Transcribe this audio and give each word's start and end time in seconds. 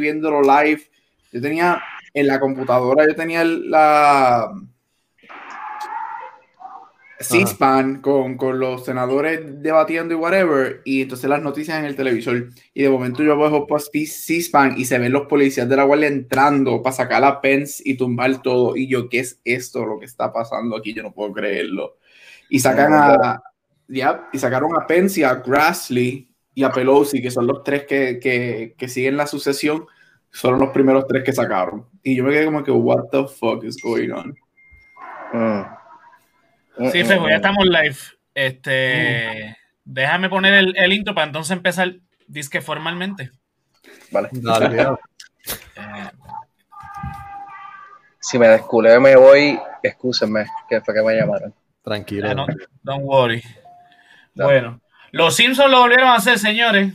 viéndolo 0.00 0.42
live. 0.42 0.82
Yo 1.32 1.40
tenía 1.40 1.80
en 2.12 2.26
la 2.26 2.40
computadora, 2.40 3.06
yo 3.06 3.14
tenía 3.14 3.44
la 3.44 4.52
C-SPAN 7.20 8.00
con, 8.00 8.38
con, 8.38 8.58
los 8.58 8.86
senadores 8.86 9.40
debatiendo 9.62 10.14
y 10.14 10.16
whatever, 10.16 10.80
y 10.86 11.02
entonces 11.02 11.28
las 11.28 11.42
noticias 11.42 11.78
en 11.78 11.84
el 11.84 11.94
televisor. 11.94 12.48
Y 12.72 12.82
de 12.82 12.88
momento 12.88 13.22
yo 13.22 13.36
bajo 13.36 13.66
C-SPAN 13.78 14.74
y 14.78 14.86
se 14.86 14.98
ven 14.98 15.12
los 15.12 15.26
policías 15.26 15.68
de 15.68 15.76
la 15.76 15.84
Guardia 15.84 16.08
entrando 16.08 16.82
para 16.82 16.96
sacar 16.96 17.22
a 17.24 17.40
Pence 17.42 17.82
y 17.84 17.94
tumbar 17.96 18.40
todo. 18.40 18.74
Y 18.74 18.88
yo, 18.88 19.08
¿qué 19.10 19.20
es 19.20 19.38
esto 19.44 19.84
lo 19.84 19.98
que 19.98 20.06
está 20.06 20.32
pasando 20.32 20.76
aquí? 20.76 20.94
Yo 20.94 21.02
no 21.02 21.12
puedo 21.12 21.32
creerlo. 21.32 21.98
Y 22.48 22.58
sacan 22.58 22.92
a. 22.94 23.42
Ya, 23.86 24.28
y 24.32 24.38
sacaron 24.38 24.70
a 24.80 24.86
Pence 24.86 25.20
y 25.20 25.24
a 25.24 25.34
Grassley 25.34 26.29
y 26.60 26.64
a 26.64 26.70
Pelosi, 26.70 27.22
que 27.22 27.30
son 27.30 27.46
los 27.46 27.64
tres 27.64 27.86
que, 27.86 28.18
que, 28.20 28.74
que 28.76 28.88
siguen 28.88 29.16
la 29.16 29.26
sucesión. 29.26 29.86
Son 30.30 30.58
los 30.58 30.68
primeros 30.70 31.06
tres 31.06 31.24
que 31.24 31.32
sacaron. 31.32 31.86
Y 32.02 32.16
yo 32.16 32.22
me 32.22 32.32
quedé 32.32 32.44
como 32.44 32.62
que, 32.62 32.70
what 32.70 33.06
the 33.10 33.26
fuck 33.26 33.64
is 33.64 33.80
going 33.82 34.10
on? 34.10 34.36
Mm. 35.32 36.90
Sí, 36.92 37.02
Fejo, 37.02 37.30
ya 37.30 37.36
estamos 37.36 37.64
live. 37.64 37.96
Este, 38.34 39.56
déjame 39.84 40.28
poner 40.28 40.52
el, 40.52 40.76
el, 40.76 40.92
intro 40.92 41.14
para 41.14 41.28
entonces 41.28 41.56
empezar 41.56 41.94
disque 42.26 42.60
formalmente. 42.60 43.30
Vale. 44.10 44.28
Dale, 44.32 44.82
eh, 45.76 46.10
si 48.20 48.38
me 48.38 48.48
desculé 48.48 49.00
me 49.00 49.16
voy, 49.16 49.58
excúsenme, 49.82 50.44
que 50.68 50.82
fue 50.82 50.92
que 50.92 51.02
me 51.02 51.14
llamaron. 51.14 51.54
Tranquilo. 51.82 52.34
No, 52.34 52.46
don't 52.82 53.04
worry. 53.04 53.42
Dale. 54.34 54.52
Bueno, 54.52 54.80
los 55.12 55.36
Simpsons 55.36 55.70
lo 55.70 55.80
volvieron 55.80 56.08
a 56.08 56.16
hacer, 56.16 56.38
señores. 56.38 56.92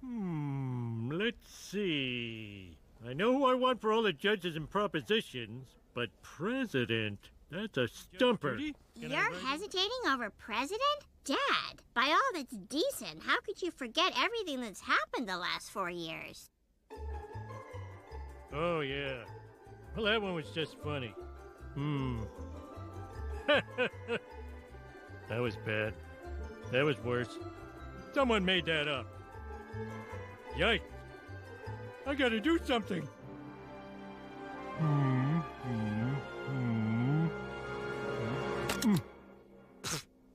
Hmm, 0.00 1.10
let's 1.12 1.46
see. 1.48 2.76
I 3.08 3.12
know 3.12 3.32
who 3.32 3.46
I 3.46 3.54
want 3.54 3.80
for 3.80 3.92
all 3.92 4.02
the 4.02 4.12
judges 4.12 4.56
and 4.56 4.68
propositions, 4.68 5.68
but 5.94 6.10
president, 6.22 7.30
that's 7.50 7.76
a 7.78 7.88
stumper. 7.88 8.58
You're 8.94 9.34
hesitating 9.46 9.90
over 10.08 10.30
president? 10.30 10.80
Dad, 11.24 11.82
by 11.94 12.06
all 12.08 12.30
that's 12.34 12.56
decent, 12.56 13.22
how 13.24 13.40
could 13.40 13.62
you 13.62 13.70
forget 13.70 14.12
everything 14.18 14.60
that's 14.60 14.80
happened 14.80 15.28
the 15.28 15.36
last 15.36 15.70
four 15.70 15.90
years? 15.90 16.50
Oh, 18.52 18.80
yeah. 18.80 19.24
Well, 19.94 20.06
that 20.06 20.20
one 20.20 20.34
was 20.34 20.50
just 20.50 20.76
funny. 20.82 21.14
Hmm. 21.74 22.20
that 23.46 25.40
was 25.40 25.56
bad. 25.66 25.94
That 26.72 26.84
was 26.84 26.98
worse. 27.04 27.38
Someone 28.12 28.44
made 28.44 28.66
that 28.66 28.88
up. 28.88 29.06
Yikes. 30.56 30.80
I 32.06 32.14
gotta 32.14 32.40
do 32.40 32.58
something. 32.64 33.08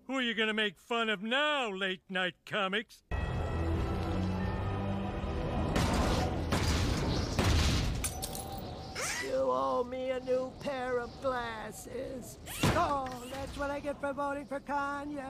Who 0.08 0.13
are 0.16 0.21
you 0.21 0.33
gonna 0.33 0.53
make 0.53 0.80
fun 0.80 1.09
of 1.09 1.23
now, 1.23 1.69
late 1.71 2.02
night 2.09 2.36
comics? 2.45 3.03
Owe 9.56 9.84
me 9.84 10.09
a 10.09 10.20
new 10.20 10.52
pair 10.61 11.00
of 11.00 11.09
glasses. 11.22 12.38
Oh, 12.75 13.08
that's 13.31 13.58
what 13.58 13.72
I 13.72 13.80
get 13.80 14.00
for 14.02 14.14
voting 14.14 14.45
for 14.45 14.59
Kanye. 14.59 15.23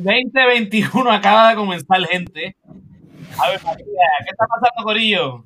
El 0.00 0.30
2021 0.32 1.10
acaba 1.10 1.50
de 1.50 1.56
comenzar, 1.56 2.02
gente. 2.06 2.56
A 3.38 3.50
ver, 3.50 3.62
María, 3.62 3.84
¿qué 4.24 4.30
está 4.30 4.46
pasando, 4.46 4.82
Corillo? 4.82 5.44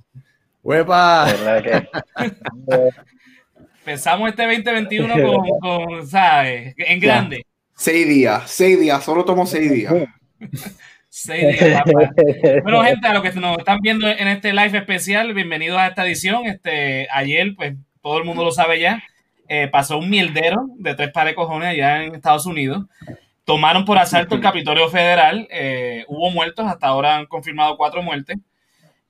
¡Huepa! 0.63 1.27
Pensamos 3.85 4.31
este 4.31 4.45
2021 4.45 5.15
con, 5.15 5.49
con 5.59 6.07
¿sabes? 6.07 6.73
En 6.79 7.01
grande. 7.01 7.45
Seis 7.75 8.07
días, 8.07 8.49
seis 8.49 8.79
días, 8.79 9.03
solo 9.03 9.25
tomo 9.25 9.45
seis 9.45 9.73
días. 9.73 9.93
Seis 11.09 11.59
días. 11.59 11.83
papá. 11.85 12.13
Bueno, 12.63 12.85
gente, 12.85 13.09
a 13.09 13.15
los 13.15 13.23
que 13.25 13.33
nos 13.33 13.59
están 13.59 13.81
viendo 13.81 14.07
en 14.09 14.29
este 14.29 14.53
live 14.53 14.79
especial, 14.79 15.35
bienvenidos 15.35 15.79
a 15.79 15.89
esta 15.89 16.07
edición. 16.07 16.47
Este, 16.47 17.09
ayer, 17.11 17.55
pues, 17.57 17.75
todo 18.01 18.19
el 18.19 18.25
mundo 18.25 18.45
lo 18.45 18.53
sabe 18.53 18.79
ya, 18.79 19.03
eh, 19.49 19.67
pasó 19.67 19.99
un 19.99 20.09
mierdero 20.09 20.69
de 20.77 20.95
tres 20.95 21.11
pares 21.11 21.33
de 21.33 21.35
cojones 21.35 21.71
allá 21.71 22.05
en 22.05 22.15
Estados 22.15 22.47
Unidos. 22.47 22.87
Tomaron 23.45 23.85
por 23.85 23.99
asalto 23.99 24.35
el 24.35 24.41
Capitolio 24.41 24.89
Federal. 24.89 25.47
eh, 25.51 26.05
hubo 26.09 26.31
muertos, 26.31 26.67
hasta 26.67 26.87
ahora 26.87 27.17
han 27.17 27.27
confirmado 27.27 27.77
cuatro 27.77 28.03
muertes. 28.03 28.39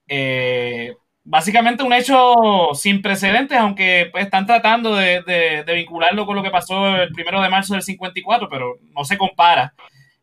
Eh, 0.08 0.94
básicamente 1.22 1.82
un 1.82 1.92
hecho 1.92 2.34
sin 2.74 3.00
precedentes, 3.00 3.56
aunque 3.58 4.08
pues, 4.12 4.24
están 4.24 4.46
tratando 4.46 4.94
de, 4.96 5.22
de- 5.22 5.62
de 5.64 5.74
vincularlo 5.74 6.26
con 6.26 6.36
lo 6.36 6.42
que 6.42 6.50
pasó 6.50 6.96
el 6.96 7.12
primero 7.12 7.40
de 7.40 7.48
marzo 7.48 7.74
del 7.74 7.82
54, 7.82 8.48
pero 8.48 8.74
no 8.94 9.04
se 9.04 9.16
compara 9.16 9.72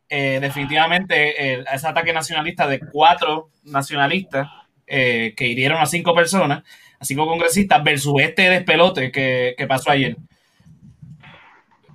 eh, 0.10 0.40
definitivamente 0.42 1.54
eh, 1.54 1.64
a 1.68 1.76
ese 1.76 1.88
ataque 1.88 2.12
nacionalista 2.14 2.68
de 2.68 2.80
cuatro 2.80 3.50
nacionalistas 3.64 4.50
eh, 4.86 5.34
que 5.38 5.48
hirieron 5.48 5.80
a 5.82 5.86
cinco 5.86 6.14
personas, 6.14 6.64
a 7.00 7.06
cinco 7.06 7.26
congresistas, 7.26 7.82
versus 7.84 8.22
este 8.22 8.50
despelote 8.50 9.10
que, 9.12 9.56
que 9.58 9.68
pasó 9.68 9.90
ayer. 9.92 10.18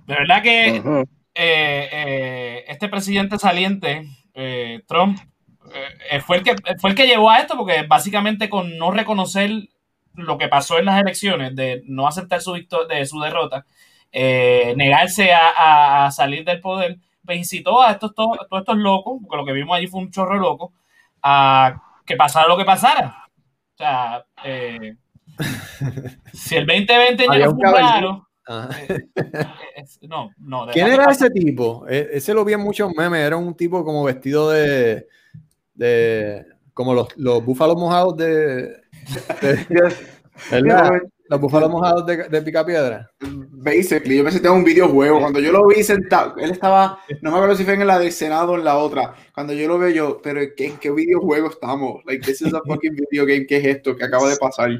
De 0.06 0.14
verdad 0.14 0.42
que. 0.42 0.80
Eh, 1.36 1.88
eh, 1.92 2.64
este 2.68 2.88
presidente 2.88 3.38
saliente, 3.38 4.08
eh, 4.34 4.82
Trump, 4.88 5.18
fue, 6.24 6.38
el 6.38 6.42
que, 6.44 6.54
fue 6.80 6.90
el 6.90 6.96
que 6.96 7.06
llevó 7.06 7.30
a 7.30 7.38
esto, 7.40 7.56
porque 7.56 7.82
básicamente 7.82 8.48
con 8.48 8.78
no 8.78 8.90
reconocer 8.92 9.50
lo 10.14 10.38
que 10.38 10.48
pasó 10.48 10.78
en 10.78 10.84
las 10.86 11.00
elecciones, 11.00 11.54
de 11.56 11.82
no 11.86 12.06
aceptar 12.08 12.40
su, 12.40 12.54
de 12.88 13.04
su 13.06 13.20
derrota, 13.20 13.66
negarse 14.12 15.32
a, 15.32 16.06
a- 16.06 16.10
salir 16.10 16.44
del 16.44 16.60
poder, 16.60 16.98
pues 17.24 17.38
incitó 17.38 17.82
a 17.82 17.90
estos, 17.92 18.14
to- 18.14 18.36
todos 18.48 18.60
estos 18.62 18.78
locos, 18.78 19.18
porque 19.20 19.36
lo 19.36 19.44
que 19.44 19.52
vimos 19.52 19.76
allí 19.76 19.88
fue 19.88 20.00
un 20.00 20.10
chorro 20.10 20.36
loco, 20.38 20.72
a 21.22 21.82
que 22.06 22.16
pasara 22.16 22.48
lo 22.48 22.56
que 22.56 22.64
pasara. 22.64 23.24
O 23.74 23.76
sea, 23.76 24.24
si 26.32 26.56
el 26.56 26.66
2020 26.66 27.26
ya 27.38 27.48
un 27.48 27.54
fue 27.56 27.64
caballero. 27.64 28.08
raro, 28.08 28.28
Ah. 28.48 28.68
es- 29.76 29.98
no, 30.02 30.30
no. 30.38 30.66
de 30.66 30.72
¿Quién 30.72 30.86
era 30.88 31.10
ese 31.10 31.30
tipo? 31.30 31.84
E- 31.88 32.08
Ese 32.12 32.32
lo 32.34 32.44
vi 32.44 32.52
en 32.52 32.60
muchos 32.60 32.92
memes. 32.96 33.20
Era 33.26 33.36
un 33.36 33.54
tipo 33.54 33.84
como 33.84 34.04
vestido 34.04 34.50
de. 34.50 35.06
de 35.74 36.44
como 36.74 36.94
los, 36.94 37.08
los 37.16 37.44
búfalos 37.44 37.76
mojados 37.76 38.16
de. 38.16 38.76
de- 39.40 39.92
¿verdad? 40.50 41.00
Los 41.28 41.40
búfalos 41.40 41.70
mojados 41.70 42.06
de, 42.06 42.28
de 42.28 42.42
Picapiedra. 42.42 43.10
Basically, 43.18 44.18
yo 44.18 44.22
me 44.22 44.30
senté 44.30 44.46
en 44.46 44.54
un 44.54 44.62
videojuego. 44.64 45.18
Cuando 45.18 45.40
yo 45.40 45.50
lo 45.50 45.66
vi 45.66 45.82
sentado, 45.82 46.36
él 46.36 46.52
estaba, 46.52 47.00
no 47.20 47.30
me 47.32 47.36
acuerdo 47.36 47.56
si 47.56 47.64
fue 47.64 47.74
en 47.74 47.84
la 47.84 47.98
del 47.98 48.12
Senado 48.12 48.52
o 48.52 48.56
en 48.56 48.62
la 48.64 48.76
otra. 48.78 49.12
Cuando 49.34 49.52
yo 49.52 49.66
lo 49.66 49.76
veo, 49.76 49.90
yo, 49.90 50.20
pero 50.22 50.40
¿en 50.40 50.52
qué, 50.56 50.66
en 50.66 50.76
qué 50.76 50.92
videojuego 50.92 51.48
estamos? 51.50 52.00
Like, 52.06 52.24
this 52.24 52.42
is 52.42 52.54
a 52.54 52.60
fucking 52.66 52.94
video 52.94 53.26
game. 53.26 53.44
¿Qué 53.44 53.56
es 53.56 53.64
esto 53.64 53.96
que 53.96 54.04
acaba 54.04 54.28
de 54.28 54.36
pasar? 54.36 54.70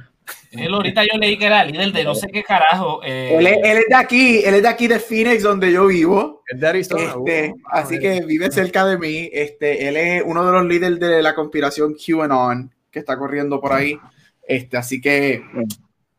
Él 0.53 0.73
ahorita 0.73 1.03
yo 1.03 1.19
leí 1.19 1.37
que 1.39 1.47
era 1.47 1.65
líder 1.65 1.93
de 1.93 2.05
no 2.05 2.15
sé 2.15 2.29
qué 2.29 2.43
carajo. 2.43 3.01
eh, 3.05 3.37
Él 3.39 3.47
es, 3.47 3.57
él 3.63 3.79
es 3.79 3.87
de 3.89 3.95
aquí, 3.95 4.43
él 4.45 4.55
es 4.55 4.63
de 4.63 4.69
aquí 4.69 4.87
de 4.89 4.99
Phoenix, 4.99 5.43
donde 5.43 5.71
yo 5.71 5.87
vivo. 5.87 6.43
Es 6.47 6.59
de 6.61 6.67
Arizona. 6.67 7.03
Este, 7.05 7.51
uh, 7.51 7.63
así 7.71 7.99
que 7.99 8.23
vive 8.25 8.51
cerca 8.51 8.87
de 8.87 8.99
mí. 8.99 9.29
Este, 9.33 9.89
él 9.89 9.97
es 9.97 10.23
uno 10.25 10.45
de 10.47 10.53
los 10.53 10.65
líderes 10.65 10.99
de 10.99 11.23
la 11.23 11.35
conspiración 11.35 11.95
QAnon 11.95 12.73
que 12.91 13.01
está 13.01 13.19
corriendo 13.19 13.61
por 13.61 13.73
ahí. 13.73 13.99
Este, 14.47 14.77
así 14.77 15.01
que 15.01 15.43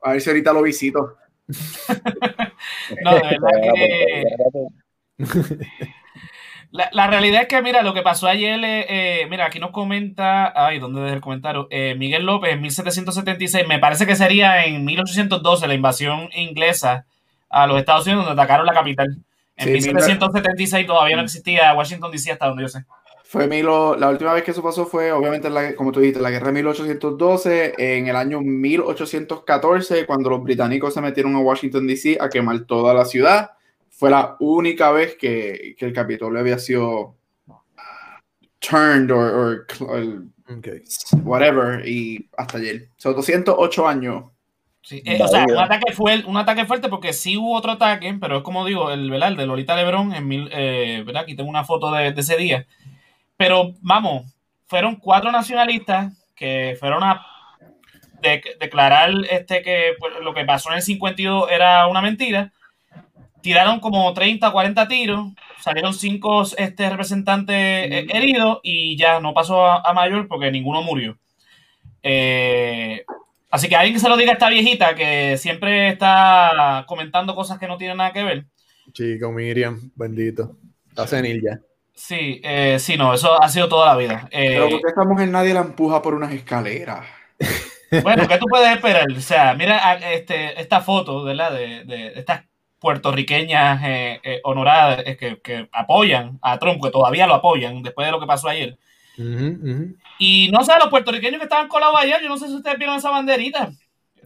a 0.02 0.12
ver 0.12 0.22
si 0.22 0.30
ahorita 0.30 0.54
lo 0.54 0.62
visito. 0.62 1.18
no, 3.04 3.16
de 3.16 3.22
verdad 3.22 3.50
que. 3.76 4.24
La, 6.72 6.90
la 6.92 7.08
realidad 7.08 7.44
es 7.44 7.48
que, 7.48 7.62
mira, 7.62 7.82
lo 7.82 7.94
que 7.94 8.02
pasó 8.02 8.28
ayer, 8.28 8.60
eh, 8.64 8.86
eh, 9.22 9.28
mira, 9.30 9.46
aquí 9.46 9.58
nos 9.60 9.72
comenta, 9.72 10.52
ay, 10.56 10.80
¿dónde 10.80 11.02
dejé 11.02 11.16
el 11.16 11.22
comentario? 11.22 11.68
Eh, 11.70 11.96
Miguel 11.98 12.26
López, 12.26 12.52
en 12.54 12.62
1776, 12.62 13.68
me 13.68 13.80
parece 13.80 14.06
que 14.06 14.16
sería 14.16 14.66
en 14.66 14.84
1812 14.84 15.68
la 15.68 15.74
invasión 15.74 16.30
inglesa 16.36 17.06
a 17.50 17.68
los 17.68 17.80
Estados 17.80 18.06
Unidos, 18.06 18.26
donde 18.26 18.42
atacaron 18.42 18.66
la 18.66 18.74
capital. 18.74 19.18
En 19.56 19.68
Sí, 19.68 19.72
1776 19.90 20.86
todavía 20.86 21.16
no 21.16 21.24
existía 21.24 21.74
Washington 21.74 22.12
DC 22.12 22.32
hasta 22.34 22.48
donde 22.48 22.64
yo 22.64 22.68
sé. 22.70 22.84
Fue 23.24 23.48
milo, 23.48 23.96
la 23.98 24.10
última 24.10 24.34
vez 24.34 24.44
que 24.44 24.52
eso 24.52 24.64
pasó 24.64 24.86
fue, 24.86 25.12
obviamente, 25.12 25.50
la, 25.50 25.76
como 25.76 25.92
tú 25.92 26.00
dijiste, 26.00 26.22
la 26.22 26.30
guerra 26.30 26.48
de 26.48 26.54
1812, 26.54 27.74
en 27.78 28.08
el 28.08 28.16
año 28.16 28.40
1814, 28.42 30.06
cuando 30.06 30.30
los 30.30 30.44
británicos 30.44 30.94
se 30.94 31.02
metieron 31.02 31.36
a 31.36 31.40
Washington, 31.40 31.88
D.C. 31.88 32.18
a 32.22 32.30
quemar 32.30 32.62
toda 32.62 32.94
la 32.94 33.04
ciudad. 33.04 33.52
Fue 33.98 34.12
la 34.12 34.36
única 34.40 34.92
vez 34.92 35.16
que, 35.16 35.76
que 35.76 35.86
el 35.86 35.92
Capitolio 35.92 36.40
había 36.40 36.60
sido 36.60 37.16
turned 38.60 39.10
or, 39.12 39.66
whatever, 41.24 41.88
y 41.88 42.30
hasta 42.38 42.60
ayer. 42.60 42.90
Son 42.98 43.16
208 43.16 43.88
años. 43.88 44.26
Sí, 44.84 45.02
eh, 45.04 45.20
o 45.22 45.28
sea, 45.28 45.46
un 45.46 45.58
ataque, 45.58 45.94
fue, 45.94 46.24
un 46.26 46.38
ataque 46.38 46.66
fuerte 46.66 46.90
porque 46.90 47.12
sí 47.12 47.38
hubo 47.38 47.56
otro 47.56 47.72
ataque, 47.72 48.16
pero 48.22 48.38
es 48.38 48.44
como 48.44 48.66
digo, 48.66 48.92
el, 48.92 49.10
¿verdad? 49.10 49.30
el 49.30 49.38
de 49.38 49.48
Lolita 49.48 49.76
Lebrón, 49.76 50.14
en 50.14 50.28
mil, 50.28 50.48
eh, 50.54 51.04
¿verdad? 51.04 51.24
aquí 51.24 51.36
tengo 51.36 51.50
una 51.50 51.66
foto 51.66 51.92
de, 51.92 52.14
de 52.14 52.22
ese 52.22 52.38
día. 52.38 52.68
Pero 53.36 53.74
vamos, 53.82 54.32
fueron 54.68 54.96
cuatro 54.98 55.32
nacionalistas 55.32 56.14
que 56.36 56.78
fueron 56.80 57.04
a 57.04 57.26
de- 58.22 58.44
declarar 58.60 59.12
este, 59.30 59.64
que 59.64 59.94
pues, 60.00 60.14
lo 60.22 60.36
que 60.36 60.46
pasó 60.46 60.70
en 60.70 60.76
el 60.76 60.82
52 60.84 61.50
era 61.52 61.88
una 61.88 62.02
mentira. 62.02 62.54
Tiraron 63.48 63.80
como 63.80 64.14
30 64.14 64.50
o 64.50 64.52
40 64.52 64.88
tiros, 64.90 65.28
salieron 65.62 65.94
cinco 65.94 66.44
este, 66.58 66.90
representantes 66.90 67.56
eh, 67.56 68.08
heridos 68.10 68.60
y 68.62 68.98
ya 68.98 69.22
no 69.22 69.34
pasó 69.34 69.66
a, 69.66 69.82
a 69.86 69.94
mayor 69.94 70.28
porque 70.28 70.52
ninguno 70.52 70.82
murió. 70.82 71.18
Eh, 72.04 73.04
Así 73.50 73.70
que 73.70 73.78
alguien 73.78 73.94
que 73.94 74.02
se 74.02 74.10
lo 74.10 74.18
diga 74.18 74.32
a 74.32 74.34
esta 74.34 74.50
viejita 74.50 74.94
que 74.94 75.38
siempre 75.38 75.88
está 75.88 76.84
comentando 76.86 77.34
cosas 77.34 77.58
que 77.58 77.68
no 77.68 77.78
tienen 77.78 77.96
nada 77.96 78.12
que 78.12 78.22
ver. 78.22 78.46
Chico, 78.92 79.32
Miriam, 79.32 79.90
bendito. 79.96 80.58
Está 80.90 81.08
senil 81.08 81.42
ya. 81.42 81.58
Sí, 81.96 82.42
eh, 82.44 82.76
sí, 82.78 82.98
no, 82.98 83.14
eso 83.14 83.42
ha 83.42 83.48
sido 83.48 83.70
toda 83.70 83.86
la 83.86 83.96
vida. 83.96 84.28
Eh, 84.32 84.50
Pero 84.56 84.70
porque 84.70 84.88
esta 84.90 85.06
mujer 85.06 85.30
nadie 85.30 85.54
la 85.54 85.62
empuja 85.62 86.02
por 86.02 86.14
unas 86.14 86.34
escaleras. 86.34 87.06
bueno, 88.04 88.28
¿qué 88.28 88.38
tú 88.38 88.48
puedes 88.50 88.70
esperar? 88.76 89.06
O 89.16 89.22
sea, 89.22 89.54
mira 89.54 89.78
a- 89.92 90.12
este, 90.14 90.60
esta 90.60 90.82
foto, 90.82 91.24
¿verdad? 91.24 91.54
De, 91.54 91.86
de 91.86 92.20
estas 92.20 92.44
puertorriqueñas 92.80 93.82
eh, 93.84 94.20
eh, 94.24 94.40
honoradas 94.44 95.04
eh, 95.06 95.18
que, 95.18 95.40
que 95.42 95.68
apoyan 95.72 96.38
a 96.42 96.58
Trump, 96.60 96.82
que 96.84 96.92
todavía 96.92 97.28
lo 97.28 97.36
apoyan 97.36 97.82
después 97.82 98.06
de 98.08 98.12
lo 98.12 98.20
que 98.20 98.28
pasó 98.28 98.50
ayer. 98.50 98.78
Y 100.20 100.50
no 100.52 100.64
sé, 100.64 100.74
los 100.80 100.90
puertorriqueños 100.90 101.40
que 101.40 101.46
estaban 101.46 101.68
colados 101.68 102.00
ayer, 102.00 102.22
yo 102.22 102.30
no 102.30 102.38
sé 102.38 102.48
si 102.48 102.56
ustedes 102.56 102.78
vieron 102.78 102.98
esa 102.98 103.10
banderita. 103.10 103.72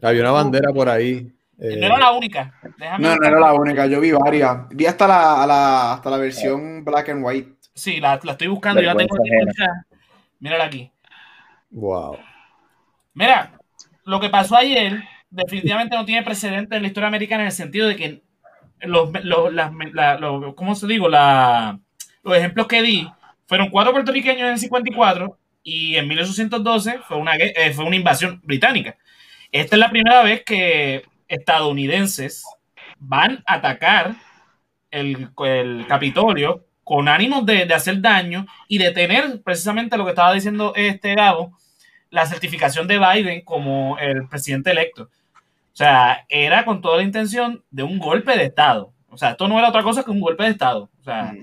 Había 0.01 0.21
una 0.21 0.31
bandera 0.31 0.71
por 0.74 0.89
ahí. 0.89 1.31
eh, 1.59 1.77
No 1.77 1.86
era 1.88 1.98
la 2.00 2.12
única. 2.12 2.53
Déjame 2.77 3.03
No, 3.07 3.15
no 3.15 3.27
era 3.27 3.39
la 3.39 3.53
única, 3.53 3.86
yo 3.88 4.00
vi 4.00 4.12
varias. 4.12 4.68
Vi 4.69 4.86
hasta 4.86 5.07
la, 5.07 5.44
a 5.44 5.47
la- 5.47 5.94
hasta 5.94 6.09
la 6.09 6.18
versión 6.18 6.83
black 6.83 7.09
and 7.09 7.24
white. 7.24 7.54
Sí, 7.74 8.00
la, 8.00 8.19
la 8.24 8.31
estoy 8.33 8.47
buscando, 8.47 8.81
yo 8.81 8.88
la 8.88 8.95
tengo 8.95 9.15
aquí 9.15 9.30
Vergüenza 9.30 9.63
en 9.63 9.69
el 9.69 9.89
chat. 9.89 10.00
Mírala 10.39 10.63
aquí. 10.65 10.92
Wow. 11.69 12.18
Mira, 13.13 13.51
lo 14.06 14.19
que 14.19 14.30
pasó 14.30 14.56
ayer 14.56 15.04
definitivamente 15.30 15.95
no 15.95 16.04
tiene 16.06 16.24
precedente 16.24 16.75
en 16.75 16.81
la 16.81 16.88
historia 16.88 17.07
americana 17.07 17.44
en 17.44 17.47
el 17.47 17.54
sentido 17.54 17.88
de 17.88 17.95
que 17.95 18.21
los, 18.83 19.10
los, 19.24 19.54
las- 19.54 19.72
la- 19.94 20.18
los- 20.18 20.56
¿cómo 20.56 20.75
se 20.75 20.88
digo? 20.88 21.10
La, 21.10 21.80
los 22.24 22.38
ejemplos 22.38 22.68
que 22.68 22.81
di 22.81 23.07
fueron 23.48 23.69
cuatro 23.69 23.92
puertorriqueños 23.94 24.42
en 24.42 24.54
el 24.54 24.60
54 24.60 25.38
y 25.63 25.95
en 25.95 26.07
1812 26.07 27.00
fue 27.07 27.18
una, 27.18 27.36
eh, 27.36 27.74
fue 27.74 27.86
una 27.86 27.95
invasión 27.95 28.42
británica. 28.44 28.98
Esta 29.51 29.75
es 29.75 29.80
la 29.80 29.89
primera 29.89 30.24
vez 30.24 30.44
que 30.45 31.04
estadounidenses 31.28 32.44
van 33.00 33.44
a 33.45 33.56
atacar 33.56 34.16
el, 34.92 35.30
el 35.45 35.86
Capitolio 35.88 36.66
con 36.83 37.07
ánimos 37.07 37.45
de, 37.45 37.66
de 37.66 37.74
hacer 37.74 38.01
daño 38.01 38.45
y 38.68 38.78
de 38.78 38.92
tener 38.92 39.42
precisamente 39.44 39.98
lo 39.98 40.04
que 40.04 40.12
estaba 40.12 40.33
diciendo 40.33 40.74
este 40.75 41.16
Gabo, 41.16 41.57
la 42.10 42.25
certificación 42.25 42.88
de 42.88 43.00
Biden 43.00 43.42
como 43.44 43.98
el 44.00 44.28
presidente 44.28 44.72
electo. 44.72 45.10
O 45.73 45.75
sea, 45.75 46.25
era 46.27 46.65
con 46.65 46.81
toda 46.81 46.97
la 46.97 47.03
intención 47.03 47.63
de 47.71 47.83
un 47.83 47.97
golpe 47.97 48.38
de 48.38 48.44
Estado. 48.45 48.94
O 49.09 49.18
sea, 49.18 49.31
esto 49.31 49.47
no 49.47 49.57
era 49.57 49.69
otra 49.69 49.83
cosa 49.83 50.03
que 50.03 50.12
un 50.12 50.19
golpe 50.19 50.44
de 50.44 50.50
Estado. 50.50 50.89
O 51.00 51.03
sea, 51.03 51.33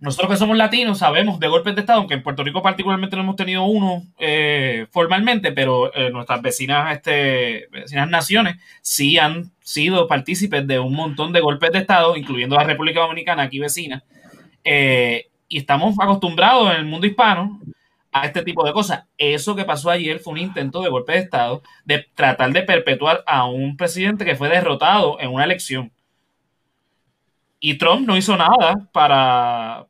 nosotros 0.00 0.30
que 0.30 0.36
somos 0.36 0.56
latinos 0.56 0.98
sabemos 0.98 1.40
de 1.40 1.48
golpes 1.48 1.74
de 1.74 1.80
Estado, 1.80 2.00
aunque 2.00 2.14
en 2.14 2.22
Puerto 2.22 2.44
Rico 2.44 2.62
particularmente 2.62 3.16
no 3.16 3.22
hemos 3.22 3.36
tenido 3.36 3.64
uno 3.64 4.02
eh, 4.18 4.86
formalmente, 4.90 5.52
pero 5.52 5.94
eh, 5.94 6.10
nuestras 6.10 6.42
vecinas, 6.42 6.94
este, 6.94 7.68
vecinas 7.70 8.10
naciones 8.10 8.56
sí 8.82 9.18
han 9.18 9.52
sido 9.60 10.06
partícipes 10.06 10.66
de 10.66 10.78
un 10.78 10.94
montón 10.94 11.32
de 11.32 11.40
golpes 11.40 11.72
de 11.72 11.78
Estado, 11.78 12.16
incluyendo 12.16 12.56
la 12.56 12.64
República 12.64 13.00
Dominicana, 13.00 13.44
aquí 13.44 13.58
vecina. 13.58 14.04
Eh, 14.62 15.28
y 15.48 15.58
estamos 15.58 15.96
acostumbrados 16.00 16.70
en 16.72 16.76
el 16.76 16.84
mundo 16.84 17.06
hispano 17.06 17.60
a 18.14 18.26
este 18.26 18.42
tipo 18.42 18.64
de 18.64 18.72
cosas. 18.72 19.06
Eso 19.18 19.56
que 19.56 19.64
pasó 19.64 19.90
ayer 19.90 20.20
fue 20.20 20.34
un 20.34 20.38
intento 20.38 20.80
de 20.80 20.88
golpe 20.88 21.12
de 21.12 21.18
Estado, 21.18 21.62
de 21.84 22.06
tratar 22.14 22.52
de 22.52 22.62
perpetuar 22.62 23.24
a 23.26 23.44
un 23.46 23.76
presidente 23.76 24.24
que 24.24 24.36
fue 24.36 24.48
derrotado 24.48 25.18
en 25.20 25.32
una 25.32 25.42
elección. 25.42 25.92
Y 27.58 27.76
Trump 27.76 28.06
no 28.06 28.16
hizo 28.16 28.36
nada 28.36 28.88
para, 28.92 29.88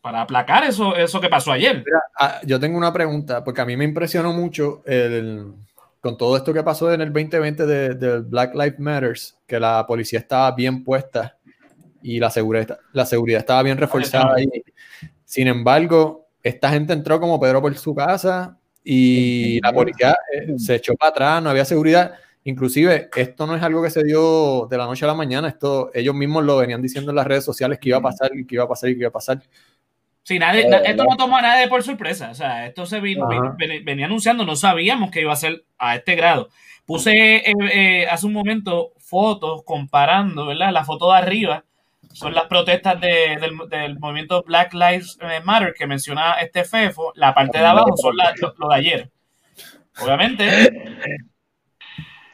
para 0.00 0.22
aplacar 0.22 0.64
eso, 0.64 0.96
eso 0.96 1.20
que 1.20 1.28
pasó 1.28 1.52
ayer. 1.52 1.84
Ah, 2.18 2.40
yo 2.44 2.58
tengo 2.58 2.76
una 2.76 2.92
pregunta, 2.92 3.44
porque 3.44 3.60
a 3.60 3.66
mí 3.66 3.76
me 3.76 3.84
impresionó 3.84 4.32
mucho 4.32 4.82
el, 4.84 5.52
con 6.00 6.16
todo 6.16 6.36
esto 6.36 6.52
que 6.52 6.64
pasó 6.64 6.92
en 6.92 7.02
el 7.02 7.12
2020 7.12 7.66
de, 7.66 7.94
de 7.94 8.18
Black 8.18 8.52
Lives 8.54 8.80
Matters, 8.80 9.38
que 9.46 9.60
la 9.60 9.86
policía 9.86 10.18
estaba 10.18 10.50
bien 10.50 10.82
puesta 10.82 11.38
y 12.02 12.18
la 12.18 12.30
seguridad, 12.30 12.80
la 12.92 13.06
seguridad 13.06 13.38
estaba 13.38 13.62
bien 13.62 13.78
reforzada 13.78 14.34
ahí. 14.34 14.48
Sin 15.24 15.46
embargo, 15.46 16.25
esta 16.48 16.70
gente 16.70 16.92
entró 16.92 17.18
como 17.20 17.40
Pedro 17.40 17.60
por 17.60 17.76
su 17.76 17.94
casa 17.94 18.58
y 18.84 19.60
la 19.62 19.72
policía 19.72 20.16
eh, 20.32 20.54
se 20.58 20.76
echó 20.76 20.94
para 20.94 21.10
atrás, 21.10 21.42
no 21.42 21.50
había 21.50 21.64
seguridad. 21.64 22.14
Inclusive, 22.44 23.08
esto 23.16 23.46
no 23.46 23.56
es 23.56 23.62
algo 23.62 23.82
que 23.82 23.90
se 23.90 24.04
dio 24.04 24.66
de 24.70 24.78
la 24.78 24.84
noche 24.86 25.04
a 25.04 25.08
la 25.08 25.14
mañana, 25.14 25.48
esto 25.48 25.90
ellos 25.92 26.14
mismos 26.14 26.44
lo 26.44 26.56
venían 26.58 26.80
diciendo 26.80 27.10
en 27.10 27.16
las 27.16 27.26
redes 27.26 27.44
sociales 27.44 27.78
que 27.80 27.88
iba 27.88 27.98
a 27.98 28.02
pasar 28.02 28.30
y 28.36 28.46
que 28.46 28.54
iba 28.54 28.64
a 28.64 28.68
pasar 28.68 28.90
y 28.90 28.94
que 28.94 29.00
iba 29.00 29.08
a 29.08 29.12
pasar. 29.12 29.42
Sí, 30.22 30.38
nadie, 30.38 30.68
na- 30.68 30.78
esto 30.78 31.04
no 31.04 31.16
tomó 31.16 31.36
a 31.36 31.42
nadie 31.42 31.66
por 31.68 31.82
sorpresa. 31.82 32.30
O 32.30 32.34
sea, 32.34 32.66
esto 32.66 32.86
se 32.86 33.00
vino- 33.00 33.28
Ajá. 33.30 33.56
ven- 33.58 33.84
venía 33.84 34.06
anunciando, 34.06 34.44
no 34.44 34.54
sabíamos 34.56 35.10
que 35.10 35.20
iba 35.22 35.32
a 35.32 35.36
ser 35.36 35.64
a 35.78 35.96
este 35.96 36.14
grado. 36.14 36.48
Puse 36.84 37.10
eh, 37.38 37.52
eh, 37.72 38.06
hace 38.08 38.26
un 38.26 38.32
momento 38.32 38.92
fotos 38.98 39.62
comparando, 39.64 40.46
¿verdad? 40.46 40.72
La 40.72 40.84
foto 40.84 41.10
de 41.10 41.18
arriba 41.18 41.64
son 42.12 42.34
las 42.34 42.44
protestas 42.46 43.00
de- 43.00 43.36
del, 43.40 43.52
del 43.68 43.98
movimiento 43.98 44.42
Black 44.42 44.72
Lives 44.74 45.18
Matter 45.44 45.74
que 45.76 45.86
menciona 45.86 46.34
este 46.40 46.64
FEFO. 46.64 47.12
La 47.14 47.34
parte 47.34 47.58
de 47.58 47.66
abajo 47.66 47.96
son 47.96 48.16
la- 48.16 48.34
lo, 48.40 48.54
lo 48.58 48.68
de 48.68 48.74
ayer. 48.74 49.10
Obviamente, 50.02 50.44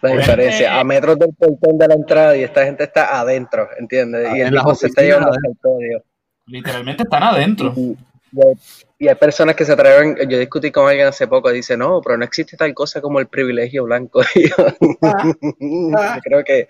La 0.00 0.10
Obviamente- 0.10 0.32
diferencia, 0.32 0.80
a 0.80 0.84
metros 0.84 1.16
del 1.18 1.32
portón 1.38 1.78
de 1.78 1.86
la 1.88 1.94
entrada 1.94 2.36
y 2.36 2.42
esta 2.42 2.64
gente 2.64 2.84
está 2.84 3.20
adentro, 3.20 3.68
¿entiendes? 3.78 4.26
Ah, 4.30 4.36
y 4.36 4.40
el 4.40 4.46
en 4.48 4.54
las 4.54 4.64
tipo 4.64 4.74
se 4.74 4.86
está 4.88 5.02
llevando 5.02 5.30
el 5.32 5.56
código. 5.60 6.02
literalmente 6.46 7.04
están 7.04 7.22
adentro. 7.22 7.72
Y, 7.76 7.96
y 8.32 8.40
hay, 8.40 8.54
y 8.98 9.08
hay 9.08 9.14
personas 9.14 9.54
que 9.54 9.64
se 9.64 9.72
atreven, 9.72 10.16
yo 10.28 10.38
discutí 10.40 10.72
con 10.72 10.88
alguien 10.88 11.06
hace 11.06 11.28
poco, 11.28 11.50
dice, 11.52 11.76
no, 11.76 12.00
pero 12.02 12.16
no 12.16 12.24
existe 12.24 12.56
tal 12.56 12.74
cosa 12.74 13.00
como 13.00 13.20
el 13.20 13.28
privilegio 13.28 13.84
blanco. 13.84 14.22
Yo, 14.34 14.56
yo 15.60 16.20
creo 16.22 16.42
que, 16.44 16.68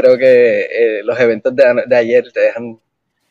creo 0.00 0.18
que 0.18 0.60
eh, 0.60 1.02
los 1.04 1.18
eventos 1.18 1.54
de, 1.56 1.84
de 1.86 1.96
ayer 1.96 2.30
te 2.32 2.40
dejan 2.40 2.78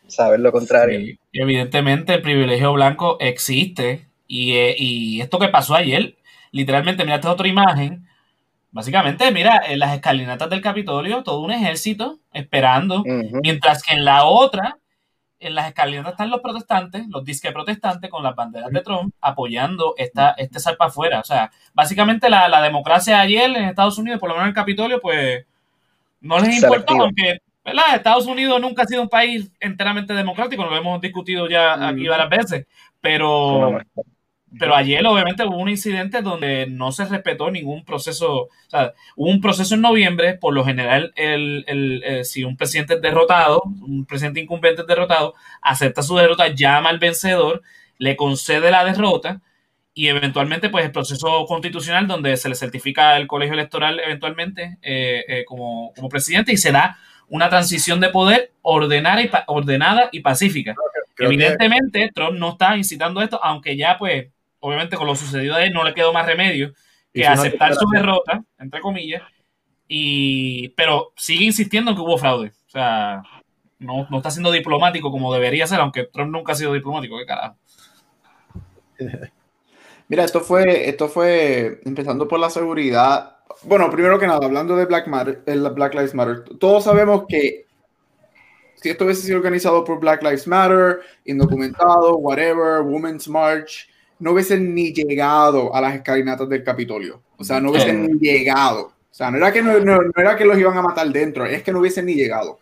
saber 0.07 0.39
lo 0.39 0.51
contrario. 0.51 0.99
Sí, 0.99 1.19
evidentemente 1.33 2.13
el 2.13 2.21
privilegio 2.21 2.73
blanco 2.73 3.17
existe 3.19 4.07
y, 4.27 4.53
eh, 4.53 4.75
y 4.77 5.21
esto 5.21 5.39
que 5.39 5.49
pasó 5.49 5.75
ayer, 5.75 6.15
literalmente, 6.51 7.03
mira 7.03 7.15
esta 7.15 7.31
otra 7.31 7.47
imagen 7.47 8.05
Básicamente, 8.75 9.31
mira, 9.31 9.61
en 9.65 9.79
las 9.79 9.95
escalinatas 9.95 10.49
del 10.49 10.59
Capitolio, 10.59 11.23
todo 11.23 11.39
un 11.39 11.51
ejército 11.51 12.19
esperando, 12.33 13.05
mientras 13.05 13.81
que 13.81 13.95
en 13.95 14.03
la 14.03 14.25
otra, 14.25 14.79
en 15.39 15.55
las 15.55 15.69
escalinatas 15.69 16.11
están 16.11 16.29
los 16.29 16.41
protestantes, 16.41 17.05
los 17.07 17.23
disque 17.23 17.53
protestantes 17.53 18.09
con 18.09 18.21
las 18.21 18.35
banderas 18.35 18.69
de 18.71 18.81
Trump 18.81 19.13
apoyando 19.21 19.93
esta, 19.95 20.31
este 20.31 20.59
salpa 20.59 20.87
afuera. 20.87 21.21
O 21.21 21.23
sea, 21.23 21.51
básicamente 21.73 22.29
la, 22.29 22.49
la 22.49 22.61
democracia 22.61 23.21
ayer 23.21 23.49
en 23.49 23.63
Estados 23.63 23.97
Unidos, 23.97 24.19
por 24.19 24.27
lo 24.27 24.35
menos 24.35 24.47
en 24.47 24.49
el 24.49 24.55
Capitolio, 24.55 24.99
pues 24.99 25.45
no 26.25 26.39
les 26.39 26.55
importó, 26.55 26.93
Selectivo. 26.93 27.03
aunque 27.03 27.37
¿verdad? 27.63 27.95
Estados 27.95 28.27
Unidos 28.27 28.61
nunca 28.61 28.83
ha 28.83 28.85
sido 28.85 29.01
un 29.01 29.09
país 29.09 29.51
enteramente 29.59 30.13
democrático, 30.13 30.63
lo 30.65 30.75
hemos 30.75 31.01
discutido 31.01 31.49
ya 31.49 31.87
aquí 31.87 32.07
varias 32.07 32.29
veces, 32.29 32.65
pero, 33.01 33.79
pero 34.59 34.75
ayer 34.75 35.05
obviamente 35.05 35.43
hubo 35.43 35.57
un 35.57 35.69
incidente 35.69 36.21
donde 36.21 36.67
no 36.67 36.91
se 36.91 37.05
respetó 37.05 37.49
ningún 37.51 37.83
proceso, 37.83 38.43
o 38.43 38.49
sea, 38.69 38.93
hubo 39.15 39.29
un 39.29 39.41
proceso 39.41 39.75
en 39.75 39.81
noviembre, 39.81 40.35
por 40.35 40.53
lo 40.53 40.63
general, 40.63 41.11
el, 41.15 41.65
el- 41.67 42.03
eh, 42.05 42.23
si 42.23 42.43
un 42.43 42.55
presidente 42.55 42.93
es 42.95 43.01
derrotado, 43.01 43.61
un 43.65 44.05
presidente 44.05 44.39
incumbente 44.39 44.81
es 44.81 44.87
derrotado, 44.87 45.33
acepta 45.61 46.03
su 46.03 46.15
derrota, 46.15 46.47
llama 46.49 46.89
al 46.89 46.99
vencedor, 46.99 47.63
le 47.97 48.15
concede 48.15 48.71
la 48.71 48.85
derrota 48.85 49.41
y 49.97 50.09
eventualmente 50.09 50.69
pues 50.69 50.85
el 50.85 50.91
proceso 50.91 51.45
constitucional 51.47 52.05
donde 52.05 52.35
se 52.37 52.49
le 52.49 52.55
certifica 52.55 53.15
el 53.17 53.25
colegio 53.27 53.53
electoral 53.53 53.99
eventualmente 53.99 54.77
eh, 54.81 55.23
eh, 55.27 55.45
como, 55.45 55.93
como 55.95 56.09
presidente 56.09 56.51
y 56.51 56.57
se 56.57 56.71
da 56.71 56.97
una 57.29 57.49
transición 57.49 57.99
de 58.01 58.09
poder 58.09 58.51
ordenada 58.61 59.21
y, 59.23 59.29
pa- 59.29 59.45
ordenada 59.47 60.09
y 60.11 60.19
pacífica. 60.19 60.75
Creo 61.15 61.29
que- 61.29 61.35
Evidentemente, 61.35 62.11
Trump 62.13 62.37
no 62.37 62.49
está 62.51 62.75
incitando 62.77 63.21
esto, 63.21 63.39
aunque 63.43 63.75
ya, 63.77 63.97
pues, 63.97 64.27
obviamente 64.59 64.97
con 64.97 65.07
lo 65.07 65.15
sucedido 65.15 65.55
a 65.55 65.63
él 65.63 65.71
no 65.73 65.83
le 65.83 65.93
quedó 65.93 66.11
más 66.13 66.25
remedio 66.27 66.73
que 67.13 67.21
aceptar 67.31 67.73
su 67.73 67.89
derrota, 67.89 68.43
entre 68.59 68.81
comillas, 68.81 69.23
y, 69.87 70.69
pero 70.69 71.13
sigue 71.15 71.45
insistiendo 71.45 71.91
en 71.91 71.95
que 71.97 72.01
hubo 72.03 72.17
fraude. 72.17 72.49
O 72.49 72.69
sea, 72.69 73.21
no, 73.79 74.05
no 74.09 74.17
está 74.17 74.29
siendo 74.29 74.51
diplomático 74.51 75.09
como 75.09 75.33
debería 75.33 75.65
ser, 75.67 75.79
aunque 75.79 76.03
Trump 76.03 76.31
nunca 76.31 76.51
ha 76.51 76.55
sido 76.55 76.73
diplomático, 76.73 77.17
qué 77.17 77.25
carajo. 77.25 77.55
Mira, 80.07 80.23
esto 80.23 80.41
fue, 80.41 80.87
esto 80.89 81.07
fue 81.09 81.81
empezando 81.85 82.27
por 82.27 82.39
la 82.39 82.49
seguridad. 82.49 83.37
Bueno, 83.63 83.89
primero 83.89 84.19
que 84.19 84.27
nada, 84.27 84.45
hablando 84.45 84.75
de 84.75 84.85
Black, 84.85 85.07
Matter, 85.07 85.41
el 85.45 85.67
Black 85.71 85.93
Lives 85.95 86.13
Matter, 86.13 86.43
todos 86.59 86.83
sabemos 86.83 87.25
que 87.27 87.65
si 88.75 88.89
esto 88.89 89.05
hubiese 89.05 89.23
sido 89.23 89.37
organizado 89.37 89.83
por 89.83 89.99
Black 89.99 90.21
Lives 90.21 90.47
Matter, 90.47 90.99
indocumentado, 91.25 92.17
whatever, 92.17 92.81
Women's 92.81 93.27
March, 93.27 93.89
no 94.19 94.31
hubiesen 94.31 94.75
ni 94.75 94.93
llegado 94.93 95.73
a 95.75 95.81
las 95.81 95.95
escalinatas 95.95 96.47
del 96.49 96.63
Capitolio. 96.63 97.21
O 97.37 97.43
sea, 97.43 97.59
no 97.59 97.71
hubiesen 97.71 98.05
ni 98.05 98.19
llegado. 98.19 98.87
O 98.87 99.13
sea, 99.17 99.31
no 99.31 99.37
era 99.37 99.51
que 99.51 99.61
no, 99.61 99.79
no- 99.79 99.97
no 100.01 100.11
era 100.21 100.35
que 100.35 100.45
los 100.45 100.57
iban 100.57 100.77
a 100.77 100.81
matar 100.81 101.07
dentro, 101.09 101.45
es 101.45 101.63
que 101.63 101.71
no 101.71 101.79
hubiesen 101.79 102.05
ni 102.05 102.13
llegado. 102.15 102.59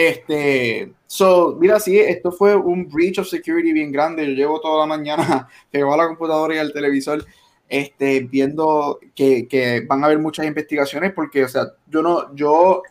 Este, 0.00 0.92
so, 1.08 1.56
mira, 1.58 1.80
sí, 1.80 1.98
esto 1.98 2.30
fue 2.30 2.54
un 2.54 2.88
breach 2.88 3.18
of 3.18 3.26
security 3.26 3.72
bien 3.72 3.90
grande. 3.90 4.24
Yo 4.28 4.32
llevo 4.32 4.60
toda 4.60 4.78
la 4.78 4.86
mañana 4.86 5.48
pegado 5.72 5.92
a 5.94 5.96
la 5.96 6.06
computadora 6.06 6.54
y 6.54 6.58
al 6.58 6.72
televisor, 6.72 7.24
este, 7.68 8.20
viendo 8.20 9.00
que, 9.12 9.48
que 9.48 9.80
van 9.88 10.04
a 10.04 10.06
haber 10.06 10.20
muchas 10.20 10.46
investigaciones, 10.46 11.12
porque, 11.12 11.42
o 11.42 11.48
sea, 11.48 11.64
yo 11.88 12.00
no, 12.00 12.32
yo, 12.36 12.84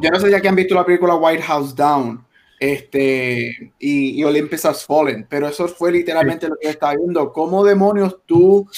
yo 0.00 0.10
no 0.10 0.18
sé 0.18 0.28
ya 0.28 0.40
que 0.40 0.48
han 0.48 0.56
visto 0.56 0.74
la 0.74 0.84
película 0.84 1.14
White 1.14 1.42
House 1.44 1.72
Down, 1.76 2.26
este, 2.58 3.72
y, 3.78 4.20
y 4.20 4.24
Olympus 4.24 4.64
Has 4.64 4.84
Fallen, 4.84 5.24
pero 5.30 5.46
eso 5.46 5.68
fue 5.68 5.92
literalmente 5.92 6.48
lo 6.48 6.56
que 6.60 6.68
estaba 6.70 6.96
viendo. 6.96 7.32
¿Cómo 7.32 7.64
demonios 7.64 8.18
tú, 8.26 8.68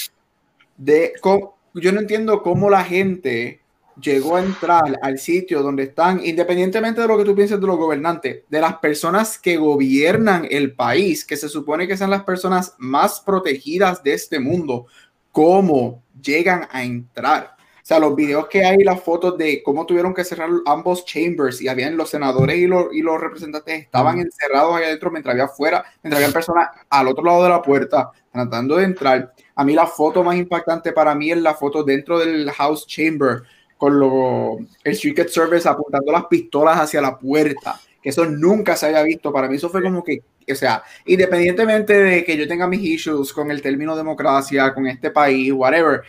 de, 0.77 1.13
cómo- 1.21 1.57
yo 1.73 1.91
no 1.91 2.01
entiendo 2.01 2.43
cómo 2.43 2.69
la 2.69 2.83
gente 2.83 3.60
llegó 4.01 4.35
a 4.35 4.41
entrar 4.41 4.99
al 5.01 5.19
sitio 5.19 5.61
donde 5.61 5.83
están, 5.83 6.25
independientemente 6.25 7.01
de 7.01 7.07
lo 7.07 7.17
que 7.17 7.23
tú 7.23 7.35
pienses 7.35 7.59
de 7.59 7.67
los 7.67 7.77
gobernantes, 7.77 8.43
de 8.49 8.61
las 8.61 8.77
personas 8.77 9.37
que 9.37 9.57
gobiernan 9.57 10.47
el 10.49 10.73
país, 10.73 11.23
que 11.25 11.37
se 11.37 11.49
supone 11.49 11.87
que 11.87 11.97
son 11.97 12.09
las 12.09 12.23
personas 12.23 12.75
más 12.77 13.19
protegidas 13.19 14.03
de 14.03 14.13
este 14.13 14.39
mundo, 14.39 14.87
cómo 15.31 16.03
llegan 16.21 16.67
a 16.71 16.83
entrar. 16.83 17.55
O 17.81 17.83
sea, 17.83 17.99
los 17.99 18.15
videos 18.15 18.47
que 18.47 18.63
hay, 18.63 18.83
las 18.83 19.01
fotos 19.01 19.37
de 19.37 19.63
cómo 19.63 19.85
tuvieron 19.87 20.13
que 20.13 20.23
cerrar 20.23 20.49
ambos 20.67 21.03
chambers 21.03 21.61
y 21.61 21.67
habían 21.67 21.97
los 21.97 22.11
senadores 22.11 22.57
y 22.57 22.67
los, 22.67 22.93
y 22.93 23.01
los 23.01 23.19
representantes 23.19 23.81
estaban 23.81 24.19
encerrados 24.19 24.75
ahí 24.75 24.83
adentro 24.83 25.09
mientras 25.09 25.33
había 25.33 25.45
afuera, 25.45 25.83
mientras 26.03 26.21
había 26.23 26.33
personas 26.33 26.69
al 26.89 27.07
otro 27.07 27.23
lado 27.23 27.43
de 27.43 27.49
la 27.49 27.61
puerta 27.61 28.11
tratando 28.31 28.77
de 28.77 28.85
entrar. 28.85 29.33
A 29.55 29.63
mí 29.63 29.73
la 29.73 29.87
foto 29.87 30.23
más 30.23 30.35
impactante 30.35 30.91
para 30.91 31.15
mí 31.15 31.31
es 31.31 31.37
la 31.41 31.55
foto 31.55 31.83
dentro 31.83 32.19
del 32.19 32.51
House 32.51 32.85
Chamber 32.85 33.43
con 33.81 33.99
lo, 33.99 34.59
el 34.83 34.95
Secret 34.95 35.29
Service 35.29 35.67
apuntando 35.67 36.11
las 36.11 36.25
pistolas 36.27 36.77
hacia 36.79 37.01
la 37.01 37.17
puerta, 37.17 37.81
que 37.99 38.09
eso 38.09 38.25
nunca 38.25 38.75
se 38.75 38.85
había 38.85 39.01
visto. 39.01 39.33
Para 39.33 39.47
mí 39.47 39.55
eso 39.55 39.69
fue 39.71 39.81
como 39.81 40.03
que, 40.03 40.21
o 40.47 40.53
sea, 40.53 40.83
independientemente 41.07 41.95
de 41.97 42.23
que 42.23 42.37
yo 42.37 42.47
tenga 42.47 42.67
mis 42.67 42.81
issues 42.83 43.33
con 43.33 43.49
el 43.49 43.59
término 43.59 43.95
democracia, 43.97 44.71
con 44.71 44.85
este 44.85 45.09
país, 45.09 45.51
whatever, 45.51 46.03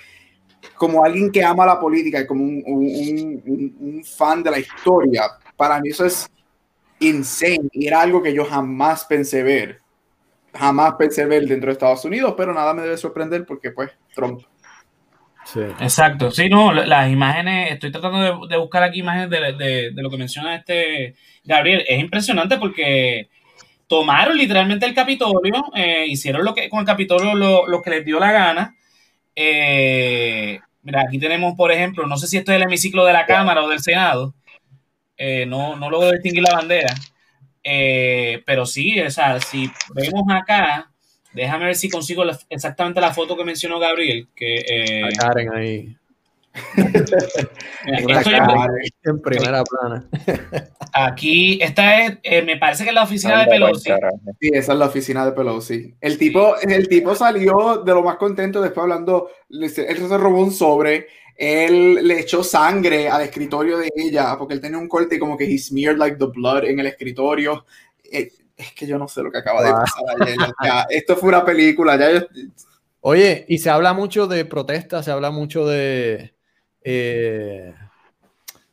como 0.77 1.05
alguien 1.05 1.33
que 1.33 1.43
ama 1.43 1.67
la 1.67 1.81
política 1.81 2.21
y 2.21 2.27
como 2.27 2.45
un, 2.45 2.63
un- 2.67 3.43
un- 3.47 3.77
un 3.81 4.05
fan 4.05 4.43
de 4.43 4.51
la 4.51 4.59
historia, 4.59 5.23
para 5.57 5.81
mí 5.81 5.91
eso 5.91 6.05
es 6.05 6.29
insane 7.01 7.69
y 7.73 7.87
era 7.87 8.03
algo 8.03 8.23
que 8.23 8.35
yo 8.35 8.45
jamás 8.45 9.05
pensé 9.07 9.43
ver. 9.43 9.81
Jamás 10.55 10.95
pensé 10.99 11.25
ver 11.27 11.47
dentro 11.47 11.69
de 11.69 11.73
Estados 11.75 12.05
Unidos, 12.05 12.35
pero 12.37 12.53
nada 12.55 12.75
me 12.75 12.83
debe 12.83 12.99
sorprender 12.99 13.47
porque 13.47 13.71
pues 13.71 13.91
Trump. 14.15 14.43
Exacto, 15.81 16.31
sí, 16.31 16.49
no, 16.49 16.73
la- 16.73 16.87
las 16.87 17.11
imágenes, 17.11 17.73
estoy 17.73 17.91
tratando 17.93 18.47
de, 18.47 18.57
buscar 18.57 18.83
aquí 18.83 19.01
imágenes 19.01 19.31
de, 19.31 19.53
de- 19.93 20.03
lo 20.03 20.11
que 20.11 20.17
menciona 20.17 20.55
este 20.55 21.15
Gabriel, 21.45 21.85
es 21.89 21.99
impresionante 22.01 22.57
porque 22.59 23.29
tomaron 23.89 24.37
literalmente 24.37 24.87
el 24.87 24.95
Capitolio, 24.95 25.65
eh, 25.75 26.07
hicieron 26.09 26.45
lo 26.45 26.55
que 26.55 26.69
con 26.71 26.81
el 26.81 26.87
Capitolio 26.87 27.35
lo, 27.35 27.67
lo 27.69 27.83
que 27.83 27.91
les 27.91 28.05
dio 28.05 28.21
la 28.21 28.33
gana. 28.33 28.77
Eh, 29.37 30.61
mira, 30.83 31.03
aquí 31.09 31.19
tenemos, 31.19 31.55
por 31.57 31.73
ejemplo, 31.73 32.07
no 32.07 32.17
sé 32.19 32.27
si 32.29 32.39
esto 32.39 32.53
es 32.53 32.57
el 32.59 32.65
hemiciclo 32.65 33.05
de 33.07 33.13
la 33.15 33.27
Cámara 33.27 33.65
o 33.65 33.69
del 33.69 33.81
Senado, 33.81 34.35
eh, 35.17 35.47
no, 35.47 35.77
no 35.77 35.91
logro 35.91 36.13
distinguir 36.13 36.43
la 36.45 36.57
bandera, 36.57 36.95
Eh, 37.65 38.43
pero 38.47 38.67
sí, 38.67 39.01
o 39.01 39.11
si 39.41 39.71
vemos 39.95 40.25
acá, 40.31 40.92
déjame 41.35 41.67
ver 41.67 41.75
si 41.77 41.89
consigo 41.89 42.25
la- 42.25 42.39
exactamente 42.51 43.01
la 43.01 43.13
foto 43.15 43.37
que 43.37 43.45
mencionó 43.45 43.79
Gabriel, 43.79 44.29
que... 44.35 44.57
eh, 44.57 45.05
A 45.05 45.09
Karen 45.19 45.53
ahí. 45.55 45.97
Mira, 48.07 48.23
cara 48.23 48.69
en 49.05 49.21
primera 49.23 49.63
plana. 49.65 50.05
aquí, 50.93 51.59
esta 51.63 52.05
es, 52.05 52.19
eh, 52.23 52.43
me 52.43 52.57
parece 52.59 52.85
que 52.85 52.91
es 52.91 52.95
la 52.95 53.05
oficina 53.05 53.37
de 53.37 53.43
Anda, 53.45 53.53
Pelosi. 53.53 53.89
buen 53.89 54.01
carajo. 54.01 54.21
Sí, 54.41 54.51
esa 54.53 54.73
es 54.73 54.79
la 54.79 54.87
oficina 54.87 55.25
de 55.27 55.33
Pelosi. 55.33 55.95
El 56.01 56.19
tipo, 56.19 56.55
el 56.61 56.89
tipo 56.89 57.15
salió 57.15 57.83
de 57.85 57.93
lo 57.93 58.03
más 58.03 58.17
contento 58.17 58.61
después 58.61 58.83
hablando, 58.83 59.31
él 59.51 59.71
se 59.71 60.19
robó 60.19 60.43
un 60.43 60.53
sobre, 60.53 61.07
él 61.37 62.07
le 62.07 62.21
echó 62.21 62.45
sangre 62.45 63.09
al 63.09 63.23
escritorio 63.23 63.79
de 63.79 63.91
ella 63.97 64.37
porque 64.39 64.55
él 64.55 64.61
tenía 64.61 64.79
un 64.79 64.89
corte 64.89 65.17
y 65.17 65.19
como 65.19 65.37
que 65.37 65.45
he 65.45 65.59
smeared 65.59 65.97
like 65.97 66.17
the 66.19 66.27
blood 66.27 66.65
en 66.65 66.79
el 66.81 66.87
escritorio. 66.87 67.65
Eh, 68.13 68.31
Es 68.57 68.73
que 68.73 68.87
yo 68.87 68.99
no 68.99 69.09
sé 69.09 69.23
lo 69.23 69.31
que 69.33 69.39
acaba 69.39 69.63
de 69.63 69.73
pasar 69.73 70.03
ayer. 70.21 70.37
o 70.41 70.63
sea, 70.65 70.87
esto 70.91 71.17
fue 71.17 71.29
una 71.31 71.45
película, 71.45 71.97
ya 71.97 72.13
yo- 72.13 72.27
Oye, 73.01 73.45
y 73.49 73.59
se 73.59 73.69
habla 73.71 73.93
mucho 73.95 74.27
de 74.29 74.45
protestas, 74.45 75.05
se 75.05 75.11
habla 75.11 75.31
mucho 75.33 75.67
de. 75.67 76.35
eh, 76.85 77.75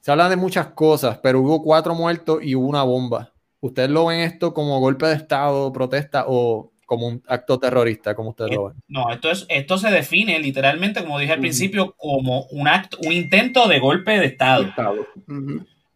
se 0.02 0.12
habla 0.12 0.30
de 0.30 0.36
muchas 0.36 0.68
cosas, 0.68 1.18
pero 1.22 1.42
hubo 1.42 1.64
cuatro 1.64 1.96
muertos 1.96 2.40
y 2.44 2.56
hubo 2.56 2.68
una 2.68 2.84
bomba. 2.84 3.32
¿Ustedes 3.60 3.90
lo 3.90 4.06
ven 4.06 4.20
esto 4.22 4.54
como 4.54 4.80
golpe 4.80 5.08
de 5.08 5.16
Estado, 5.16 5.72
protesta 5.74 6.26
o 6.28 6.72
como 6.86 7.08
un 7.08 7.22
acto 7.28 7.60
terrorista, 7.60 8.16
como 8.16 8.30
ustedes 8.30 8.52
lo 8.52 8.66
ven? 8.66 8.76
No, 8.88 9.12
esto, 9.12 9.30
es, 9.30 9.46
esto 9.50 9.78
se 9.78 9.90
define 9.92 10.40
literalmente, 10.40 11.02
como 11.02 11.20
dije 11.20 11.34
al 11.34 11.40
principio, 11.40 11.94
como 11.98 12.44
un 12.52 12.68
acto, 12.68 12.98
un 13.06 13.12
intento 13.12 13.68
de 13.68 13.80
golpe 13.80 14.12
de 14.20 14.26
Estado. 14.28 14.68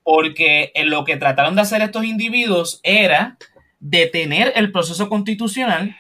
Porque 0.04 0.72
en 0.76 0.90
lo 0.90 1.06
que 1.06 1.16
trataron 1.18 1.56
de 1.56 1.62
hacer 1.62 1.82
estos 1.82 2.04
individuos 2.04 2.80
era 2.84 3.38
detener 3.84 4.54
el 4.56 4.72
proceso 4.72 5.10
constitucional 5.10 5.98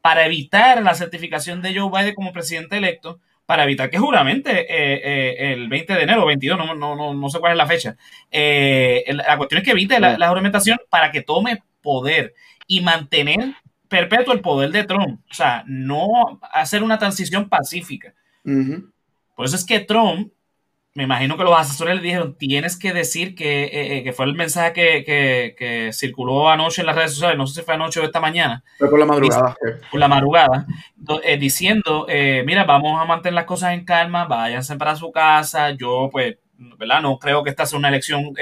para 0.00 0.24
evitar 0.24 0.82
la 0.82 0.94
certificación 0.94 1.60
de 1.60 1.78
Joe 1.78 1.90
Biden 1.90 2.14
como 2.14 2.32
presidente 2.32 2.78
electo, 2.78 3.20
para 3.44 3.64
evitar 3.64 3.90
que 3.90 3.98
juramente 3.98 4.50
eh, 4.60 5.00
eh, 5.04 5.52
el 5.52 5.68
20 5.68 5.92
de 5.92 6.02
enero 6.02 6.22
o 6.22 6.26
22, 6.26 6.56
no, 6.56 6.74
no, 6.74 6.96
no, 6.96 7.12
no 7.12 7.28
sé 7.28 7.38
cuál 7.38 7.52
es 7.52 7.58
la 7.58 7.66
fecha, 7.66 7.96
eh, 8.30 9.04
la 9.08 9.36
cuestión 9.36 9.58
es 9.58 9.64
que 9.64 9.72
evite 9.72 10.00
la, 10.00 10.16
la 10.16 10.28
juramentación 10.28 10.78
para 10.88 11.10
que 11.10 11.20
tome 11.20 11.62
poder 11.82 12.34
y 12.66 12.80
mantener 12.80 13.54
perpetuo 13.88 14.32
el 14.32 14.40
poder 14.40 14.70
de 14.70 14.84
Trump. 14.84 15.20
O 15.30 15.34
sea, 15.34 15.64
no 15.66 16.40
hacer 16.52 16.82
una 16.82 16.98
transición 16.98 17.48
pacífica. 17.48 18.14
Por 19.34 19.44
eso 19.44 19.56
es 19.56 19.66
que 19.66 19.80
Trump 19.80 20.32
me 20.94 21.04
imagino 21.04 21.36
que 21.36 21.44
los 21.44 21.56
asesores 21.56 21.96
le 21.96 22.02
dijeron, 22.02 22.34
tienes 22.34 22.76
que 22.76 22.92
decir 22.92 23.36
que, 23.36 23.64
eh, 23.64 23.98
eh, 23.98 24.02
que 24.02 24.12
fue 24.12 24.26
el 24.26 24.34
mensaje 24.34 24.72
que, 24.72 25.04
que, 25.04 25.54
que, 25.56 25.92
circuló 25.92 26.50
anoche 26.50 26.82
en 26.82 26.86
las 26.86 26.96
redes 26.96 27.12
sociales, 27.12 27.38
no 27.38 27.46
sé 27.46 27.60
si 27.60 27.64
fue 27.64 27.74
anoche 27.74 28.00
o 28.00 28.04
esta 28.04 28.18
mañana. 28.18 28.64
Fue 28.76 28.90
por 28.90 28.98
la 28.98 29.06
madrugada. 29.06 29.56
Por 29.88 30.00
la 30.00 30.08
madrugada, 30.08 30.66
eh, 31.22 31.36
diciendo, 31.36 32.06
eh, 32.08 32.42
mira, 32.44 32.64
vamos 32.64 33.00
a 33.00 33.04
mantener 33.04 33.34
las 33.34 33.44
cosas 33.44 33.74
en 33.74 33.84
calma, 33.84 34.24
váyanse 34.24 34.76
para 34.76 34.96
su 34.96 35.12
casa, 35.12 35.70
yo 35.70 36.08
pues, 36.10 36.38
¿verdad? 36.58 37.00
No 37.00 37.18
creo 37.18 37.44
que 37.44 37.50
esta 37.50 37.66
sea 37.66 37.78
una 37.78 37.88
elección 37.88 38.34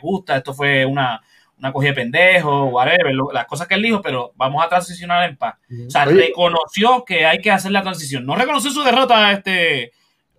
justa, 0.00 0.36
esto 0.36 0.54
fue 0.54 0.86
una, 0.86 1.20
una 1.58 1.72
cogida 1.72 1.90
de 1.90 1.96
pendejo, 1.96 2.66
whatever, 2.66 3.12
las 3.32 3.46
cosas 3.46 3.66
que 3.66 3.74
él 3.74 3.82
dijo, 3.82 4.00
pero 4.02 4.32
vamos 4.36 4.64
a 4.64 4.68
transicionar 4.68 5.28
en 5.28 5.36
paz. 5.36 5.56
O 5.86 5.90
sea, 5.90 6.04
Oye. 6.04 6.28
reconoció 6.28 7.04
que 7.04 7.26
hay 7.26 7.38
que 7.40 7.50
hacer 7.50 7.72
la 7.72 7.82
transición. 7.82 8.24
No 8.24 8.36
reconoció 8.36 8.70
su 8.70 8.84
derrota, 8.84 9.32
este, 9.32 9.92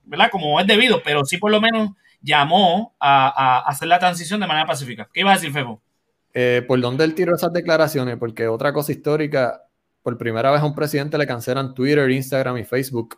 ¿verdad? 0.08 0.30
Como 0.32 0.60
es 0.60 0.68
debido, 0.68 1.02
pero 1.04 1.24
sí 1.26 1.38
por 1.38 1.52
lo 1.52 1.62
menos 1.62 1.92
llamó 2.22 2.96
a, 3.00 3.28
a 3.28 3.60
hacer 3.70 3.88
la 3.88 4.00
transición 4.00 4.40
de 4.40 4.48
manera 4.48 4.66
pacífica. 4.66 5.08
¿Qué 5.14 5.22
iba 5.22 5.32
a 5.32 5.36
decir, 5.36 5.52
Febo? 5.52 5.82
Eh, 6.34 6.64
¿Por 6.68 6.80
dónde 6.82 7.04
él 7.04 7.16
tiró 7.16 7.36
esas 7.36 7.52
declaraciones? 7.52 8.18
Porque 8.18 8.48
otra 8.48 8.72
cosa 8.72 8.92
histórica, 8.92 9.64
por 10.04 10.18
primera 10.18 10.52
vez 10.52 10.62
a 10.62 10.66
un 10.66 10.76
presidente 10.76 11.18
le 11.18 11.26
cancelan 11.26 11.74
Twitter, 11.74 12.10
Instagram 12.10 12.58
y 12.58 12.64
Facebook. 12.64 13.18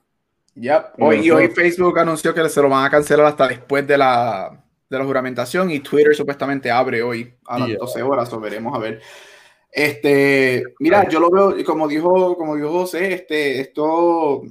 Yep. 0.55 0.85
Hoy, 0.99 1.25
y 1.25 1.31
hoy 1.31 1.47
Facebook 1.49 1.99
anunció 1.99 2.33
que 2.33 2.47
se 2.49 2.61
lo 2.61 2.69
van 2.69 2.85
a 2.85 2.89
cancelar 2.89 3.25
hasta 3.25 3.47
después 3.47 3.85
de 3.85 3.97
la, 3.97 4.63
de 4.89 4.97
la 4.97 5.05
juramentación 5.05 5.69
y 5.69 5.79
Twitter 5.79 6.15
supuestamente 6.15 6.71
abre 6.71 7.01
hoy 7.01 7.33
a 7.45 7.59
las 7.59 7.67
Yeah. 7.67 7.77
12 7.79 8.01
horas, 8.03 8.33
o 8.33 8.39
veremos 8.39 8.75
a 8.75 8.79
ver. 8.79 9.01
Este, 9.71 10.63
mira, 10.79 11.07
yo 11.09 11.19
lo 11.19 11.29
veo, 11.29 11.59
y 11.59 11.63
como 11.63 11.87
dijo, 11.87 12.35
como 12.35 12.55
dijo 12.55 12.71
José, 12.71 13.13
este, 13.13 13.59
esto, 13.59 14.43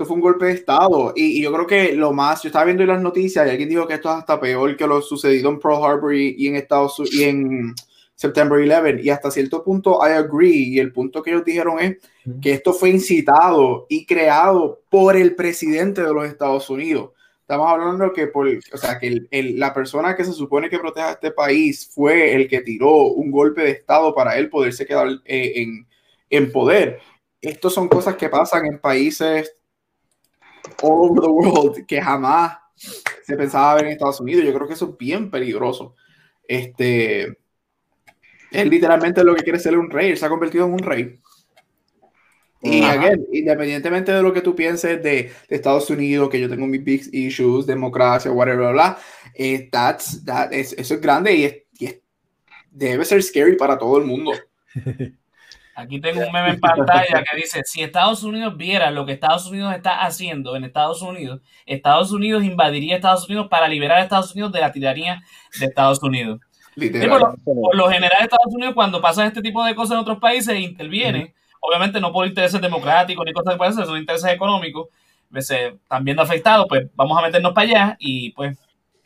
esto 0.00 0.06
fue 0.06 0.16
un 0.16 0.22
golpe 0.22 0.46
de 0.46 0.52
Estado. 0.52 1.12
Y, 1.14 1.38
y 1.38 1.42
yo 1.42 1.52
creo 1.52 1.66
que 1.66 1.92
lo 1.94 2.12
más, 2.14 2.42
yo 2.42 2.48
estaba 2.48 2.64
viendo 2.64 2.82
en 2.82 2.88
las 2.88 3.02
noticias 3.02 3.46
y 3.46 3.50
alguien 3.50 3.68
dijo 3.68 3.86
que 3.86 3.94
esto 3.94 4.08
es 4.08 4.16
hasta 4.16 4.40
peor 4.40 4.74
que 4.76 4.86
lo 4.86 5.02
sucedido 5.02 5.50
en 5.50 5.58
Pearl 5.60 5.84
Harbor 5.84 6.14
y, 6.14 6.34
y 6.38 6.48
en 6.48 6.56
Estados 6.56 6.98
Unidos 6.98 7.14
y 7.18 7.24
en 7.24 7.74
September 8.14 8.58
11. 8.58 9.02
Y 9.02 9.10
hasta 9.10 9.30
cierto 9.30 9.62
punto, 9.62 9.98
I 10.02 10.12
agree. 10.12 10.68
Y 10.68 10.78
el 10.78 10.90
punto 10.92 11.22
que 11.22 11.30
ellos 11.32 11.44
dijeron 11.44 11.78
es 11.80 11.98
que 12.40 12.52
esto 12.52 12.72
fue 12.72 12.88
incitado 12.90 13.84
y 13.90 14.06
creado 14.06 14.80
por 14.88 15.16
el 15.16 15.34
presidente 15.34 16.02
de 16.02 16.14
los 16.14 16.24
Estados 16.26 16.70
Unidos. 16.70 17.10
Estamos 17.42 17.68
hablando 17.68 18.10
que, 18.14 18.28
por, 18.28 18.46
o 18.48 18.76
sea, 18.78 18.98
que 18.98 19.08
el- 19.08 19.28
el- 19.30 19.58
la 19.58 19.74
persona 19.74 20.16
que 20.16 20.24
se 20.24 20.32
supone 20.32 20.70
que 20.70 20.78
proteja 20.78 21.08
a 21.08 21.12
este 21.12 21.30
país 21.32 21.90
fue 21.92 22.34
el 22.34 22.48
que 22.48 22.60
tiró 22.62 22.90
un 23.08 23.30
golpe 23.30 23.62
de 23.62 23.70
Estado 23.72 24.14
para 24.14 24.38
él 24.38 24.48
poderse 24.48 24.86
quedar 24.86 25.08
eh, 25.26 25.52
en, 25.56 25.86
en 26.30 26.52
poder. 26.52 27.00
Estas 27.42 27.72
son 27.72 27.88
cosas 27.88 28.16
que 28.16 28.28
pasan 28.28 28.66
en 28.66 28.78
países 28.78 29.56
all 30.82 31.10
over 31.10 31.20
the 31.20 31.28
world 31.28 31.86
que 31.86 32.00
jamás 32.00 32.58
se 32.74 33.36
pensaba 33.36 33.74
ver 33.74 33.86
en 33.86 33.92
Estados 33.92 34.20
Unidos. 34.20 34.44
Yo 34.44 34.54
creo 34.54 34.66
que 34.66 34.74
eso 34.74 34.90
es 34.90 34.96
bien 34.98 35.30
peligroso. 35.30 35.94
Este, 36.48 37.24
él 38.50 38.68
literalmente 38.68 39.22
lo 39.22 39.34
que 39.34 39.42
quiere 39.44 39.58
ser 39.58 39.76
un 39.78 39.90
rey, 39.90 40.10
él 40.10 40.16
se 40.16 40.26
ha 40.26 40.28
convertido 40.28 40.66
en 40.66 40.72
un 40.72 40.78
rey. 40.80 41.18
Y 42.62 42.82
again, 42.82 43.26
independientemente 43.32 44.12
de 44.12 44.22
lo 44.22 44.34
que 44.34 44.42
tú 44.42 44.54
pienses 44.54 45.02
de, 45.02 45.32
de 45.48 45.56
Estados 45.56 45.88
Unidos, 45.88 46.28
que 46.28 46.38
yo 46.40 46.48
tengo 46.48 46.66
mis 46.66 46.84
big 46.84 47.08
issues, 47.14 47.64
democracia, 47.64 48.30
whatever, 48.30 48.58
bla, 48.58 48.72
bla, 48.72 48.98
eh, 49.34 49.70
that's- 49.70 50.22
that- 50.26 50.52
es- 50.52 50.74
eso 50.74 50.94
es 50.94 51.00
grande 51.00 51.34
y, 51.34 51.44
es, 51.44 51.56
y 51.78 51.86
es- 51.86 52.00
debe 52.70 53.04
ser 53.06 53.22
scary 53.22 53.56
para 53.56 53.78
todo 53.78 53.96
el 53.98 54.04
mundo. 54.04 54.32
Aquí 55.74 56.00
tengo 56.00 56.20
un 56.26 56.32
meme 56.32 56.50
en 56.50 56.60
pantalla 56.60 57.22
que 57.30 57.36
dice, 57.36 57.62
si 57.64 57.82
Estados 57.82 58.22
Unidos 58.22 58.56
viera 58.56 58.90
lo 58.90 59.06
que 59.06 59.12
Estados 59.12 59.46
Unidos 59.46 59.74
está 59.74 60.02
haciendo 60.02 60.56
en 60.56 60.64
Estados 60.64 61.00
Unidos, 61.00 61.40
Estados 61.64 62.12
Unidos 62.12 62.44
invadiría 62.44 62.96
Estados 62.96 63.26
Unidos 63.28 63.48
para 63.48 63.68
liberar 63.68 63.98
a 63.98 64.02
Estados 64.02 64.32
Unidos 64.32 64.52
de 64.52 64.60
la 64.60 64.72
tiranía 64.72 65.22
de 65.58 65.66
Estados 65.66 66.02
Unidos. 66.02 66.40
Sí, 66.74 66.80
Literal. 66.80 67.08
por, 67.08 67.20
lo, 67.20 67.62
por 67.62 67.76
lo 67.76 67.88
general 67.88 68.22
Estados 68.22 68.52
Unidos 68.54 68.74
cuando 68.74 69.00
pasan 69.00 69.26
este 69.26 69.42
tipo 69.42 69.64
de 69.64 69.74
cosas 69.74 69.92
en 69.92 69.98
otros 69.98 70.18
países 70.18 70.58
interviene, 70.58 71.34
obviamente 71.60 72.00
no 72.00 72.12
por 72.12 72.26
intereses 72.26 72.60
democráticos 72.60 73.24
ni 73.24 73.32
cosas 73.32 73.54
de 73.54 73.58
países, 73.58 73.86
son 73.86 73.98
intereses 73.98 74.30
económicos, 74.30 74.88
pues, 75.30 75.50
están 75.50 76.04
viendo 76.04 76.22
afectados, 76.22 76.66
pues 76.68 76.88
vamos 76.94 77.16
a 77.18 77.22
meternos 77.22 77.52
para 77.52 77.68
allá 77.68 77.96
y 77.98 78.32
pues, 78.32 78.58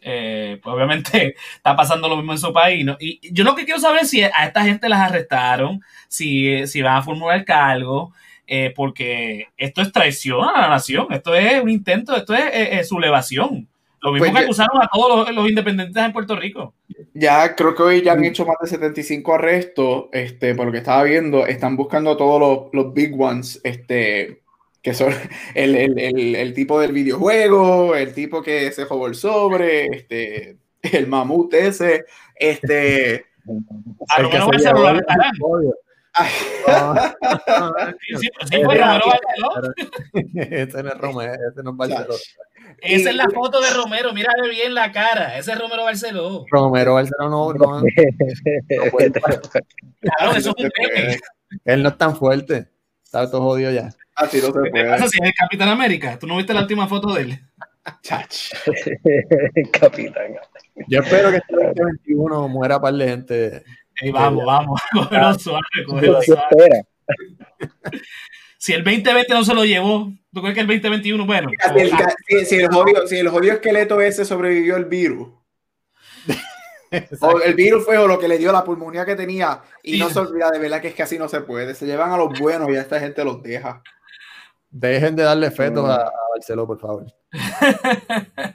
eh, 0.04 0.61
pues 0.62 0.75
obviamente 0.75 1.34
está 1.56 1.75
pasando 1.75 2.08
lo 2.08 2.16
mismo 2.16 2.32
en 2.32 2.38
su 2.38 2.52
país. 2.52 2.84
¿no? 2.84 2.96
Y 3.00 3.18
yo 3.32 3.42
lo 3.42 3.54
que 3.56 3.64
quiero 3.64 3.80
saber 3.80 4.02
es 4.02 4.11
si 4.11 4.23
a 4.23 4.28
esta 4.46 4.62
gente 4.62 4.88
las 4.88 5.00
arrestaron, 5.00 5.80
si, 6.08 6.66
si 6.66 6.82
van 6.82 6.96
a 6.96 7.02
formular 7.02 7.44
cargo, 7.44 8.12
eh, 8.46 8.73
porque 8.76 9.49
esto 9.56 9.80
es 9.80 9.90
traición 9.90 10.46
a 10.54 10.61
la 10.61 10.68
nación, 10.68 11.06
esto 11.11 11.34
es 11.34 11.62
un 11.62 11.70
intento, 11.70 12.14
esto 12.14 12.34
es 12.34 12.45
eh, 12.52 12.84
sublevación. 12.84 13.67
Lo 14.02 14.12
mismo 14.12 14.26
Pues 14.26 14.32
que 14.32 14.38
ya- 14.40 14.45
acusaron 14.45 14.82
a 14.82 14.88
todos 14.93 15.26
los, 15.28 15.34
los 15.34 15.49
independientes 15.49 16.04
en 16.04 16.12
Puerto 16.12 16.36
Rico. 16.36 16.75
Ya 17.14 17.54
creo 17.54 17.75
que 17.75 17.82
hoy 17.82 18.02
ya 18.02 18.12
han 18.12 18.23
hecho 18.23 18.45
más 18.45 18.56
de 18.60 18.69
75 18.69 19.34
arrestos, 19.34 20.04
este, 20.12 20.54
por 20.54 20.67
lo 20.67 20.73
que 20.73 20.78
estaba 20.78 21.02
viendo, 21.04 21.47
están 21.47 21.75
buscando 21.75 22.10
a 22.10 22.17
todos 22.19 22.38
los, 22.38 22.75
los 22.75 22.93
big 22.93 23.19
ones, 23.19 23.58
este, 23.64 24.43
que 24.84 24.94
son 24.94 25.12
el, 25.54 25.75
el, 25.75 25.99
el, 25.99 26.34
el 26.36 26.54
tipo 26.54 26.78
del 26.78 26.92
videojuego, 26.92 27.97
el 27.97 28.14
tipo 28.14 28.42
que 28.42 28.70
se 28.70 28.84
jugó 28.84 29.08
el 29.08 29.14
sobre, 29.16 29.86
este, 29.86 30.58
el 30.82 31.06
mamut 31.08 31.52
ese, 31.54 32.04
este, 32.36 33.26
A 34.08 34.23
lo 34.23 34.30
el 34.30 34.42
Sí, 38.49 38.62
Barceló. 38.62 39.12
ese 40.34 40.82
no 40.82 40.88
es 40.90 40.99
Romero, 40.99 41.32
ese 41.50 41.62
no 41.62 41.70
es 41.73 41.76
Barceló. 41.76 42.14
Esa 42.80 43.10
es 43.10 43.16
la 43.16 43.28
foto 43.30 43.60
de 43.60 43.70
Romero, 43.70 44.12
mírale 44.12 44.49
bien 44.50 44.75
la 44.75 44.92
cara. 44.92 45.36
Ese 45.38 45.52
es 45.52 45.58
Romero 45.58 45.84
Barceló. 45.84 46.44
Romero 46.50 46.94
Barceló 46.94 47.28
no, 47.28 47.52
no, 47.54 47.80
no 47.80 47.84
puede- 48.92 49.10
Claro, 49.10 50.32
eso 50.36 50.54
es 50.56 50.64
un 50.64 50.70
él 51.64 51.82
no 51.82 51.88
es 51.88 51.99
tan 51.99 52.16
fuerte. 52.16 52.68
Está 53.14 53.30
todo 53.30 53.42
jodido 53.42 53.70
ya. 53.70 53.90
así 54.16 54.38
no 54.38 54.46
se 54.48 54.52
¿Qué 54.64 54.70
puede. 54.70 54.88
pasa 54.90 55.06
si 55.08 55.18
es 55.22 55.28
el 55.28 55.34
Capitán 55.34 55.68
América? 55.68 56.18
¿Tú 56.18 56.26
no 56.26 56.36
viste 56.36 56.52
la 56.52 56.62
última 56.62 56.88
foto 56.88 57.14
de 57.14 57.22
él? 57.22 57.40
Chach. 58.02 58.52
Capitán. 59.72 60.34
Yo 60.88 61.00
espero 61.00 61.30
que 61.30 61.36
este 61.36 61.54
2021 61.54 62.48
muera 62.48 62.80
par 62.80 62.92
de 62.94 63.06
gente. 63.08 63.64
Vamos, 64.12 64.44
vamos, 64.44 64.80
cógelo 64.92 65.38
suave, 65.38 65.62
cógelo 65.86 66.18
¿Qué 66.18 66.26
suave. 66.26 66.42
espera? 66.50 66.82
Si 68.58 68.72
el 68.72 68.82
2020 68.82 69.32
no 69.32 69.44
se 69.44 69.54
lo 69.54 69.64
llevó, 69.64 70.12
¿tú 70.32 70.40
crees 70.40 70.54
que 70.54 70.60
el 70.62 70.66
2021, 70.66 71.24
bueno? 71.24 71.50
Si 71.72 71.80
el, 71.80 71.90
si, 72.26 72.46
si 72.46 72.56
el 72.56 72.68
jodido, 72.68 73.06
si 73.06 73.16
el 73.18 73.28
jodido 73.28 73.54
esqueleto 73.54 74.00
ese 74.00 74.24
sobrevivió 74.24 74.76
el 74.76 74.86
virus, 74.86 75.28
o 77.21 77.41
el 77.41 77.54
virus 77.54 77.85
fue 77.85 77.99
o 77.99 78.07
lo 78.07 78.19
que 78.19 78.28
le 78.28 78.39
dio 78.39 78.52
la 78.52 78.65
pulmonía 78.65 79.04
que 79.04 79.17
tenía, 79.17 79.61
y 79.83 79.99
no 79.99 80.11
se 80.11 80.19
olvida 80.19 80.50
de 80.50 80.59
verdad 80.59 80.80
que 80.80 80.89
es 80.89 80.95
que 80.95 81.02
así 81.02 81.19
no 81.19 81.28
se 81.28 81.41
puede. 81.41 81.75
Se 81.75 81.87
llevan 81.87 82.13
a 82.13 82.17
los 82.17 82.39
buenos 82.39 82.69
y 82.71 82.76
a 82.76 82.80
esta 82.80 83.00
gente 83.00 83.25
los 83.25 83.43
deja. 83.43 83.83
Dejen 84.71 85.15
de 85.15 85.23
darle 85.23 85.50
fetos 85.50 85.89
a, 85.89 86.02
a 86.02 86.13
Barceló, 86.35 86.67
por 86.67 86.80
favor. 86.80 87.07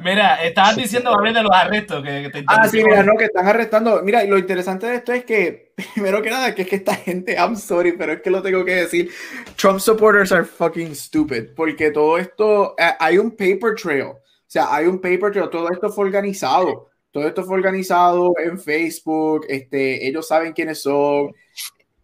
Mira, 0.00 0.42
estabas 0.44 0.76
diciendo 0.76 1.10
a 1.10 1.32
de 1.32 1.42
los 1.42 1.52
arrestos 1.52 2.02
que, 2.02 2.22
que 2.24 2.30
te 2.30 2.44
Ah, 2.48 2.66
sí, 2.68 2.82
mira, 2.82 3.02
no, 3.02 3.16
que 3.16 3.26
están 3.26 3.46
arrestando. 3.46 4.02
Mira, 4.02 4.24
y 4.24 4.28
lo 4.28 4.38
interesante 4.38 4.86
de 4.86 4.96
esto 4.96 5.12
es 5.12 5.24
que, 5.24 5.72
primero 5.94 6.20
que 6.20 6.30
nada, 6.30 6.54
que 6.54 6.62
es 6.62 6.68
que 6.68 6.76
esta 6.76 6.94
gente, 6.96 7.34
I'm 7.34 7.56
sorry, 7.56 7.92
pero 7.92 8.12
es 8.12 8.20
que 8.20 8.30
lo 8.30 8.42
tengo 8.42 8.64
que 8.64 8.74
decir. 8.74 9.10
Trump 9.56 9.78
supporters 9.78 10.32
are 10.32 10.44
fucking 10.44 10.94
stupid, 10.94 11.54
porque 11.54 11.90
todo 11.90 12.18
esto, 12.18 12.74
eh, 12.76 12.92
hay 12.98 13.18
un 13.18 13.30
paper 13.30 13.74
trail. 13.80 14.02
O 14.02 14.20
sea, 14.46 14.74
hay 14.74 14.86
un 14.86 15.00
paper 15.00 15.30
trail, 15.32 15.48
todo 15.48 15.70
esto 15.70 15.88
fue 15.90 16.06
organizado. 16.06 16.90
Todo 17.14 17.28
esto 17.28 17.44
fue 17.44 17.54
organizado 17.54 18.34
en 18.38 18.58
Facebook, 18.58 19.46
este, 19.48 20.04
ellos 20.04 20.26
saben 20.26 20.52
quiénes 20.52 20.82
son. 20.82 21.32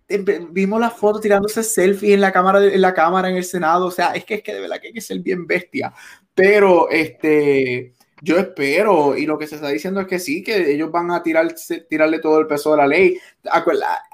Empe- 0.08 0.46
Vimos 0.52 0.78
las 0.80 0.94
fotos 0.94 1.20
tirándose 1.20 1.64
selfie 1.64 2.14
en 2.14 2.20
la 2.20 2.30
cámara, 2.30 2.64
en 2.64 2.80
la 2.80 2.94
cámara 2.94 3.28
en 3.28 3.36
el 3.36 3.42
Senado. 3.42 3.86
O 3.86 3.90
sea, 3.90 4.12
es 4.12 4.24
que 4.24 4.34
es 4.34 4.42
que 4.44 4.54
de 4.54 4.60
verdad 4.60 4.80
que 4.80 4.86
hay 4.86 4.92
que 4.92 5.00
ser 5.00 5.18
bien 5.18 5.48
bestia. 5.48 5.92
Pero 6.32 6.88
este, 6.90 7.92
yo 8.22 8.38
espero, 8.38 9.16
y 9.16 9.26
lo 9.26 9.36
que 9.36 9.48
se 9.48 9.56
está 9.56 9.68
diciendo 9.70 10.00
es 10.00 10.06
que 10.06 10.20
sí, 10.20 10.44
que 10.44 10.72
ellos 10.72 10.92
van 10.92 11.10
a 11.10 11.24
tirar, 11.24 11.52
tirarle 11.88 12.20
todo 12.20 12.38
el 12.38 12.46
peso 12.46 12.70
de 12.70 12.76
la 12.76 12.86
ley. 12.86 13.18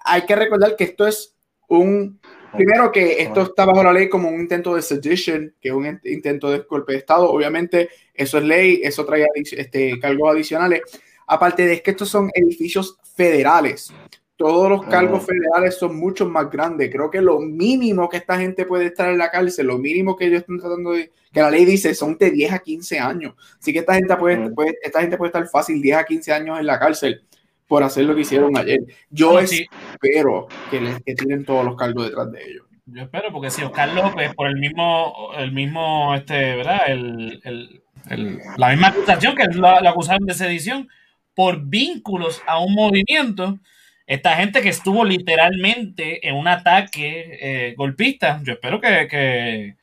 Hay 0.02 0.22
que 0.22 0.34
recordar 0.34 0.76
que 0.76 0.84
esto 0.84 1.06
es 1.06 1.36
un, 1.68 2.18
primero 2.54 2.90
que 2.92 3.22
esto 3.22 3.42
está 3.42 3.64
bajo 3.64 3.82
la 3.82 3.92
ley 3.92 4.08
como 4.08 4.28
un 4.28 4.40
intento 4.40 4.74
de 4.74 4.82
sedition, 4.82 5.54
que 5.60 5.68
es 5.68 5.74
un 5.74 5.84
int- 5.84 6.00
intento 6.04 6.50
de 6.50 6.58
golpe 6.68 6.92
de 6.92 6.98
Estado. 6.98 7.30
Obviamente, 7.30 7.88
eso 8.14 8.38
es 8.38 8.44
ley, 8.44 8.80
eso 8.82 9.04
trae 9.04 9.26
este, 9.34 9.98
cargos 10.00 10.32
adicionales. 10.32 10.82
Aparte 11.26 11.66
de 11.66 11.82
que 11.82 11.90
estos 11.92 12.08
son 12.08 12.30
edificios 12.34 12.98
federales. 13.16 13.92
Todos 14.36 14.68
los 14.68 14.84
cargos 14.86 15.22
Ah. 15.22 15.26
federales 15.26 15.76
son 15.78 15.96
mucho 15.96 16.26
más 16.28 16.50
grandes. 16.50 16.90
Creo 16.90 17.10
que 17.10 17.22
lo 17.22 17.40
mínimo 17.40 18.06
que 18.08 18.18
esta 18.18 18.38
gente 18.38 18.66
puede 18.66 18.86
estar 18.86 19.08
en 19.10 19.16
la 19.18 19.30
cárcel, 19.30 19.66
lo 19.66 19.78
mínimo 19.78 20.14
que 20.14 20.26
ellos 20.26 20.40
están 20.42 20.58
tratando 20.58 20.92
de, 20.92 21.10
que 21.32 21.40
la 21.40 21.50
ley 21.50 21.64
dice, 21.64 21.94
son 21.94 22.18
de 22.18 22.30
10 22.30 22.52
a 22.52 22.58
15 22.58 22.98
años. 22.98 23.34
Así 23.58 23.72
que 23.72 23.78
esta 23.78 23.94
gente 23.94 24.14
puede, 24.16 24.36
Mm. 24.36 24.54
puede- 24.54 24.78
esta 24.82 25.00
gente 25.00 25.16
puede 25.16 25.28
estar 25.30 25.48
fácil 25.48 25.80
10 25.80 25.96
a 25.96 26.04
15 26.04 26.32
años 26.32 26.60
en 26.60 26.66
la 26.66 26.78
cárcel 26.78 27.22
por 27.66 27.82
hacer 27.82 28.04
lo 28.04 28.14
que 28.14 28.20
hicieron 28.22 28.56
ayer. 28.56 28.80
Yo 29.10 29.44
sí. 29.46 29.66
espero 29.92 30.48
que, 30.70 30.80
les, 30.80 31.02
que 31.02 31.14
tienen 31.14 31.44
todos 31.44 31.64
los 31.64 31.76
cargos 31.76 32.04
detrás 32.06 32.30
de 32.32 32.42
ellos. 32.44 32.64
Yo 32.86 33.02
espero, 33.02 33.32
porque 33.32 33.50
si 33.50 33.62
Oscar 33.62 33.88
López, 33.92 34.32
por 34.34 34.46
el 34.48 34.56
mismo, 34.56 35.30
el 35.36 35.50
mismo, 35.52 36.14
este, 36.14 36.56
¿verdad? 36.56 36.82
El, 36.86 37.40
el, 37.44 37.82
el- 38.10 38.38
la 38.56 38.68
misma 38.68 38.88
acusación 38.88 39.34
que 39.34 39.44
lo, 39.52 39.80
lo 39.80 39.88
acusaron 39.88 40.24
de 40.26 40.34
sedición 40.34 40.88
por 41.34 41.60
vínculos 41.66 42.40
a 42.46 42.60
un 42.60 42.74
movimiento. 42.74 43.58
Esta 44.06 44.36
gente 44.36 44.62
que 44.62 44.68
estuvo 44.68 45.04
literalmente 45.04 46.28
en 46.28 46.36
un 46.36 46.46
ataque 46.46 47.38
eh, 47.40 47.74
golpista, 47.76 48.40
yo 48.44 48.52
espero 48.52 48.80
que, 48.80 49.08
que, 49.08 49.74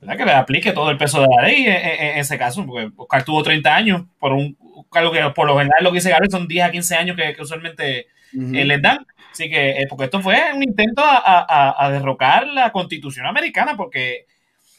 ¿verdad? 0.00 0.16
que 0.16 0.24
le 0.24 0.32
aplique 0.32 0.72
todo 0.72 0.90
el 0.90 0.96
peso 0.98 1.20
de 1.20 1.26
la 1.36 1.42
ley 1.46 1.66
en, 1.66 1.72
en- 1.72 2.06
en 2.12 2.18
ese 2.18 2.38
caso, 2.38 2.64
porque 2.66 2.90
Oscar 2.96 3.22
tuvo 3.24 3.42
30 3.42 3.74
años 3.74 4.02
por 4.18 4.32
un 4.32 4.56
cargo 4.90 5.12
que 5.12 5.20
por 5.34 5.46
lo 5.46 5.56
general 5.58 5.82
lo 5.82 5.90
que 5.90 5.96
dice 5.98 6.10
Gabriel 6.10 6.30
son 6.30 6.48
10 6.48 6.64
a 6.66 6.70
15 6.70 6.96
años 6.96 7.16
que, 7.16 7.34
que 7.34 7.42
usualmente 7.42 7.98
eh, 8.00 8.64
les 8.64 8.80
dan. 8.82 9.06
Así 9.32 9.48
que, 9.48 9.70
eh, 9.82 9.86
porque 9.88 10.04
esto 10.06 10.20
fue 10.20 10.36
un 10.54 10.62
intento 10.62 11.02
a, 11.04 11.16
a- 11.18 11.46
a- 11.48 11.86
a 11.86 11.90
derrocar 11.90 12.46
la 12.48 12.72
constitución 12.72 13.26
americana, 13.26 13.76
porque, 13.76 14.26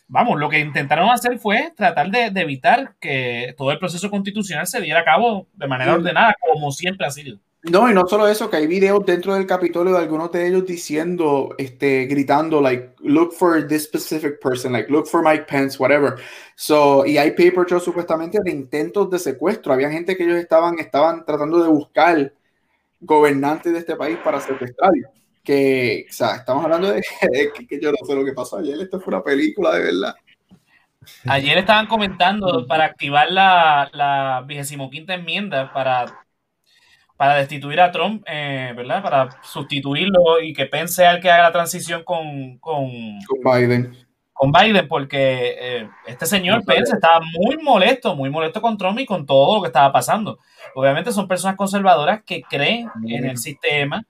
vamos, 0.07 0.37
lo 0.39 0.49
que 0.49 0.59
intentaron 0.59 1.09
hacer 1.09 1.37
fue 1.39 1.71
tratar 1.75 2.09
de, 2.11 2.31
de 2.31 2.41
evitar 2.41 2.95
que 2.99 3.53
todo 3.57 3.71
el 3.71 3.79
proceso 3.79 4.09
constitucional 4.09 4.67
se 4.67 4.81
diera 4.81 4.99
a 5.01 5.05
cabo 5.05 5.47
de 5.53 5.67
manera 5.67 5.91
Sí. 5.93 5.97
ordenada, 5.99 6.35
como 6.51 6.71
siempre 6.71 7.07
ha 7.07 7.11
sido. 7.11 7.37
No, 7.63 7.87
y 7.91 7.93
no 7.93 8.07
solo 8.07 8.27
eso, 8.27 8.49
que 8.49 8.57
hay 8.57 8.65
videos 8.65 9.05
dentro 9.05 9.35
del 9.35 9.45
Capitolio 9.45 9.93
de 9.93 9.99
algunos 9.99 10.31
de 10.31 10.47
ellos 10.47 10.65
diciendo, 10.65 11.53
este, 11.59 12.05
gritando, 12.05 12.59
like, 12.59 12.95
look 13.01 13.33
for 13.33 13.67
this 13.67 13.83
specific 13.83 14.39
person, 14.39 14.71
like, 14.71 14.91
look 14.91 15.05
for 15.05 15.21
Mike 15.21 15.45
Pence, 15.47 15.77
whatever. 15.77 16.15
So, 16.55 17.05
y 17.05 17.19
hay 17.19 17.31
paper 17.31 17.67
trails 17.67 17.83
supuestamente 17.83 18.39
de 18.43 18.49
intentos 18.49 19.11
de 19.11 19.19
secuestro. 19.19 19.73
Había 19.73 19.91
gente 19.91 20.17
que 20.17 20.23
ellos 20.23 20.37
estaban, 20.37 20.79
estaban 20.79 21.23
tratando 21.23 21.61
de 21.61 21.69
buscar 21.69 22.33
gobernantes 22.99 23.73
de 23.73 23.79
este 23.79 23.95
país 23.95 24.17
para 24.23 24.39
secuestrar. 24.41 24.91
Que, 25.43 26.07
o 26.09 26.13
sea, 26.13 26.37
estamos 26.37 26.63
hablando 26.63 26.91
de 26.91 27.01
que, 27.69 27.79
yo 27.79 27.91
no 27.91 27.97
sé 28.07 28.15
lo 28.15 28.25
que 28.25 28.33
pasó 28.33 28.57
ayer. 28.57 28.79
Esto 28.81 28.99
fue 28.99 29.13
una 29.13 29.23
película 29.23 29.75
de 29.75 29.83
verdad. 29.83 30.15
Ayer 31.27 31.59
estaban 31.59 31.85
comentando 31.85 32.65
para 32.65 32.85
activar 32.85 33.31
la, 33.31 33.87
la 33.93 34.43
25 34.47 34.89
enmienda 35.07 35.71
para, 35.73 36.05
para 37.21 37.35
destituir 37.35 37.79
a 37.79 37.91
Trump, 37.91 38.23
eh, 38.25 38.73
¿verdad? 38.75 39.03
Para 39.03 39.29
sustituirlo 39.43 40.41
y 40.41 40.53
que 40.53 40.65
Pence 40.65 40.95
sea 40.95 41.11
el 41.11 41.21
que 41.21 41.29
haga 41.29 41.43
la 41.43 41.51
transición 41.51 42.03
con, 42.03 42.57
con, 42.57 42.89
Con 43.27 43.39
Biden. 43.43 43.95
con 44.33 44.51
Biden, 44.51 44.87
porque 44.87 45.55
eh, 45.59 45.89
este 46.07 46.25
señor 46.25 46.61
No. 46.61 46.63
Pence 46.65 46.95
estaba 46.95 47.19
muy 47.21 47.57
molesto, 47.57 48.15
muy 48.15 48.31
molesto 48.31 48.59
con 48.59 48.75
Trump 48.75 48.97
y 48.99 49.05
con 49.05 49.27
todo 49.27 49.55
lo 49.57 49.61
que 49.61 49.67
estaba 49.67 49.91
pasando. 49.91 50.39
Obviamente 50.73 51.11
son 51.11 51.27
personas 51.27 51.57
conservadoras 51.57 52.23
que 52.25 52.41
creen 52.41 52.89
en 53.07 53.25
el 53.25 53.37
sistema 53.37 54.03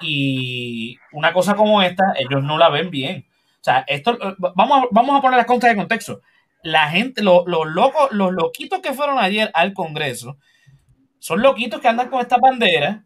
y 0.00 0.96
una 1.12 1.34
cosa 1.34 1.54
como 1.56 1.82
esta, 1.82 2.14
ellos 2.16 2.42
no 2.42 2.56
la 2.56 2.70
ven 2.70 2.88
bien. 2.90 3.26
O 3.60 3.64
sea, 3.64 3.84
esto, 3.86 4.12
eh, 4.22 4.34
vamos 4.38 4.84
a, 4.84 4.86
vamos 4.90 5.18
a 5.18 5.20
poner 5.20 5.36
las 5.36 5.46
cosas 5.46 5.68
de 5.68 5.76
contexto. 5.76 6.22
La 6.62 6.88
gente, 6.88 7.22
lo- 7.22 7.44
los 7.46 7.66
locos, 7.66 8.10
los 8.12 8.32
loquitos 8.32 8.80
que 8.80 8.94
fueron 8.94 9.18
ayer 9.18 9.50
al 9.52 9.74
Congreso, 9.74 10.38
son 11.24 11.40
loquitos 11.40 11.80
que 11.80 11.88
andan 11.88 12.10
con 12.10 12.20
esta 12.20 12.36
bandera, 12.36 13.02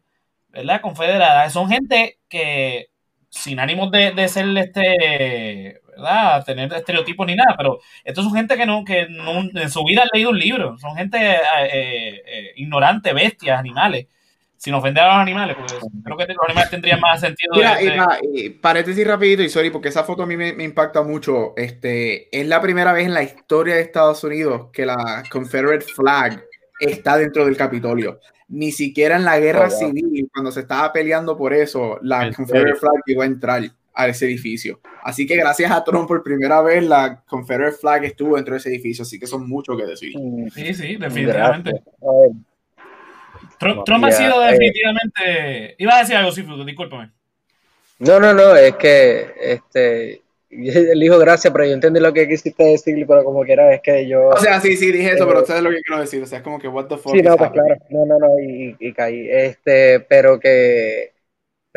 ¿verdad? 0.48 0.80
Confederada. 0.80 1.48
Son 1.50 1.68
gente 1.68 2.18
que, 2.28 2.88
sin 3.28 3.60
ánimos 3.60 3.92
de, 3.92 4.10
de 4.10 4.26
ser 4.28 4.46
este, 4.58 5.80
¿verdad? 5.90 6.44
Tener 6.44 6.72
estereotipos 6.72 7.24
ni 7.28 7.36
nada, 7.36 7.54
pero 7.56 7.78
estos 8.02 8.24
son 8.24 8.34
gente 8.34 8.56
que 8.56 8.66
no, 8.66 8.84
que 8.84 9.06
no, 9.08 9.42
en 9.54 9.70
su 9.70 9.84
vida 9.84 10.02
han 10.02 10.08
leído 10.12 10.30
un 10.30 10.38
libro. 10.40 10.76
Son 10.78 10.96
gente 10.96 11.16
eh, 11.16 12.22
eh, 12.26 12.52
ignorante, 12.56 13.12
bestias, 13.12 13.56
animales. 13.56 14.06
Sin 14.56 14.74
ofender 14.74 15.04
a 15.04 15.12
los 15.12 15.22
animales, 15.22 15.56
porque 15.56 15.74
creo 16.02 16.16
que 16.16 16.26
los 16.34 16.44
animales 16.48 16.70
tendrían 16.70 16.98
más 16.98 17.20
sentido. 17.20 17.54
de- 17.54 17.90
Mira, 17.92 18.18
y 18.34 18.50
paréntesis 18.50 19.06
rapidito, 19.06 19.44
y 19.44 19.48
sorry, 19.48 19.70
porque 19.70 19.90
esa 19.90 20.02
foto 20.02 20.24
a 20.24 20.26
mí 20.26 20.36
me, 20.36 20.52
me 20.54 20.64
impacta 20.64 21.02
mucho. 21.04 21.54
Este, 21.56 22.26
es 22.36 22.44
la 22.48 22.60
primera 22.60 22.92
vez 22.92 23.06
en 23.06 23.14
la 23.14 23.22
historia 23.22 23.76
de 23.76 23.82
Estados 23.82 24.24
Unidos 24.24 24.70
que 24.72 24.84
la 24.84 25.22
Confederate 25.30 25.84
flag 25.84 26.42
está 26.80 27.16
dentro 27.16 27.44
del 27.44 27.56
Capitolio. 27.56 28.20
Ni 28.48 28.72
siquiera 28.72 29.16
en 29.16 29.24
la 29.24 29.38
guerra 29.38 29.66
Oh, 29.66 29.70
wow. 29.70 29.78
civil, 29.78 30.30
cuando 30.32 30.50
se 30.52 30.60
estaba 30.60 30.92
peleando 30.92 31.36
por 31.36 31.52
eso, 31.52 31.98
la 32.02 32.26
¿En 32.26 32.32
Confederate 32.32 32.78
flag 32.78 32.94
iba 33.06 33.24
a 33.24 33.26
entrar 33.26 33.62
a 33.94 34.06
ese 34.08 34.26
edificio. 34.26 34.80
Así 35.02 35.26
que 35.26 35.36
gracias 35.36 35.70
a 35.72 35.82
Trump 35.84 36.06
por 36.08 36.22
primera 36.22 36.62
vez 36.62 36.84
la 36.84 37.22
Confederate 37.26 37.76
flag 37.76 38.04
estuvo 38.04 38.36
dentro 38.36 38.54
de 38.54 38.58
ese 38.58 38.68
edificio, 38.70 39.02
así 39.02 39.18
que 39.18 39.26
son 39.26 39.48
mucho 39.48 39.76
que 39.76 39.84
decir. 39.84 40.12
Sí, 40.54 40.72
sí, 40.72 40.96
definitivamente. 40.96 41.72
Trump, 43.58 43.84
Trump 43.84 44.04
ha 44.04 44.10
Ya, 44.10 44.16
sido 44.16 44.42
eh. 44.46 44.52
definitivamente. 44.52 45.74
Iba 45.78 45.96
a 45.96 45.98
decir 46.00 46.16
algo, 46.16 46.30
sí, 46.32 46.44
discúlpame. 46.64 47.10
No, 47.98 48.20
no, 48.20 48.32
no, 48.32 48.54
es 48.54 48.76
que 48.76 49.34
este 49.40 50.22
él 50.92 51.00
dijo 51.00 51.18
gracias, 51.18 51.52
pero 51.52 51.64
yo 51.66 51.72
entendí 51.72 52.00
lo 52.00 52.12
que 52.12 52.28
quisiste 52.28 52.64
decir, 52.64 53.06
pero 53.06 53.24
como 53.24 53.42
quiera, 53.44 53.72
es 53.74 53.80
que 53.82 54.06
yo. 54.08 54.28
O 54.28 54.36
sea, 54.38 54.60
sí, 54.60 54.76
sí, 54.76 54.90
dije 54.92 55.12
eso, 55.12 55.24
Eh, 55.24 55.26
pero 55.26 55.40
ustedes 55.40 55.62
lo 55.62 55.70
que 55.70 55.82
quiero 55.82 56.00
decir, 56.00 56.22
o 56.22 56.26
sea, 56.26 56.38
es 56.38 56.44
como 56.44 56.58
que 56.58 56.68
what 56.68 56.86
the 56.86 56.96
fuck 56.96 57.14
Sí, 57.14 57.22
no, 57.22 57.36
pues 57.36 57.50
happening? 57.50 57.66
claro, 57.66 57.80
no, 57.90 58.06
no, 58.06 58.18
no, 58.18 58.40
y, 58.40 58.76
y 58.78 58.92
caí. 58.92 59.28
Este, 59.30 60.00
pero 60.00 60.40
que 60.40 61.12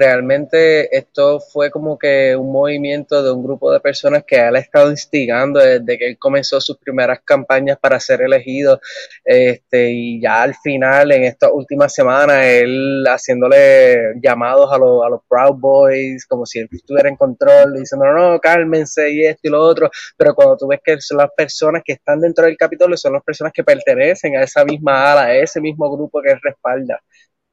realmente 0.02 0.98
esto 0.98 1.40
fue 1.40 1.70
como 1.70 1.98
que 2.00 2.36
un 2.36 2.52
movimiento 2.52 3.22
de 3.22 3.32
un 3.32 3.44
grupo 3.44 3.72
de 3.72 3.80
personas 3.80 4.24
que 4.26 4.36
él 4.36 4.56
ha 4.56 4.60
estado 4.60 4.90
instigando 4.90 5.60
desde 5.60 5.98
que 6.00 6.08
él 6.10 6.18
comenzó 6.18 6.60
sus 6.60 6.78
primeras 6.78 7.20
campañas 7.24 7.78
para 7.80 8.00
ser 8.00 8.22
elegido. 8.24 8.82
Este, 9.24 9.92
y 9.92 10.20
ya 10.20 10.42
al 10.42 10.56
final, 10.56 11.12
en 11.12 11.26
estas 11.26 11.52
últimas 11.54 11.94
semanas, 11.94 12.44
él 12.46 13.06
haciéndole 13.08 14.16
llamados 14.24 14.72
a, 14.74 14.78
los 14.80 15.06
a 15.06 15.10
los 15.10 15.22
Proud 15.30 15.60
Boys, 15.60 16.26
como 16.26 16.48
si 16.48 16.60
él 16.60 16.70
estuviera 16.72 17.08
en 17.10 17.16
control, 17.16 17.76
diciendo, 17.76 18.08
no, 18.08 18.32
no, 18.32 18.40
cálmense 18.40 19.12
y 19.12 19.26
esto 19.26 19.42
y 19.44 19.52
lo 19.52 19.62
otro. 19.62 19.92
Pero 20.18 20.34
cuando 20.34 20.58
tú 20.58 20.68
ves 20.68 20.80
que 20.84 21.00
son 21.00 21.18
las 21.20 21.30
personas 21.38 21.84
que 21.86 21.94
están 21.94 22.22
dentro 22.22 22.46
del 22.46 22.58
Capitolio, 22.58 22.98
son 22.98 23.14
las 23.14 23.24
personas 23.24 23.54
que 23.54 23.64
pertenecen 23.64 24.36
a 24.36 24.44
esa 24.44 24.66
misma 24.66 25.12
ala, 25.12 25.22
a 25.26 25.36
ese 25.36 25.62
mismo 25.62 25.92
grupo 25.96 26.22
que 26.24 26.36
respalda. 26.42 27.00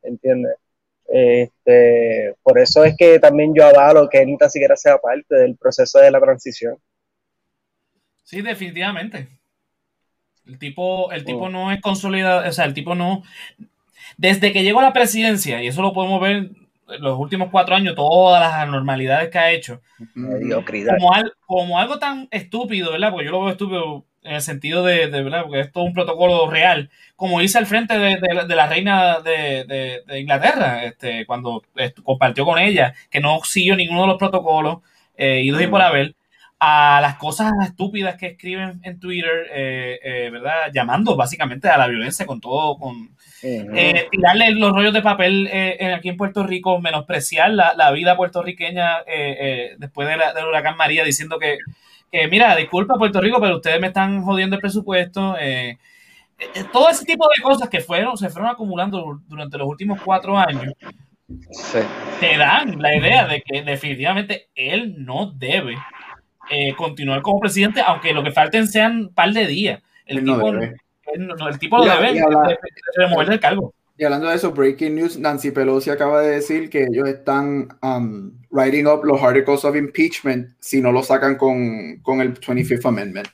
¿Entiendes? 0.02 0.54
Este, 1.08 2.34
por 2.42 2.58
eso 2.58 2.84
es 2.84 2.94
que 2.96 3.18
también 3.18 3.54
yo 3.54 3.66
avalo 3.66 4.08
que 4.10 4.18
él 4.22 4.26
ni 4.26 4.36
tan 4.36 4.50
siquiera 4.50 4.76
sea 4.76 4.98
parte 4.98 5.34
del 5.34 5.56
proceso 5.56 5.98
de 5.98 6.10
la 6.10 6.20
transición. 6.20 6.76
Sí, 8.22 8.42
definitivamente. 8.42 9.28
El 10.46 10.58
tipo, 10.58 11.10
el 11.12 11.24
tipo 11.24 11.44
Oh. 11.44 11.48
no 11.50 11.72
es 11.72 11.80
consolidado, 11.80 12.48
o 12.48 12.52
sea, 12.52 12.64
el 12.66 12.74
tipo 12.74 12.94
no. 12.94 13.22
Desde 14.16 14.52
que 14.52 14.62
llegó 14.62 14.80
a 14.80 14.84
la 14.84 14.92
presidencia, 14.92 15.62
y 15.62 15.66
eso 15.68 15.82
lo 15.82 15.92
podemos 15.92 16.20
ver 16.20 16.36
en 16.36 17.02
los 17.02 17.18
últimos 17.18 17.50
cuatro 17.50 17.74
años, 17.74 17.94
todas 17.94 18.40
las 18.40 18.54
anormalidades 18.54 19.28
que 19.30 19.38
ha 19.38 19.50
hecho, 19.52 19.82
Mediocridad. 20.14 20.94
como, 20.98 21.12
al- 21.12 21.32
como 21.46 21.78
algo 21.78 21.98
tan 21.98 22.28
estúpido, 22.30 22.92
¿verdad? 22.92 23.10
Porque 23.10 23.26
yo 23.26 23.30
lo 23.32 23.40
veo 23.42 23.50
estúpido 23.50 24.04
en 24.28 24.34
el 24.36 24.42
sentido 24.42 24.84
de, 24.84 25.08
de, 25.08 25.22
¿verdad? 25.22 25.42
Porque 25.42 25.60
es 25.60 25.72
todo 25.72 25.84
un 25.84 25.94
protocolo 25.94 26.48
real, 26.50 26.90
como 27.16 27.40
hice 27.40 27.58
al 27.58 27.66
frente 27.66 27.98
de, 27.98 28.16
de 28.16 28.34
la- 28.34 28.44
de 28.44 28.54
la 28.56 28.66
reina 28.68 29.20
de, 29.20 30.02
Inglaterra, 30.20 30.84
este, 30.84 31.26
cuando 31.26 31.62
compartió 32.04 32.44
con 32.44 32.58
ella, 32.58 32.94
que 33.10 33.20
no 33.20 33.40
siguió 33.44 33.74
ninguno 33.76 34.02
de 34.02 34.06
los 34.08 34.18
protocolos, 34.18 34.78
eh, 35.16 35.40
y 35.42 35.50
doy 35.50 35.66
por 35.70 35.82
haber, 35.82 36.14
a 36.60 36.98
las 37.00 37.14
cosas 37.18 37.52
estúpidas 37.64 38.16
que 38.16 38.26
escriben 38.26 38.80
en 38.82 38.98
Twitter, 38.98 39.46
eh, 39.52 39.98
eh, 40.02 40.30
¿verdad? 40.30 40.70
Llamando 40.72 41.14
básicamente 41.16 41.68
a 41.68 41.78
la 41.78 41.86
violencia 41.86 42.26
con 42.26 42.40
todo, 42.40 42.76
con, 42.78 43.10
eh, 43.76 44.08
tirarle 44.10 44.50
los 44.50 44.72
rollos 44.72 44.92
de 44.92 45.00
papel 45.02 45.48
eh, 45.52 45.94
aquí 45.96 46.08
en 46.08 46.16
Puerto 46.16 46.44
Rico, 46.44 46.80
menospreciar 46.80 47.50
la, 47.50 47.74
la 47.74 47.92
vida 47.92 48.16
puertorriqueña 48.16 48.98
eh, 49.06 49.36
eh, 49.40 49.74
después 49.78 50.08
de 50.08 50.16
la- 50.16 50.32
del 50.32 50.46
huracán 50.46 50.76
María, 50.76 51.04
diciendo 51.04 51.38
que, 51.38 51.58
que, 52.10 52.28
mira, 52.28 52.54
disculpa 52.56 52.94
Puerto 52.94 53.20
Rico, 53.20 53.40
pero 53.40 53.56
ustedes 53.56 53.80
me 53.80 53.88
están 53.88 54.22
jodiendo 54.22 54.56
el 54.56 54.60
presupuesto. 54.62 55.36
eh, 55.38 55.78
eh, 56.38 56.64
todo 56.72 56.88
ese 56.88 57.04
tipo 57.04 57.26
de 57.36 57.42
cosas 57.42 57.68
que 57.68 57.80
fueron, 57.80 58.16
se 58.16 58.28
fueron 58.30 58.50
acumulando 58.50 59.20
durante 59.26 59.58
los 59.58 59.66
últimos 59.68 60.00
cuatro 60.00 60.38
años, 60.38 60.72
Sí. 61.50 61.78
te 62.20 62.36
dan 62.38 62.80
la 62.80 62.96
idea 62.96 63.26
de 63.26 63.42
que 63.42 63.62
definitivamente 63.62 64.48
él 64.54 65.04
no 65.04 65.32
debe 65.32 65.76
eh, 66.50 66.74
continuar 66.76 67.20
como 67.20 67.40
presidente, 67.40 67.82
aunque 67.84 68.14
lo 68.14 68.22
que 68.22 68.30
falten 68.30 68.66
sean 68.68 68.98
un 69.00 69.14
par 69.14 69.32
de 69.32 69.46
días. 69.46 69.82
El 70.06 70.18
Él 70.18 70.24
no 70.24 70.34
tipo, 70.36 70.52
debe. 70.52 70.74
no- 71.18 71.48
el 71.48 71.58
tipo 71.58 71.76
lo 71.78 71.84
debe 71.84 72.24
remover 72.96 73.28
del 73.28 73.40
cargo. 73.40 73.74
Y 73.98 74.04
hablando 74.04 74.28
de 74.28 74.36
eso, 74.36 74.52
breaking 74.52 74.94
news, 74.94 75.18
Nancy 75.18 75.50
Pelosi 75.50 75.90
acaba 75.90 76.22
de 76.22 76.30
decir 76.30 76.70
que 76.70 76.84
ellos 76.84 77.08
están 77.08 77.66
um, 77.82 78.30
writing 78.50 78.86
up 78.86 79.04
los 79.04 79.20
articles 79.20 79.64
of 79.64 79.74
impeachment 79.74 80.50
si 80.60 80.80
no 80.80 80.92
lo 80.92 81.02
sacan 81.02 81.36
con, 81.36 81.98
con 82.02 82.20
el 82.20 82.38
25th 82.38 82.86
Amendment. 82.86 83.28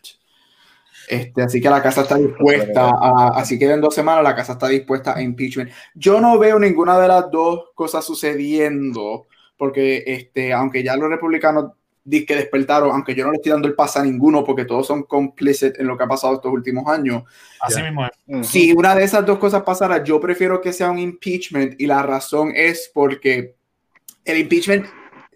Este, 1.06 1.42
así 1.42 1.60
que 1.60 1.68
la 1.68 1.82
casa 1.82 2.00
está 2.00 2.16
dispuesta 2.16 2.88
a, 2.88 3.32
así 3.34 3.58
que 3.58 3.70
en 3.70 3.82
dos 3.82 3.94
semanas 3.94 4.24
la 4.24 4.34
casa 4.34 4.54
está 4.54 4.68
dispuesta 4.68 5.14
a 5.14 5.20
impeachment. 5.20 5.70
Yo 5.94 6.18
no 6.18 6.38
veo 6.38 6.58
ninguna 6.58 6.98
de 6.98 7.08
las 7.08 7.30
dos 7.30 7.66
cosas 7.74 8.02
sucediendo, 8.02 9.26
porque 9.58 10.02
este, 10.06 10.54
aunque 10.54 10.82
ya 10.82 10.96
los 10.96 11.10
republicanos 11.10 11.72
que 12.10 12.36
despertaron, 12.36 12.90
aunque 12.90 13.14
yo 13.14 13.24
no 13.24 13.30
le 13.30 13.36
estoy 13.36 13.52
dando 13.52 13.66
el 13.68 13.74
pase 13.74 13.98
a 13.98 14.02
ninguno, 14.02 14.44
porque 14.44 14.64
todos 14.64 14.86
son 14.86 15.04
complicit 15.04 15.78
en 15.78 15.86
lo 15.86 15.96
que 15.96 16.04
ha 16.04 16.08
pasado 16.08 16.34
estos 16.34 16.52
últimos 16.52 16.86
años, 16.86 17.24
Así 17.60 17.78
Ya. 17.78 17.84
mismo 17.84 18.06
es. 18.06 18.46
Si 18.48 18.72
una 18.72 18.94
de 18.94 19.04
esas 19.04 19.24
dos 19.24 19.38
cosas 19.38 19.62
pasara, 19.62 20.04
yo 20.04 20.20
prefiero 20.20 20.60
que 20.60 20.72
sea 20.72 20.90
un 20.90 20.98
impeachment 20.98 21.80
y 21.80 21.86
la 21.86 22.02
razón 22.02 22.52
es 22.54 22.90
porque 22.92 23.54
el 24.24 24.38
impeachment 24.38 24.86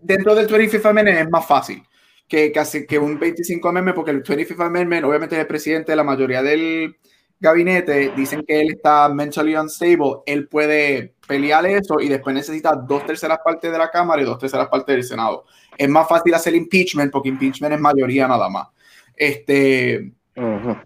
dentro 0.03 0.35
del 0.35 0.47
25th 0.47 0.85
Amendment 0.91 1.21
es 1.21 1.31
más 1.31 1.47
fácil 1.47 1.83
que 2.29 2.53
casi 2.53 2.87
que 2.87 2.99
un 2.99 3.19
25 3.19 3.67
Amendment 3.67 3.97
porque 3.97 4.11
el 4.11 4.23
25th 4.23 4.67
Amendment 4.67 5.05
obviamente 5.07 5.35
es 5.37 5.41
el 5.41 5.47
presidente 5.47 5.93
de 5.93 5.97
la 5.97 6.05
mayoría 6.05 6.43
del 6.43 6.97
gabinete 7.41 8.13
dicen 8.17 8.45
que 8.47 8.61
él 8.61 8.71
está 8.71 9.09
mentally 9.09 9.55
unstable, 9.55 10.23
él 10.27 10.49
puede 10.49 11.15
pelear 11.27 11.67
eso 11.67 12.01
y 12.01 12.09
después 12.09 12.35
necesita 12.35 12.75
dos 12.75 13.07
terceras 13.07 13.39
partes 13.45 13.71
de 13.71 13.79
la 13.79 13.91
Cámara 13.91 14.23
y 14.23 14.25
dos 14.25 14.39
terceras 14.39 14.69
partes 14.69 14.95
del 14.95 15.05
Senado. 15.05 15.45
Es 15.77 15.89
más 15.89 16.09
fácil 16.09 16.35
hacer 16.35 16.55
impeachment 16.55 17.13
porque 17.13 17.29
impeachment 17.29 17.75
es 17.75 17.81
mayoría 17.81 18.27
nada 18.27 18.49
más. 18.49 18.69
Este, 19.15 20.13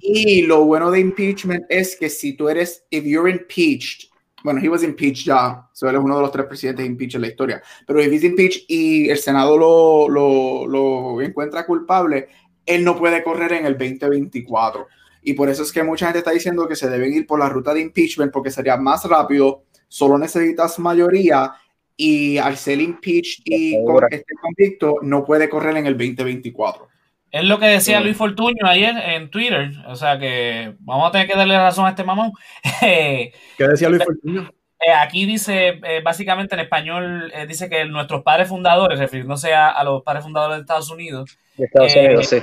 y 0.00 0.42
lo 0.42 0.64
bueno 0.64 0.90
de 0.90 1.00
impeachment 1.00 1.64
es 1.68 1.96
que 1.96 2.08
si 2.08 2.34
tú 2.34 2.48
eres, 2.48 2.84
if 2.90 3.04
you're 3.04 3.30
impeached, 3.30 4.08
bueno, 4.42 4.60
he 4.60 4.68
was 4.68 4.82
impeached 4.82 5.24
ya, 5.24 5.68
so 5.72 5.88
él 5.88 5.96
es 5.96 6.02
uno 6.02 6.16
de 6.16 6.22
los 6.22 6.32
tres 6.32 6.46
presidentes 6.46 6.84
impeached 6.84 7.16
en 7.16 7.22
la 7.22 7.28
historia, 7.28 7.62
pero 7.86 8.02
if 8.02 8.10
he's 8.10 8.24
impeached 8.24 8.64
y 8.66 9.08
el 9.08 9.18
Senado 9.18 9.56
lo, 9.56 10.08
lo, 10.08 10.66
lo 10.66 11.20
encuentra 11.20 11.64
culpable, 11.64 12.28
él 12.66 12.84
no 12.84 12.96
puede 12.96 13.22
correr 13.22 13.52
en 13.52 13.66
el 13.66 13.78
2024. 13.78 14.86
Y 15.22 15.34
por 15.34 15.48
eso 15.48 15.62
es 15.62 15.72
que 15.72 15.82
mucha 15.82 16.06
gente 16.06 16.18
está 16.18 16.32
diciendo 16.32 16.66
que 16.68 16.76
se 16.76 16.90
deben 16.90 17.12
ir 17.12 17.26
por 17.26 17.38
la 17.38 17.48
ruta 17.48 17.72
de 17.72 17.80
impeachment 17.80 18.32
porque 18.32 18.50
sería 18.50 18.76
más 18.76 19.04
rápido, 19.04 19.64
solo 19.88 20.18
necesitas 20.18 20.78
mayoría 20.78 21.52
y 21.96 22.38
al 22.38 22.56
ser 22.56 22.80
impeached 22.80 23.42
y 23.44 23.82
con 23.84 24.04
este 24.10 24.34
convicto 24.40 24.96
no 25.02 25.24
puede 25.24 25.48
correr 25.48 25.76
en 25.76 25.86
el 25.86 25.96
2024. 25.96 26.88
Es 27.30 27.44
lo 27.44 27.58
que 27.58 27.66
decía. 27.66 28.00
Luis 28.00 28.16
Fortuño 28.16 28.66
ayer 28.66 28.94
en 28.94 29.30
Twitter. 29.30 29.72
O 29.88 29.96
sea 29.96 30.18
que 30.18 30.74
vamos 30.80 31.08
a 31.08 31.12
tener 31.12 31.26
que 31.26 31.34
darle 31.34 31.56
razón 31.56 31.86
a 31.86 31.90
este 31.90 32.04
mamón. 32.04 32.32
¿Qué 32.80 33.32
decía 33.58 33.88
Luis 33.88 34.04
Fortuño? 34.04 34.50
Eh, 34.86 34.92
aquí 34.92 35.26
dice, 35.26 35.80
eh, 35.84 36.00
básicamente 36.02 36.54
en 36.54 36.60
español, 36.60 37.30
eh, 37.34 37.46
dice 37.46 37.68
que 37.68 37.84
nuestros 37.84 38.22
padres 38.22 38.48
fundadores, 38.48 38.98
refiriéndose 38.98 39.54
a, 39.54 39.68
a 39.68 39.84
los 39.84 40.02
padres 40.02 40.24
fundadores 40.24 40.56
de 40.56 40.60
Estados 40.62 40.90
Unidos, 40.90 41.38
De 41.56 41.66
Estados 41.66 41.94
Unidos, 41.96 42.28
sí. 42.28 42.42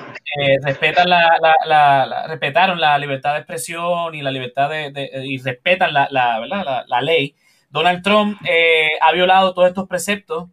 respetan 0.64 1.10
la, 1.10 1.38
la- 1.42 1.56
la- 1.66 2.06
la- 2.06 2.28
respetaron 2.28 2.80
la 2.80 2.98
libertad 2.98 3.34
de 3.34 3.40
expresión 3.40 4.16
y 4.16 4.22
la 4.22 4.32
libertad 4.32 4.70
de, 4.70 4.92
de- 4.92 5.10
y 5.26 5.38
respetan 5.38 5.94
la, 5.94 6.08
la, 6.12 6.40
¿verdad? 6.40 6.64
la- 6.66 6.86
la 6.88 7.02
ley. 7.02 7.36
Donald 7.70 8.02
Trump 8.04 8.40
eh, 8.50 8.88
ha 9.02 9.12
violado 9.12 9.54
todos 9.54 9.68
estos 9.68 9.88
preceptos 9.88 10.50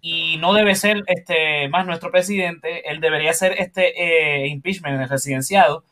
y 0.00 0.36
no 0.38 0.52
debe 0.54 0.74
ser 0.74 1.02
este 1.06 1.68
más 1.68 1.86
nuestro 1.86 2.10
presidente. 2.10 2.88
Él 2.90 3.00
debería 3.00 3.32
ser 3.32 3.52
este 3.58 3.92
eh, 4.44 4.46
impeachment 4.48 5.00
el 5.00 5.08
residenciado 5.08 5.82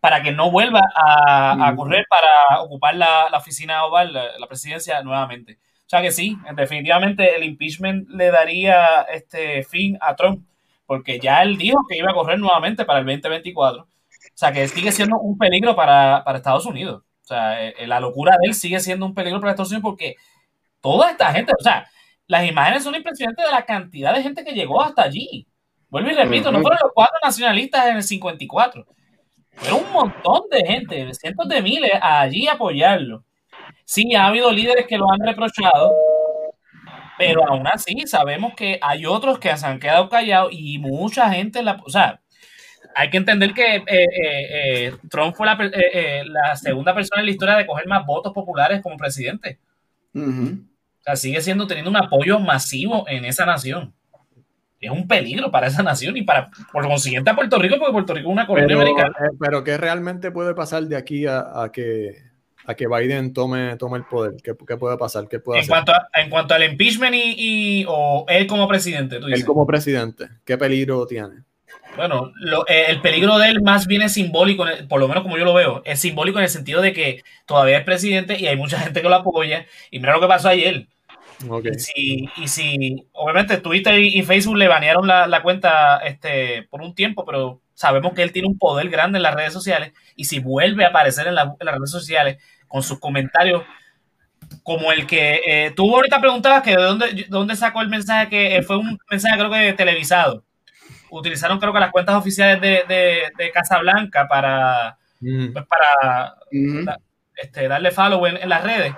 para 0.00 0.22
que 0.22 0.32
no 0.32 0.50
vuelva 0.50 0.80
a, 0.94 1.68
a 1.68 1.76
correr 1.76 2.06
para 2.08 2.62
ocupar 2.62 2.94
la, 2.94 3.28
la 3.30 3.38
oficina 3.38 3.84
oval, 3.84 4.12
la, 4.12 4.38
la 4.38 4.46
presidencia 4.46 5.02
nuevamente. 5.02 5.58
O 5.86 5.88
sea 5.88 6.02
que 6.02 6.10
sí, 6.10 6.36
definitivamente 6.56 7.36
el 7.36 7.44
impeachment 7.44 8.08
le 8.10 8.30
daría 8.30 9.02
este 9.02 9.62
fin 9.62 9.96
a 10.00 10.16
Trump 10.16 10.44
porque 10.86 11.18
ya 11.18 11.42
él 11.42 11.56
dijo 11.56 11.78
que 11.88 11.96
iba 11.96 12.10
a 12.10 12.14
correr 12.14 12.38
nuevamente 12.38 12.84
para 12.84 13.00
el 13.00 13.06
2024. 13.06 13.82
O 13.82 13.88
sea, 14.34 14.52
que 14.52 14.68
sigue 14.68 14.92
siendo 14.92 15.18
un 15.18 15.38
peligro 15.38 15.74
para, 15.74 16.22
para 16.24 16.38
Estados 16.38 16.66
Unidos. 16.66 17.02
O 17.22 17.26
sea, 17.26 17.64
eh, 17.68 17.86
la 17.86 18.00
locura 18.00 18.36
de 18.40 18.48
él 18.48 18.54
sigue 18.54 18.78
siendo 18.80 19.06
un 19.06 19.14
peligro 19.14 19.40
para 19.40 19.52
Estados 19.52 19.70
Unidos 19.70 19.90
porque 19.90 20.16
toda 20.80 21.10
esta 21.10 21.32
gente, 21.32 21.52
o 21.58 21.62
sea, 21.62 21.88
las 22.26 22.48
imágenes 22.48 22.84
son 22.84 22.94
impresionantes 22.94 23.44
de 23.44 23.50
la 23.52 23.64
cantidad 23.64 24.14
de 24.14 24.22
gente 24.22 24.44
que 24.44 24.52
llegó 24.52 24.82
hasta 24.82 25.02
allí. 25.02 25.46
Vuelvo 25.88 26.10
y 26.10 26.14
repito, 26.14 26.50
no 26.52 26.60
fueron 26.60 26.78
los 26.82 26.92
cuatro 26.94 27.16
nacionalistas 27.22 27.86
en 27.86 27.96
el 27.96 28.02
54. 28.02 28.86
Fueron 29.56 29.84
un 29.86 29.92
montón 29.92 30.42
de 30.50 30.64
gente, 30.66 31.14
cientos 31.14 31.48
de 31.48 31.62
miles 31.62 31.92
allí 32.00 32.46
apoyarlo. 32.46 33.24
Sí, 33.84 34.14
ha 34.14 34.26
habido 34.26 34.50
líderes 34.52 34.86
que 34.86 34.98
lo 34.98 35.10
han 35.10 35.20
reprochado, 35.20 35.92
pero 37.18 37.46
aún 37.48 37.66
así 37.66 38.06
sabemos 38.06 38.54
que 38.54 38.78
hay 38.82 39.06
otros 39.06 39.38
que 39.38 39.56
se 39.56 39.66
han 39.66 39.80
quedado 39.80 40.08
callados 40.08 40.50
y 40.52 40.78
mucha 40.78 41.30
gente, 41.30 41.62
la, 41.62 41.80
o 41.84 41.90
sea, 41.90 42.20
hay 42.94 43.10
que 43.10 43.16
entender 43.18 43.52
que 43.54 43.76
eh, 43.76 43.84
eh, 43.86 44.86
eh, 44.86 44.92
Trump 45.10 45.34
fue 45.34 45.46
la, 45.46 45.52
eh, 45.52 45.70
eh, 45.92 46.22
la 46.26 46.56
segunda 46.56 46.94
persona 46.94 47.20
en 47.20 47.26
la 47.26 47.32
historia 47.32 47.56
de 47.56 47.66
coger 47.66 47.86
más 47.86 48.06
votos 48.06 48.32
populares 48.32 48.82
como 48.82 48.96
presidente. 48.96 49.58
Ujú. 50.14 50.60
O 51.00 51.02
sea, 51.02 51.16
sigue 51.16 51.40
siendo 51.40 51.66
teniendo 51.66 51.90
un 51.90 51.96
apoyo 51.96 52.40
masivo 52.40 53.04
en 53.08 53.24
esa 53.24 53.46
nación. 53.46 53.94
Es 54.86 54.92
un 54.92 55.06
peligro 55.08 55.50
para 55.50 55.66
esa 55.66 55.82
nación 55.82 56.16
y 56.16 56.22
para, 56.22 56.50
por 56.72 56.86
consiguiente, 56.86 57.30
a 57.30 57.34
Puerto 57.36 57.58
Rico, 57.58 57.76
porque 57.78 57.92
Puerto 57.92 58.14
Rico 58.14 58.28
es 58.28 58.32
una 58.32 58.46
colonia 58.46 58.68
Pero, 58.68 58.80
americana. 58.80 59.14
eh, 59.20 59.36
pero 59.38 59.64
¿qué 59.64 59.76
realmente 59.76 60.30
puede 60.30 60.54
pasar 60.54 60.84
de 60.84 60.96
aquí 60.96 61.26
a, 61.26 61.40
a 61.62 61.70
que, 61.72 62.12
a 62.64 62.74
que 62.74 62.86
Biden 62.86 63.32
tome, 63.32 63.76
tome 63.76 63.98
el 63.98 64.04
poder? 64.04 64.34
¿Qué, 64.42 64.52
qué 64.66 64.76
puede 64.76 64.96
pasar? 64.96 65.28
¿Qué 65.28 65.38
puede 65.40 65.58
En 65.58 65.62
hacer? 65.62 65.70
cuanto, 65.72 65.92
a- 65.92 66.08
en 66.14 66.30
cuanto 66.30 66.54
al 66.54 66.64
impeachment 66.64 67.14
y, 67.14 67.34
y- 67.80 67.84
o 67.88 68.24
él 68.28 68.46
como 68.46 68.66
presidente, 68.68 69.18
tú 69.18 69.26
dices. 69.26 69.40
Él 69.40 69.46
como 69.46 69.66
presidente, 69.66 70.28
¿qué 70.44 70.56
peligro 70.58 71.06
tiene? 71.06 71.42
Bueno, 71.96 72.30
lo- 72.40 72.66
eh, 72.68 72.84
el 72.88 73.00
peligro 73.00 73.38
de 73.38 73.48
él 73.48 73.62
más 73.62 73.86
bien 73.86 74.02
es 74.02 74.12
simbólico, 74.12 74.66
el- 74.66 74.86
por 74.86 75.00
lo 75.00 75.08
menos 75.08 75.22
como 75.22 75.38
yo 75.38 75.44
lo 75.44 75.54
veo, 75.54 75.82
es 75.84 75.98
simbólico 76.00 76.38
en 76.38 76.44
el 76.44 76.50
sentido 76.50 76.80
de 76.82 76.92
que 76.92 77.22
todavía 77.46 77.78
es 77.78 77.84
presidente 77.84 78.38
y 78.38 78.46
hay 78.46 78.56
mucha 78.56 78.78
gente 78.78 79.00
que 79.02 79.08
lo 79.08 79.14
apoya. 79.14 79.66
Y 79.90 79.98
mira 79.98 80.12
lo 80.14 80.20
que 80.20 80.26
pasó 80.28 80.48
ayer. 80.48 80.86
Y 81.74 81.78
si, 81.78 82.28
y 82.36 82.48
si 82.48 83.06
obviamente 83.12 83.58
Twitter 83.58 83.98
y, 83.98 84.22
Facebook 84.22 84.56
le 84.56 84.68
banearon 84.68 85.06
la, 85.06 85.26
la 85.26 85.42
cuenta 85.42 85.98
este, 85.98 86.62
por 86.70 86.80
un 86.82 86.94
tiempo, 86.94 87.24
pero 87.26 87.60
sabemos 87.74 88.14
que 88.14 88.22
él 88.22 88.32
tiene 88.32 88.48
un 88.48 88.58
poder 88.58 88.88
grande 88.88 89.18
en 89.18 89.22
las 89.22 89.34
redes 89.34 89.52
sociales 89.52 89.92
y 90.16 90.24
si 90.24 90.38
vuelve 90.38 90.84
a 90.84 90.88
aparecer 90.88 91.26
en, 91.26 91.34
la- 91.34 91.54
en 91.60 91.66
las 91.66 91.74
redes 91.74 91.90
sociales 91.90 92.38
con 92.68 92.82
sus 92.82 92.98
comentarios 92.98 93.62
como 94.62 94.92
el 94.92 95.06
que 95.06 95.40
eh, 95.46 95.72
tú 95.76 95.94
ahorita 95.94 96.20
preguntabas 96.20 96.62
que 96.62 96.70
de 96.76 96.82
dónde, 96.82 97.12
de 97.12 97.26
dónde 97.28 97.56
sacó 97.56 97.82
el 97.82 97.88
mensaje 97.88 98.28
que 98.28 98.56
eh, 98.56 98.62
fue 98.62 98.78
un 98.78 98.98
mensaje 99.10 99.36
creo 99.38 99.50
que 99.50 99.72
televisado. 99.74 100.44
Utilizaron 101.10 101.58
creo 101.58 101.72
que 101.72 101.80
las 101.80 101.90
cuentas 101.92 102.14
oficiales 102.16 102.60
de, 102.60 102.84
de, 102.88 103.22
de 103.36 103.50
Casablanca 103.50 104.26
para, 104.28 104.98
Mm. 105.18 105.52
pues, 105.54 105.64
para 105.66 106.34
este, 107.36 107.68
darle 107.68 107.90
follow 107.90 108.26
en, 108.26 108.36
en 108.36 108.48
las 108.50 108.62
redes. 108.62 108.92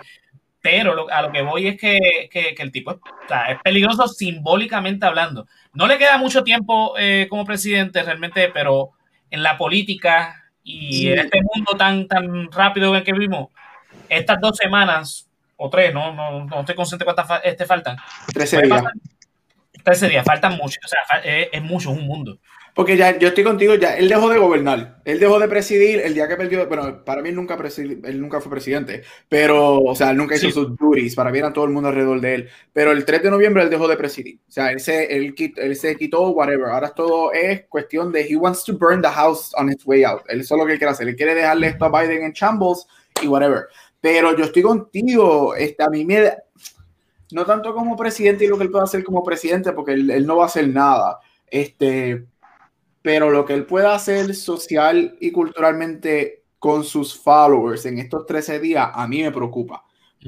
Pero 0.61 0.94
lo- 0.94 1.09
a 1.11 1.23
lo 1.23 1.31
que 1.33 1.42
voy 1.42 1.68
es 1.68 1.77
que, 1.81 2.29
que- 2.33 2.55
que 2.55 2.62
el 2.62 2.73
tipo 2.73 2.90
es, 2.90 2.97
o 2.99 3.29
sea, 3.29 3.44
es 3.53 3.59
peligroso 3.62 4.09
simbólicamente 4.09 5.07
hablando. 5.07 5.47
No 5.73 5.87
le 5.87 5.99
queda 5.99 6.18
mucho 6.18 6.42
tiempo 6.42 6.94
eh, 6.99 7.27
como 7.31 7.44
presidente 7.44 8.03
realmente, 8.03 8.49
pero 8.53 8.90
en 9.31 9.42
la 9.42 9.57
política 9.57 10.44
y 10.64 10.92
Sí. 10.92 11.09
en 11.12 11.18
este 11.21 11.40
mundo 11.42 11.77
tan, 11.79 12.09
tan 12.09 12.51
rápido 12.51 12.90
en 12.90 12.97
el 12.97 13.05
que 13.05 13.12
vivimos, 13.12 13.49
estas 14.09 14.40
dos 14.40 14.57
semanas 14.57 15.29
o 15.57 15.71
tres, 15.71 15.92
no, 15.94 16.12
no, 16.14 16.44
no 16.44 16.61
estoy 16.61 16.75
consciente 16.75 17.05
cuántas 17.05 17.27
fa- 17.29 17.38
este, 17.38 17.64
faltan. 17.64 17.97
13 18.33 18.57
Puede 18.57 18.66
días. 18.68 18.83
pasar 18.83 18.92
13 19.85 20.09
días, 20.09 20.25
faltan 20.25 20.57
mucho, 20.57 20.79
o 20.85 20.88
sea, 20.88 20.99
es, 21.25 21.49
es 21.53 21.62
mucho, 21.62 21.90
es 21.92 21.99
un 21.99 22.07
mundo. 22.07 22.38
Porque 22.79 22.97
ya 22.97 23.19
yo 23.19 23.27
estoy 23.27 23.43
contigo, 23.43 23.75
ya 23.75 23.97
él 23.97 24.09
dejó 24.09 24.29
de 24.29 24.38
gobernar, 24.38 25.01
él 25.05 25.19
dejó 25.19 25.41
de 25.41 25.49
presidir 25.49 25.99
el 25.99 26.14
día 26.14 26.29
que 26.29 26.37
perdió, 26.37 26.64
bueno, 26.69 27.05
para 27.05 27.23
mí 27.23 27.31
él 27.31 27.35
nunca, 27.35 27.59
presidi- 27.59 27.99
él 28.05 28.21
nunca 28.21 28.41
fue 28.41 28.53
presidente, 28.53 29.03
pero, 29.29 29.81
o 29.81 29.97
sea, 29.97 30.12
él 30.12 30.17
nunca 30.17 30.37
hizo 30.37 30.47
Sí. 30.47 30.53
sus 30.53 30.77
duties, 30.77 31.17
para 31.17 31.33
mí 31.33 31.38
era 31.41 31.53
todo 31.53 31.64
el 31.64 31.73
mundo 31.73 31.88
alrededor 31.88 32.21
de 32.21 32.35
él, 32.37 32.49
pero 32.73 32.93
el 32.93 33.05
3 33.05 33.21
de 33.25 33.33
noviembre 33.33 33.64
él 33.64 33.69
dejó 33.71 33.88
de 33.88 33.97
presidir, 33.97 34.38
o 34.49 34.53
sea, 34.53 34.71
él 34.71 34.79
se, 34.79 35.12
él, 35.12 35.35
él 35.57 35.75
se 35.75 35.97
quitó 35.97 36.29
whatever, 36.31 36.67
ahora 36.67 36.91
todo 36.91 37.33
es 37.33 37.64
cuestión 37.69 38.12
de 38.12 38.21
he 38.31 38.37
wants 38.37 38.62
to 38.62 38.79
burn 38.79 39.03
the 39.03 39.09
house 39.09 39.53
on 39.57 39.73
its 39.73 39.85
way 39.85 40.05
out, 40.05 40.21
él 40.29 40.43
eso 40.43 40.55
es 40.55 40.61
lo 40.61 40.64
que 40.64 40.75
él 40.75 40.79
quiere 40.79 40.93
hacer, 40.93 41.09
él 41.09 41.17
quiere 41.17 41.35
dejarle 41.35 41.67
esto 41.67 41.85
a 41.85 42.01
Biden 42.01 42.23
en 42.23 42.31
shambles 42.31 42.87
y 43.21 43.27
whatever, 43.27 43.64
pero 44.01 44.37
yo 44.37 44.45
estoy 44.45 44.62
contigo, 44.62 45.57
este, 45.57 45.83
a 45.83 45.88
mí 45.88 46.05
me, 46.05 46.21
da- 46.21 46.45
no 47.33 47.45
tanto 47.45 47.75
como 47.75 47.97
presidente 47.97 48.45
y 48.45 48.47
lo 48.47 48.57
que 48.57 48.62
él 48.62 48.71
puede 48.71 48.85
hacer 48.85 49.03
como 49.03 49.25
presidente, 49.25 49.73
porque 49.73 49.95
él, 49.95 50.09
él 50.12 50.25
no 50.25 50.37
va 50.37 50.45
a 50.45 50.47
hacer 50.47 50.69
nada, 50.69 51.19
este, 51.51 52.25
pero 53.09 53.31
lo 53.31 53.47
que 53.47 53.55
él 53.55 53.64
pueda 53.64 53.94
hacer 53.94 54.35
social 54.35 55.16
y 55.18 55.33
culturalmente 55.33 56.42
con 56.59 56.85
sus 56.85 57.18
followers 57.18 57.87
en 57.87 57.99
estos 57.99 58.27
13 58.27 58.61
días, 58.61 58.90
a 58.92 59.09
mí 59.09 59.23
me 59.23 59.33
preocupa. 59.33 59.83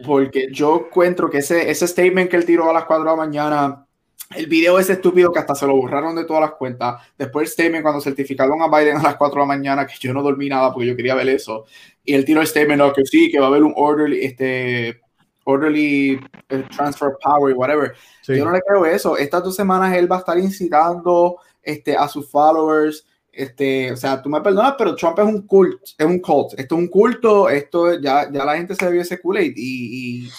Porque 0.07 0.49
yo 0.51 0.87
encuentro 0.87 1.29
que 1.29 1.39
ese, 1.39 1.71
ese 1.71 1.87
statement 1.87 2.31
que 2.31 2.39
él 2.39 2.47
tiró 2.47 2.71
a 2.71 2.73
las 2.73 2.87
4 2.87 3.05
de 3.05 3.11
la 3.11 3.17
mañana, 3.17 3.87
el 4.35 4.47
video 4.47 4.79
ese 4.79 4.95
estúpido 4.95 5.31
que 5.31 5.41
hasta 5.41 5.55
se 5.55 5.67
lo 5.67 5.77
borraron 5.77 6.17
de 6.17 6.25
todas 6.25 6.41
las 6.41 6.53
cuentas, 6.53 7.03
después 7.19 7.49
el 7.49 7.53
statement 7.53 7.83
cuando 7.83 8.01
certificaron 8.01 8.63
a 8.63 8.69
Biden 8.75 8.97
a 8.97 9.03
las 9.03 9.17
4 9.17 9.35
de 9.35 9.41
la 9.41 9.47
mañana, 9.47 9.87
que 9.87 9.97
yo 10.01 10.15
no 10.15 10.23
dormí 10.23 10.49
nada 10.49 10.73
porque 10.73 10.89
yo 10.89 10.97
quería 10.97 11.15
ver 11.15 11.29
eso, 11.29 11.67
y 12.03 12.15
él 12.15 12.25
tiró 12.25 12.41
el 12.41 12.47
statement, 12.47 12.79
no, 12.79 12.95
que 12.95 13.05
sí, 13.05 13.31
que 13.31 13.41
va 13.41 13.45
a 13.45 13.49
haber 13.51 13.63
un 13.63 13.75
orderly, 13.77 14.25
este, 14.25 15.03
orderly 15.45 16.19
eh, 16.49 16.65
transfer 16.75 17.11
power, 17.23 17.55
whatever. 17.55 17.93
Sí. 18.23 18.37
Yo 18.39 18.47
no 18.47 18.53
le 18.53 18.63
creo 18.63 18.87
eso. 18.87 19.19
Estas 19.19 19.45
dos 19.45 19.55
semanas 19.55 19.95
él 19.95 20.11
va 20.11 20.17
a 20.17 20.21
estar 20.21 20.39
incitando 20.39 21.37
este, 21.63 21.97
a 21.97 22.09
sus 22.09 22.31
followers. 22.31 23.07
Este, 23.33 23.93
o 23.93 23.97
sea, 23.97 24.21
tú 24.21 24.29
me 24.29 24.41
perdonas, 24.41 24.75
pero 24.77 24.97
Trump 24.97 25.19
es 25.19 25.25
un 25.25 25.43
cult, 25.47 25.83
es 25.97 26.07
un 26.07 26.19
cult. 26.19 26.59
Esto 26.59 26.75
es 26.75 26.81
un 26.81 26.89
culto, 26.89 27.49
esto 27.49 27.99
ya, 28.01 28.31
ya 28.31 28.45
la 28.45 28.57
gente 28.57 28.75
se 28.75 28.85
bebió 28.85 29.03
ese 29.03 29.21
Kool-Aid 29.21 29.55
y, 29.57 30.25
y 30.25 30.31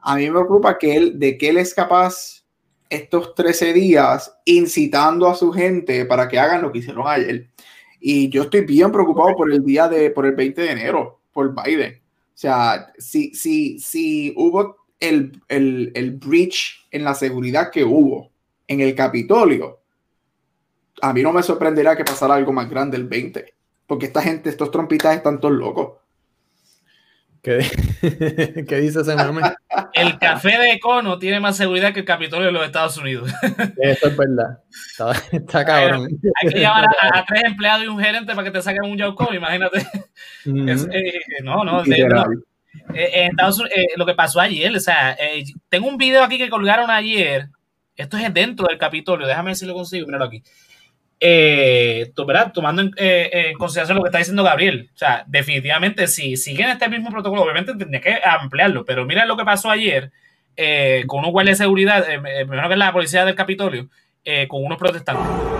a 0.00 0.16
mí 0.16 0.30
me 0.30 0.38
preocupa 0.40 0.78
que 0.78 0.94
él, 0.94 1.18
de 1.18 1.36
que 1.36 1.48
él 1.48 1.58
es 1.58 1.74
capaz 1.74 2.44
estos 2.88 3.34
13 3.34 3.72
días 3.72 4.32
incitando 4.44 5.28
a 5.28 5.34
su 5.34 5.52
gente 5.52 6.04
para 6.04 6.28
que 6.28 6.38
hagan 6.38 6.62
lo 6.62 6.70
que 6.70 6.78
hicieron 6.78 7.06
ayer. 7.06 7.48
Y 8.00 8.28
yo 8.28 8.44
estoy 8.44 8.60
bien 8.60 8.92
preocupado 8.92 9.34
por 9.34 9.52
el 9.52 9.64
día 9.64 9.88
de, 9.88 10.10
por 10.10 10.26
el 10.26 10.34
20 10.36 10.60
de 10.60 10.70
enero, 10.70 11.20
por 11.32 11.54
Biden. 11.54 11.94
O 11.94 12.38
sea, 12.38 12.92
si, 12.98 13.34
si, 13.34 13.78
si 13.78 14.32
hubo 14.36 14.76
el, 15.00 15.32
el, 15.48 15.90
el 15.94 16.12
breach 16.12 16.86
en 16.90 17.04
la 17.04 17.14
seguridad 17.14 17.70
que 17.70 17.84
hubo 17.84 18.30
en 18.68 18.80
el 18.80 18.94
Capitolio, 18.94 19.80
a 21.02 21.12
mí 21.12 21.22
no 21.22 21.32
me 21.32 21.42
sorprendería 21.42 21.96
que 21.96 22.04
pasara 22.04 22.34
algo 22.34 22.52
más 22.52 22.68
grande 22.70 22.96
el 22.96 23.04
20, 23.08 23.54
porque 23.86 24.06
esta 24.06 24.22
gente, 24.22 24.48
estos 24.50 24.70
trompitas 24.70 25.14
están 25.16 25.40
todos 25.40 25.54
locos. 25.54 25.98
¿Qué, 27.42 27.58
¿Qué 28.68 28.76
dice 28.80 29.02
ese 29.02 29.14
meme? 29.14 29.40
El 29.92 30.18
café 30.18 30.58
de 30.58 30.72
Econo 30.72 31.16
tiene 31.18 31.38
más 31.38 31.56
seguridad 31.56 31.92
que 31.94 32.00
el 32.00 32.04
Capitolio 32.06 32.46
de 32.46 32.52
los 32.52 32.64
Estados 32.66 32.96
Unidos. 32.98 33.30
Eso 33.80 34.08
es 34.08 34.16
verdad. 34.16 34.58
Está, 34.90 35.12
está 35.30 35.64
cabrón. 35.64 36.08
Hay 36.42 36.48
que 36.52 36.60
llamar 36.60 36.86
a, 37.00 37.18
a 37.20 37.24
tres 37.24 37.44
empleados 37.44 37.84
y 37.84 37.88
un 37.88 38.00
gerente 38.00 38.34
para 38.34 38.44
que 38.44 38.50
te 38.50 38.62
saquen 38.62 38.90
un 38.90 38.96
Yauco, 38.98 39.32
imagínate. 39.32 39.78
Es, 40.44 40.88
eh, 40.92 41.12
no, 41.44 41.62
no, 41.64 41.82
de- 41.84 41.90
Literal. 41.90 42.30
no. 42.30 42.94
Eh, 42.94 43.10
en 43.14 43.30
Estados 43.30 43.58
Unidos, 43.60 43.78
eh, 43.78 43.86
lo 43.96 44.04
que 44.06 44.14
pasó 44.14 44.40
ayer, 44.40 44.74
o 44.74 44.80
sea, 44.80 45.12
eh, 45.12 45.44
tengo 45.68 45.86
un 45.88 45.96
video 45.96 46.24
aquí 46.24 46.38
que 46.38 46.50
colgaron 46.50 46.90
ayer. 46.90 47.48
Esto 47.96 48.16
es 48.18 48.34
dentro 48.34 48.66
del 48.68 48.76
Capitolio, 48.76 49.26
déjame 49.26 49.50
ver 49.50 49.56
si 49.56 49.66
lo 49.66 49.72
consigo, 49.74 50.06
míralo 50.06 50.24
aquí. 50.26 50.42
Eh, 51.18 52.12
¿verdad? 52.26 52.52
Tomando 52.52 52.82
en, 52.82 52.90
eh, 52.96 53.30
en 53.32 53.58
consideración 53.58 53.96
lo 53.96 54.02
que 54.02 54.08
está 54.08 54.18
diciendo 54.18 54.42
Gabriel. 54.42 54.90
O 54.94 54.98
sea, 54.98 55.24
definitivamente, 55.26 56.06
si 56.08 56.36
siguen 56.36 56.68
este 56.68 56.88
mismo 56.88 57.10
protocolo, 57.10 57.42
obviamente 57.42 57.74
tendría 57.74 58.00
que 58.00 58.18
ampliarlo, 58.22 58.84
pero 58.84 59.04
mira 59.06 59.24
lo 59.24 59.36
que 59.36 59.44
pasó 59.44 59.70
ayer 59.70 60.10
eh, 60.56 61.04
con 61.06 61.20
unos 61.20 61.32
guardias 61.32 61.58
de 61.58 61.64
seguridad, 61.64 62.08
eh, 62.08 62.14
eh, 62.14 62.46
primero 62.46 62.68
que 62.68 62.76
la 62.76 62.92
policía 62.92 63.24
del 63.24 63.34
Capitolio, 63.34 63.88
eh, 64.24 64.46
con 64.48 64.64
unos 64.64 64.78
protestantes. 64.78 65.55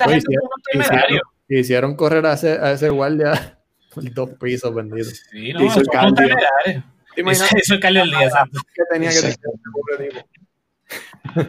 Esta 0.00 0.06
Oye, 0.06 0.14
gente 0.14 0.26
hicieron, 0.32 0.50
temerarios. 0.88 1.22
hicieron 1.48 1.96
correr 1.96 2.24
a 2.26 2.32
ese, 2.32 2.52
a 2.52 2.72
ese 2.72 2.88
guardia 2.88 3.58
por 3.94 4.02
dos 4.14 4.30
pisos 4.40 4.74
vendidos. 4.74 5.22
Sí, 5.30 5.52
no, 5.52 5.62
Hizo 5.64 5.74
son 5.74 5.82
el 5.82 5.88
unos 5.88 6.02
cambio. 6.14 6.28
temerarios. 6.36 6.84
¿Te 7.14 7.20
imaginas 7.20 7.52
Eso 7.54 7.74
es 7.74 7.80
Carlos 7.80 8.08
Díaz, 8.08 8.32
que 8.74 8.82
tenía 8.90 9.10
que 9.10 9.20
tener? 9.20 10.26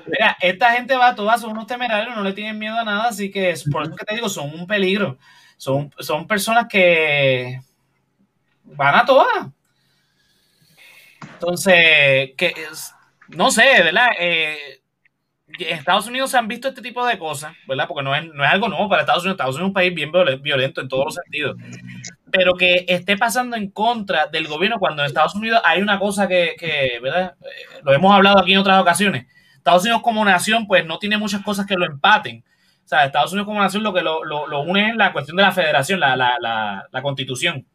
Mira, 0.07 0.37
esta 0.41 0.71
gente 0.73 0.95
va 0.95 1.15
todas, 1.15 1.39
son 1.39 1.51
unos 1.51 1.65
temerarios, 1.67 2.15
no 2.15 2.23
le 2.23 2.33
tienen 2.33 2.59
miedo 2.59 2.75
a 2.77 2.83
nada, 2.83 3.07
así 3.07 3.31
que 3.31 3.51
es 3.51 3.63
por 3.63 3.83
eso 3.83 3.95
que 3.95 4.05
te 4.05 4.15
digo, 4.15 4.27
son 4.27 4.53
un 4.53 4.67
peligro. 4.67 5.17
Son, 5.57 5.89
son 5.99 6.27
personas 6.27 6.65
que 6.67 7.61
van 8.65 8.95
a 8.95 9.05
todas. 9.05 9.47
Entonces, 11.33 12.31
que 12.37 12.47
es- 12.71 12.93
no 13.29 13.49
sé, 13.51 13.81
¿verdad? 13.83 14.09
Eh, 14.19 14.80
en 15.59 15.77
Estados 15.77 16.07
Unidos 16.07 16.31
se 16.31 16.37
han 16.37 16.47
visto 16.47 16.67
este 16.67 16.81
tipo 16.81 17.05
de 17.05 17.17
cosas, 17.17 17.53
¿verdad? 17.67 17.87
Porque 17.87 18.03
no 18.03 18.15
es, 18.15 18.25
no 18.33 18.43
es 18.43 18.49
algo 18.49 18.67
nuevo 18.69 18.87
para 18.89 19.01
Estados 19.01 19.23
Unidos. 19.23 19.35
Estados 19.35 19.55
Unidos 19.55 19.67
es 19.67 19.69
un 19.69 19.73
país 19.73 19.93
bien 19.93 20.11
viol- 20.11 20.41
violento 20.41 20.81
en 20.81 20.87
todos 20.87 21.05
los 21.05 21.15
sentidos. 21.15 21.55
Pero 22.31 22.53
que 22.55 22.85
esté 22.87 23.17
pasando 23.17 23.55
en 23.57 23.69
contra 23.71 24.27
del 24.27 24.47
gobierno 24.47 24.79
cuando 24.79 25.01
en 25.01 25.07
Estados 25.07 25.35
Unidos 25.35 25.61
hay 25.65 25.81
una 25.81 25.99
cosa 25.99 26.27
que, 26.27 26.55
que, 26.57 26.99
¿verdad? 27.01 27.35
Eh, 27.41 27.81
lo 27.83 27.93
hemos 27.93 28.13
hablado 28.13 28.39
aquí 28.39 28.53
en 28.53 28.59
otras 28.59 28.79
ocasiones. 28.81 29.25
Estados 29.57 29.83
Unidos 29.83 30.01
como 30.01 30.23
nación, 30.25 30.65
pues 30.67 30.85
no 30.85 30.97
tiene 30.97 31.17
muchas 31.17 31.41
cosas 31.43 31.65
que 31.65 31.75
lo 31.75 31.85
empaten. 31.85 32.43
O 32.83 32.87
sea, 32.87 33.05
Estados 33.05 33.31
Unidos 33.31 33.45
como 33.47 33.59
nación 33.61 33.83
lo 33.83 33.93
que 33.93 34.01
lo, 34.01 34.23
lo- 34.23 34.47
lo 34.47 34.61
une 34.61 34.89
es 34.89 34.95
la 34.95 35.11
cuestión 35.13 35.37
de 35.37 35.43
la 35.43 35.51
federación, 35.51 35.99
la- 35.99 36.15
la- 36.15 36.87
la 36.91 37.01
constitución. 37.01 37.65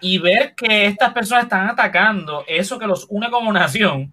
Y 0.00 0.18
ver 0.18 0.54
que 0.54 0.86
estas 0.86 1.12
personas 1.12 1.44
están 1.44 1.68
atacando 1.68 2.44
eso 2.46 2.78
que 2.78 2.86
los 2.86 3.06
une 3.08 3.30
como 3.30 3.52
nación 3.52 4.12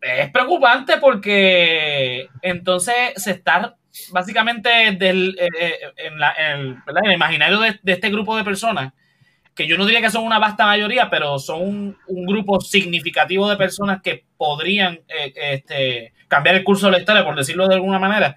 es 0.00 0.30
preocupante 0.30 0.98
porque 0.98 2.28
entonces 2.42 2.94
se 3.16 3.32
está 3.32 3.76
básicamente 4.12 4.68
del, 4.98 5.36
eh, 5.38 5.48
eh, 5.60 5.78
en, 5.96 6.18
la- 6.18 6.34
en 6.38 6.60
el, 6.60 6.74
¿verdad? 6.86 7.02
en 7.04 7.10
el 7.10 7.16
imaginario 7.16 7.60
de, 7.60 7.78
de 7.82 7.92
este 7.92 8.10
grupo 8.10 8.36
de 8.36 8.44
personas, 8.44 8.92
que 9.54 9.66
yo 9.66 9.76
no 9.76 9.84
diría 9.84 10.00
que 10.00 10.10
son 10.10 10.24
una 10.24 10.38
vasta 10.38 10.64
mayoría, 10.66 11.10
pero 11.10 11.38
son 11.38 11.62
un, 11.62 11.98
un 12.06 12.26
grupo 12.26 12.60
significativo 12.60 13.48
de 13.50 13.56
personas 13.56 14.00
que 14.02 14.24
podrían 14.36 15.00
eh, 15.08 15.32
este, 15.36 16.14
cambiar 16.28 16.56
el 16.56 16.64
curso 16.64 16.86
de 16.86 16.92
la 16.92 16.98
historia, 17.00 17.24
por 17.24 17.36
decirlo 17.36 17.68
de 17.68 17.74
alguna 17.74 17.98
manera, 17.98 18.36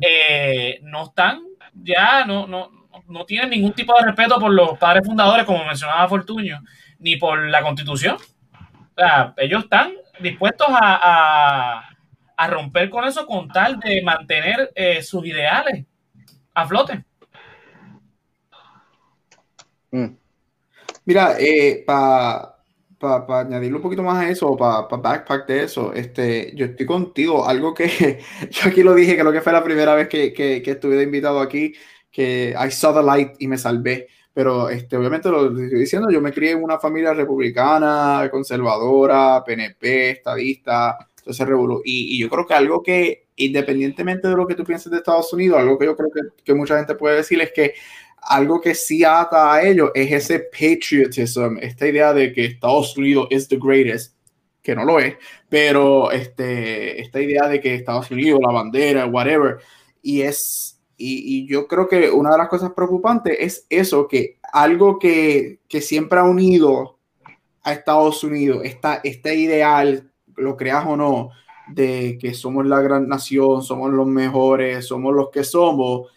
eh, 0.00 0.78
no 0.82 1.04
están 1.04 1.42
ya, 1.74 2.24
no, 2.26 2.46
no, 2.46 2.70
no 3.08 3.24
tienen 3.24 3.50
ningún 3.50 3.72
tipo 3.72 3.94
de 3.98 4.04
respeto 4.06 4.38
por 4.38 4.52
los 4.52 4.78
padres 4.78 5.06
fundadores, 5.06 5.46
como 5.46 5.64
mencionaba 5.64 6.06
Fortuño, 6.08 6.60
ni 6.98 7.16
por 7.16 7.48
la 7.48 7.62
constitución. 7.62 8.16
O 8.16 8.94
sea, 9.00 9.32
ellos 9.38 9.64
están 9.64 9.92
dispuestos 10.22 10.68
a, 10.70 11.80
a- 12.36 12.46
romper 12.48 12.90
con 12.90 13.04
eso 13.04 13.24
con 13.24 13.48
tal 13.48 13.78
de 13.78 14.02
mantener 14.02 14.72
eh, 14.74 15.00
sus 15.00 15.24
ideales 15.24 15.86
a 16.54 16.66
flote. 16.66 17.04
Mm. 19.92 20.16
Mira, 21.04 21.36
eh, 21.38 21.84
para 21.86 23.40
añadirle 23.40 23.76
un 23.76 23.82
poquito 23.82 24.02
más 24.02 24.24
a 24.24 24.28
eso, 24.28 24.56
para 24.56 24.86
backpack 24.88 25.46
de 25.46 25.64
eso, 25.64 25.92
este, 25.92 26.52
yo 26.54 26.66
estoy 26.66 26.86
contigo. 26.86 27.46
Algo 27.46 27.74
que 27.74 28.20
yo 28.50 28.68
aquí 28.68 28.82
lo 28.82 28.94
dije, 28.94 29.16
creo 29.18 29.32
que 29.32 29.40
fue 29.40 29.52
la 29.52 29.64
primera 29.64 29.94
vez 29.94 30.08
que, 30.08 30.32
que, 30.32 30.62
que 30.62 30.70
estuve 30.72 30.96
de 30.96 31.04
invitado 31.04 31.40
aquí, 31.40 31.74
que 32.10 32.54
I 32.58 32.70
saw 32.70 32.94
the 32.94 33.02
light 33.02 33.32
y 33.38 33.48
me 33.48 33.58
salvé. 33.58 34.08
Pero 34.34 34.70
este, 34.70 34.96
obviamente 34.96 35.28
lo 35.28 35.46
estoy 35.46 35.78
diciendo, 35.78 36.10
yo 36.10 36.20
me 36.20 36.32
crié 36.32 36.52
en 36.52 36.62
una 36.62 36.78
familia 36.78 37.12
republicana, 37.12 38.28
conservadora, 38.30 39.42
PNP, 39.44 40.10
estadista, 40.10 40.96
entonces 41.18 41.46
revolú. 41.46 41.82
Y, 41.84 42.16
y 42.16 42.18
yo 42.18 42.28
creo 42.28 42.46
que 42.46 42.54
algo 42.54 42.82
que, 42.82 43.26
independientemente 43.36 44.28
de 44.28 44.36
lo 44.36 44.46
que 44.46 44.54
tú 44.54 44.64
pienses 44.64 44.90
de 44.90 44.98
Estados 44.98 45.32
Unidos, 45.32 45.58
algo 45.58 45.78
que 45.78 45.86
yo 45.86 45.96
creo 45.96 46.10
que, 46.10 46.42
que 46.42 46.54
mucha 46.54 46.76
gente 46.76 46.94
puede 46.94 47.16
decir 47.16 47.40
es 47.40 47.52
que 47.52 47.74
algo 48.22 48.60
que 48.60 48.74
sí 48.74 49.04
ata 49.04 49.52
a 49.52 49.62
ello 49.62 49.90
es 49.94 50.12
ese 50.12 50.40
patriotism, 50.40 51.58
esta 51.60 51.86
idea 51.86 52.12
de 52.12 52.32
que 52.32 52.44
Estados 52.44 52.96
Unidos 52.96 53.26
es 53.30 53.48
the 53.48 53.58
greatest, 53.60 54.16
que 54.62 54.76
no 54.76 54.84
lo 54.84 55.00
es, 55.00 55.16
pero 55.48 56.10
este, 56.12 57.00
esta 57.00 57.20
idea 57.20 57.48
de 57.48 57.60
que 57.60 57.74
Estados 57.74 58.10
Unidos, 58.10 58.40
la 58.40 58.52
bandera, 58.52 59.06
whatever, 59.06 59.58
y 60.00 60.22
es, 60.22 60.71
y, 61.04 61.46
yo 61.46 61.66
creo 61.66 61.88
que 61.88 62.10
una 62.10 62.30
de 62.30 62.38
las 62.38 62.48
cosas 62.48 62.72
preocupantes 62.72 63.36
es 63.40 63.66
eso, 63.68 64.06
que 64.06 64.38
algo 64.52 64.98
que, 64.98 65.60
que 65.68 65.80
siempre 65.80 66.18
ha 66.18 66.24
unido 66.24 66.98
a 67.62 67.72
Estados 67.72 68.22
Unidos, 68.24 68.60
esta, 68.64 69.00
este 69.04 69.34
ideal, 69.34 70.12
lo 70.36 70.56
creas 70.56 70.84
o 70.86 70.96
no, 70.96 71.30
de 71.68 72.18
que 72.20 72.34
somos 72.34 72.66
la 72.66 72.80
gran 72.80 73.08
nación, 73.08 73.62
somos 73.62 73.90
los 73.90 74.06
mejores, 74.06 74.86
somos 74.86 75.14
los 75.14 75.30
que 75.30 75.44
somos, 75.44 76.08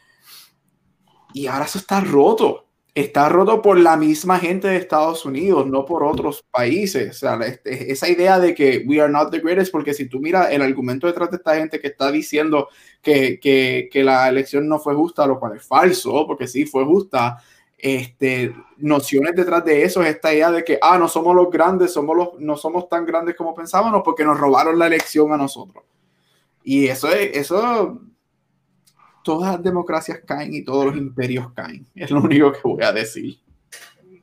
y 1.34 1.48
ahora 1.48 1.66
eso 1.66 1.80
está 1.80 2.00
roto. 2.00 2.65
Está 2.96 3.28
roto 3.28 3.62
por 3.62 3.78
la 3.78 3.98
misma 3.98 4.40
gente 4.40 4.70
de 4.70 4.78
Estados 4.78 5.26
Unidos, 5.26 5.68
no 5.68 5.84
por 5.86 6.02
otros 6.04 6.46
países. 6.50 7.10
O 7.10 7.14
sea, 7.14 7.36
este, 7.46 7.92
esa 7.92 8.08
idea 8.08 8.40
de 8.40 8.56
que 8.56 8.86
we 8.88 9.02
are 9.02 9.12
not 9.12 9.32
the 9.32 9.40
greatest, 9.40 9.70
porque 9.72 9.94
si 9.94 10.08
tú 10.08 10.22
miras 10.22 10.50
el 10.52 10.62
argumento 10.62 11.06
detrás 11.06 11.30
de 11.30 11.36
esta 11.38 11.56
gente 11.56 11.82
que 11.82 11.88
está 11.88 12.10
diciendo 12.10 12.70
que, 13.02 13.38
que, 13.40 13.90
que 13.92 14.02
la 14.02 14.30
elección 14.30 14.70
no 14.70 14.80
fue 14.80 14.96
justa, 14.96 15.28
lo 15.28 15.38
cual 15.40 15.58
es 15.58 15.68
falso, 15.68 16.26
porque 16.26 16.48
sí 16.48 16.66
fue 16.66 16.86
justa, 16.86 17.38
este, 17.78 18.56
nociones 18.78 19.36
detrás 19.36 19.64
de 19.66 19.84
eso 19.84 20.02
es 20.02 20.16
esta 20.16 20.34
idea 20.34 20.52
de 20.52 20.64
que, 20.64 20.80
ah, 20.82 20.98
no 20.98 21.08
somos 21.08 21.36
los 21.36 21.52
grandes, 21.52 21.94
somos 21.94 22.16
los, 22.16 22.30
no 22.40 22.58
somos 22.58 22.90
tan 22.90 23.06
grandes 23.06 23.36
como 23.36 23.54
pensábamos 23.54 24.02
porque 24.04 24.24
nos 24.24 24.40
robaron 24.40 24.80
la 24.80 24.88
elección 24.88 25.32
a 25.34 25.38
nosotros. 25.38 25.84
Y 26.64 26.88
eso 26.88 27.10
es, 27.10 27.36
eso, 27.38 28.02
todas 29.26 29.54
las 29.56 29.64
democracias 29.64 30.20
caen 30.26 30.54
y 30.54 30.64
todos 30.64 30.86
los 30.86 30.96
imperios 30.98 31.52
caen. 31.54 31.86
Es 31.96 32.12
lo 32.12 32.22
único 32.22 32.54
que 32.54 32.60
voy 32.64 32.84
a 32.84 32.94
decir. 32.94 33.40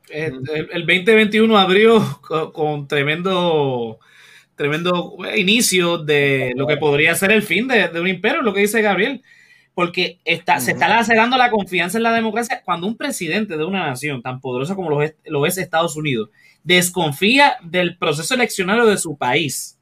El, 0.09 0.41
el- 0.55 0.69
el 0.73 0.87
2021 0.87 1.59
abrió 1.59 2.21
con, 2.23 2.53
con 2.53 2.89
tremendo, 2.89 3.99
tremendo 4.57 5.17
inicio 5.37 5.99
de 5.99 6.53
lo 6.57 6.67
que 6.67 6.77
podría 6.79 7.15
ser 7.15 7.33
el 7.33 7.43
fin 7.43 7.69
de, 7.69 7.89
de 7.89 8.01
un 8.01 8.09
imperio, 8.09 8.43
lo 8.43 8.55
que 8.55 8.61
dice 8.61 8.81
Gabriel. 8.83 9.23
Porque 9.75 10.21
está, 10.27 10.61
se 10.61 10.73
está 10.73 10.87
lacerando 10.87 11.39
la 11.39 11.51
confianza 11.51 11.97
en 11.99 12.03
la 12.05 12.13
democracia 12.13 12.61
cuando 12.63 12.87
un 12.87 12.97
presidente 12.97 13.57
de 13.57 13.65
una 13.65 13.87
nación 13.89 14.21
tan 14.23 14.39
poderosa 14.41 14.75
como 14.75 14.91
lo 14.91 15.03
es, 15.03 15.15
lo 15.25 15.47
es 15.47 15.57
Estados 15.59 15.97
Unidos 15.97 16.29
desconfía 16.65 17.55
del 17.65 17.97
proceso 17.99 18.35
eleccionario 18.35 18.87
de 18.87 18.97
su 18.99 19.17
país. 19.17 19.79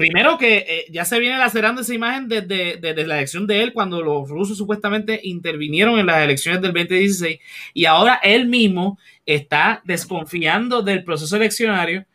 Primero 0.00 0.38
que 0.38 0.56
eh, 0.66 0.84
ya 0.90 1.04
se 1.04 1.20
viene 1.20 1.36
lacerando 1.36 1.82
esa 1.82 1.92
imagen 1.92 2.26
desde, 2.26 2.78
desde 2.78 3.06
la 3.06 3.18
elección 3.18 3.46
de 3.46 3.62
él, 3.62 3.74
cuando 3.74 4.00
los 4.00 4.30
rusos 4.30 4.56
supuestamente 4.56 5.20
intervinieron 5.24 5.98
en 5.98 6.06
las 6.06 6.22
elecciones 6.24 6.62
del 6.62 6.72
2016, 6.72 7.38
y 7.74 7.84
ahora 7.84 8.18
él 8.22 8.46
mismo 8.46 8.98
está 9.26 9.82
desconfiando 9.84 10.80
del 10.80 11.04
proceso 11.04 11.36
eleccionario. 11.36 12.06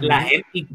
La 0.00 0.22
gente, 0.22 0.46
y 0.54 0.66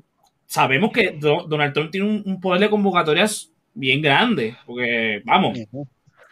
sabemos 0.45 0.91
que 0.91 1.09
Do- 1.19 1.47
Donald 1.49 1.73
Trump 1.73 1.89
tiene 1.89 2.07
un, 2.07 2.21
un 2.23 2.39
poder 2.39 2.61
de 2.61 2.69
convocatorias 2.69 3.51
bien 3.73 4.03
grande, 4.03 4.55
porque 4.67 5.21
vamos, 5.25 5.57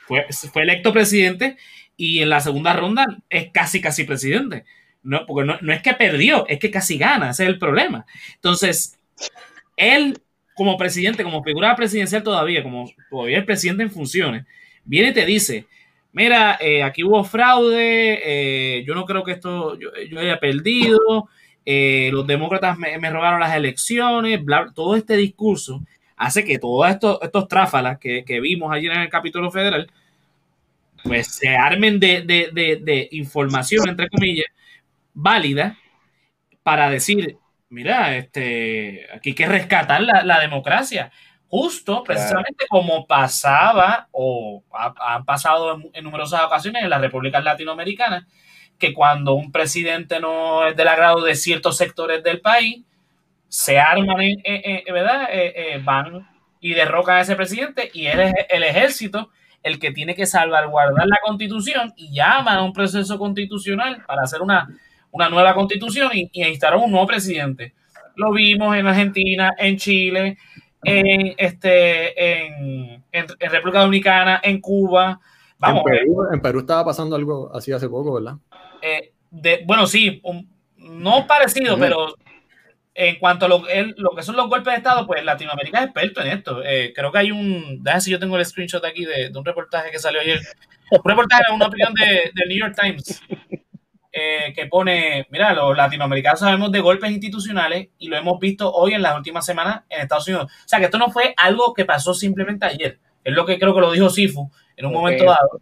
fue, 0.08 0.26
fue 0.54 0.62
electo 0.62 0.94
presidente 0.94 1.58
y 1.98 2.20
en 2.20 2.30
la 2.30 2.42
segunda 2.42 2.74
ronda 2.74 3.08
es 3.28 3.50
casi, 3.52 3.82
casi 3.82 4.04
presidente. 4.04 4.66
No, 5.02 5.26
porque 5.26 5.48
no, 5.48 5.58
no 5.62 5.74
es 5.74 5.82
que 5.82 5.94
perdió, 5.94 6.48
es 6.48 6.60
que 6.60 6.70
casi 6.70 7.00
gana, 7.00 7.32
ese 7.32 7.44
es 7.44 7.50
el 7.50 7.58
problema. 7.58 8.06
Entonces, 8.36 9.00
él 9.76 10.22
como 10.56 10.78
presidente, 10.78 11.24
como 11.24 11.44
figura 11.44 11.76
presidencial 11.76 12.24
todavía, 12.24 12.64
como 12.64 12.90
todavía 13.10 13.38
el 13.38 13.46
presidente 13.46 13.84
en 13.84 13.92
funciones, 13.92 14.46
viene 14.86 15.10
y 15.10 15.14
te 15.14 15.26
dice, 15.26 15.68
mira, 16.14 16.58
eh, 16.62 16.82
aquí 16.82 17.04
hubo 17.04 17.24
fraude, 17.24 18.20
eh, 18.24 18.84
yo 18.86 18.96
no 18.96 19.06
creo 19.06 19.24
que 19.24 19.34
esto 19.34 19.78
yo, 19.78 19.92
haya 20.18 20.40
perdido, 20.40 21.28
eh, 21.66 22.10
los 22.14 22.26
demócratas 22.26 22.78
me, 22.78 22.98
me 23.00 23.10
robaron 23.10 23.40
las 23.40 23.56
elecciones, 23.56 24.44
bla, 24.44 24.72
todo 24.74 24.96
este 24.96 25.18
discurso 25.18 25.82
hace 26.16 26.46
que 26.46 26.58
todos 26.60 26.90
estos, 26.90 27.20
estos 27.22 27.48
tráfalas 27.48 28.00
que, 28.00 28.24
que 28.24 28.40
vimos 28.40 28.72
ayer 28.72 28.92
en 28.94 29.02
el 29.02 29.10
Capítulo 29.10 29.52
Federal, 29.52 29.92
pues 31.04 31.28
se 31.28 31.50
armen 31.50 32.00
de, 32.00 32.22
de, 32.22 32.80
de 32.82 33.10
información, 33.12 33.90
entre 33.90 34.10
comillas, 34.10 34.48
válida 35.14 35.78
para 36.64 36.90
decir, 36.90 37.38
mira, 37.76 38.16
este, 38.16 39.06
aquí 39.14 39.30
hay 39.30 39.36
que 39.36 39.46
rescatar 39.46 40.02
la, 40.02 40.24
la 40.24 40.40
democracia. 40.40 41.12
Justo, 41.48 42.04
precisamente 42.04 42.66
como 42.68 43.06
pasaba 43.06 44.08
o 44.12 44.64
ha, 44.74 45.16
han 45.16 45.26
pasado 45.26 45.76
en, 45.76 45.92
en, 45.94 46.04
numerosas 46.04 46.42
ocasiones 46.44 46.84
en 46.84 46.90
las 46.90 47.02
repúblicas 47.02 47.44
latinoamericanas, 47.44 48.26
que 48.80 48.94
cuando 48.94 49.34
un 49.34 49.52
presidente 49.52 50.20
no 50.20 50.66
es 50.66 50.76
del 50.76 50.88
agrado 50.88 51.24
de 51.24 51.36
ciertos 51.36 51.78
sectores 51.78 52.24
del 52.24 52.42
país, 52.42 52.84
se 53.48 53.80
arman, 53.80 54.18
¿verdad? 54.18 55.30
Eh, 55.32 55.54
eh, 55.56 55.82
van 55.84 56.28
y 56.60 56.74
derrocan 56.74 57.18
a 57.18 57.22
ese 57.22 57.36
presidente 57.36 57.92
y 57.94 58.08
él 58.08 58.20
es 58.20 58.34
el 58.50 58.64
ejército 58.64 59.30
el 59.64 59.80
que 59.80 59.92
tiene 59.92 60.14
que 60.14 60.26
salvaguardar 60.26 61.08
la 61.08 61.18
constitución 61.24 61.94
y 61.96 62.14
llaman 62.14 62.58
a 62.58 62.64
un 62.64 62.74
proceso 62.74 63.18
constitucional 63.18 64.04
para 64.06 64.24
hacer 64.24 64.42
una, 64.42 64.68
una 65.16 65.30
nueva 65.30 65.54
constitución 65.56 66.12
y, 66.14 66.30
y 66.34 66.44
instalar 66.44 66.78
un 66.78 66.92
nuevo 66.92 67.08
presidente. 67.08 67.74
Lo 68.18 68.34
vimos 68.34 68.76
en 68.76 68.86
Argentina, 68.86 69.54
en 69.58 69.78
Chile, 69.78 70.38
en, 70.84 71.34
este, 71.38 72.44
en, 72.44 73.04
en, 73.12 73.26
en 73.40 73.52
República 73.52 73.80
Dominicana, 73.80 74.42
en 74.44 74.60
Cuba. 74.60 75.20
Vamos, 75.58 75.84
en, 75.88 75.98
Perú, 75.98 76.28
en 76.34 76.42
Perú 76.42 76.60
estaba 76.60 76.84
pasando 76.84 77.16
algo 77.16 77.50
así 77.56 77.72
hace 77.72 77.88
poco, 77.88 78.14
¿verdad? 78.14 78.34
Eh, 78.82 79.14
de, 79.32 79.64
bueno, 79.66 79.88
sí, 79.88 80.20
un, 80.24 80.50
no 80.78 81.26
parecido, 81.26 81.78
pero 81.80 82.14
en 82.94 83.16
cuanto 83.16 83.46
a 83.46 83.50
lo, 83.50 83.68
el, 83.70 83.96
lo, 83.98 84.12
que 84.12 84.22
son 84.22 84.36
los 84.36 84.50
golpes 84.50 84.74
de 84.74 84.78
Estado, 84.78 85.08
pues 85.08 85.24
Latinoamérica 85.24 85.80
es 85.80 85.86
experto 85.86 86.22
en 86.22 86.28
esto. 86.28 86.62
Eh, 86.62 86.92
creo 86.94 87.10
que 87.10 87.20
hay 87.20 87.32
un, 87.32 87.82
déjame 87.82 88.02
si 88.02 88.12
yo 88.12 88.20
tengo 88.20 88.38
el 88.38 88.46
screenshot 88.46 88.84
aquí 88.84 89.06
de, 89.06 89.30
de, 89.30 89.40
un 89.40 89.46
reportaje 89.46 89.92
que 89.92 90.00
salió 90.00 90.20
ayer, 90.20 90.42
un 90.92 91.10
reportaje, 91.10 91.54
una 91.54 91.68
opinión 91.68 91.94
de, 91.94 92.32
de 92.34 92.46
New 92.48 92.60
York 92.60 92.76
Times, 92.78 93.22
eh, 94.18 94.54
que 94.56 94.68
pone, 94.68 95.28
mira, 95.30 95.54
los 95.54 95.76
latinoamericanos 95.76 96.40
sabemos 96.40 96.72
de 96.72 96.80
golpes 96.80 97.12
institucionales 97.12 97.90
y 97.98 98.08
lo 98.08 98.16
hemos 98.16 98.40
visto 98.40 98.72
hoy 98.72 98.94
en 98.94 99.02
las 99.02 99.18
últimas 99.18 99.46
semanas 99.46 99.82
en 99.90 100.00
Estados 100.00 100.26
Unidos. 100.30 100.46
O 100.46 100.68
sea, 100.68 100.80
que 100.80 100.86
esto 100.86 100.98
no 100.98 101.12
fue 101.12 101.34
algo 101.36 101.74
que 101.74 101.84
pasó 101.84 102.14
simplemente 102.14 102.66
ayer. 102.66 102.98
Es 103.26 103.34
lo 103.34 103.46
que 103.46 103.60
creo 103.60 103.76
que 103.76 103.82
lo 103.82 103.92
dijo 103.92 104.10
Sifu 104.10 104.50
en 104.78 104.86
un 104.86 104.96
okay. 104.96 105.02
momento 105.02 105.26
dado. 105.26 105.60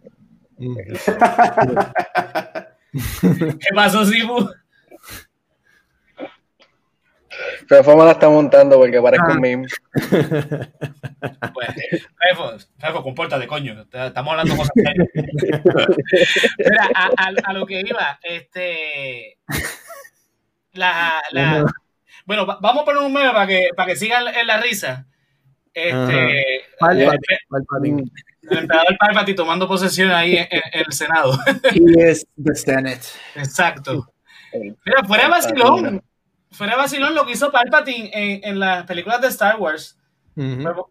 ¿Qué 3.58 3.74
pasó, 3.74 4.04
Sifu? 4.04 4.48
Fefo 7.68 7.96
me 7.96 8.04
la 8.04 8.12
está 8.12 8.28
montando 8.28 8.76
porque 8.76 9.00
parezco 9.00 9.32
un 9.32 9.40
meme. 9.40 9.68
Pues, 11.54 11.68
Fefo, 11.70 12.52
Fefo, 12.78 13.02
compórtate, 13.02 13.46
coño. 13.46 13.86
Estamos 13.90 14.32
hablando 14.32 14.56
cosas 14.56 14.72
serias. 14.74 15.08
Mira, 16.58 16.90
a, 16.94 17.06
a, 17.16 17.32
a, 17.44 17.52
lo 17.54 17.64
que 17.64 17.80
iba, 17.80 18.18
este. 18.22 19.38
La, 20.72 21.22
la, 21.30 21.64
bueno, 22.26 22.46
vamos 22.46 22.82
a 22.82 22.84
poner 22.84 23.02
un 23.02 23.12
meme 23.12 23.30
para 23.30 23.46
que, 23.46 23.68
para 23.76 23.88
que 23.88 23.96
sigan 23.96 24.26
en 24.28 24.46
la 24.46 24.60
risa. 24.60 25.06
Este. 25.72 26.62
Palpatine, 26.78 28.04
el, 28.42 28.58
emperador 28.58 28.96
Palpatine 28.98 29.36
tomando 29.36 29.66
posesión 29.66 30.10
ahí 30.10 30.36
en, 30.36 30.46
en 30.50 30.84
el 30.86 30.92
Senado. 30.92 31.38
He 31.72 32.10
is 32.10 32.26
the 32.42 32.54
Senate. 32.54 33.02
Exacto. 33.34 34.12
Mira, 34.52 35.04
fuera 35.06 35.24
de 35.24 35.30
vacilón 35.30 36.02
fuera 36.54 36.76
vacilón 36.76 37.14
lo 37.14 37.26
que 37.26 37.32
hizo 37.32 37.52
Palpatine 37.52 38.10
en, 38.12 38.40
en 38.44 38.60
las 38.60 38.84
películas 38.84 39.20
de 39.20 39.28
Star 39.28 39.56
Wars. 39.56 39.98
Uh 40.36 40.42
-huh. 40.42 40.86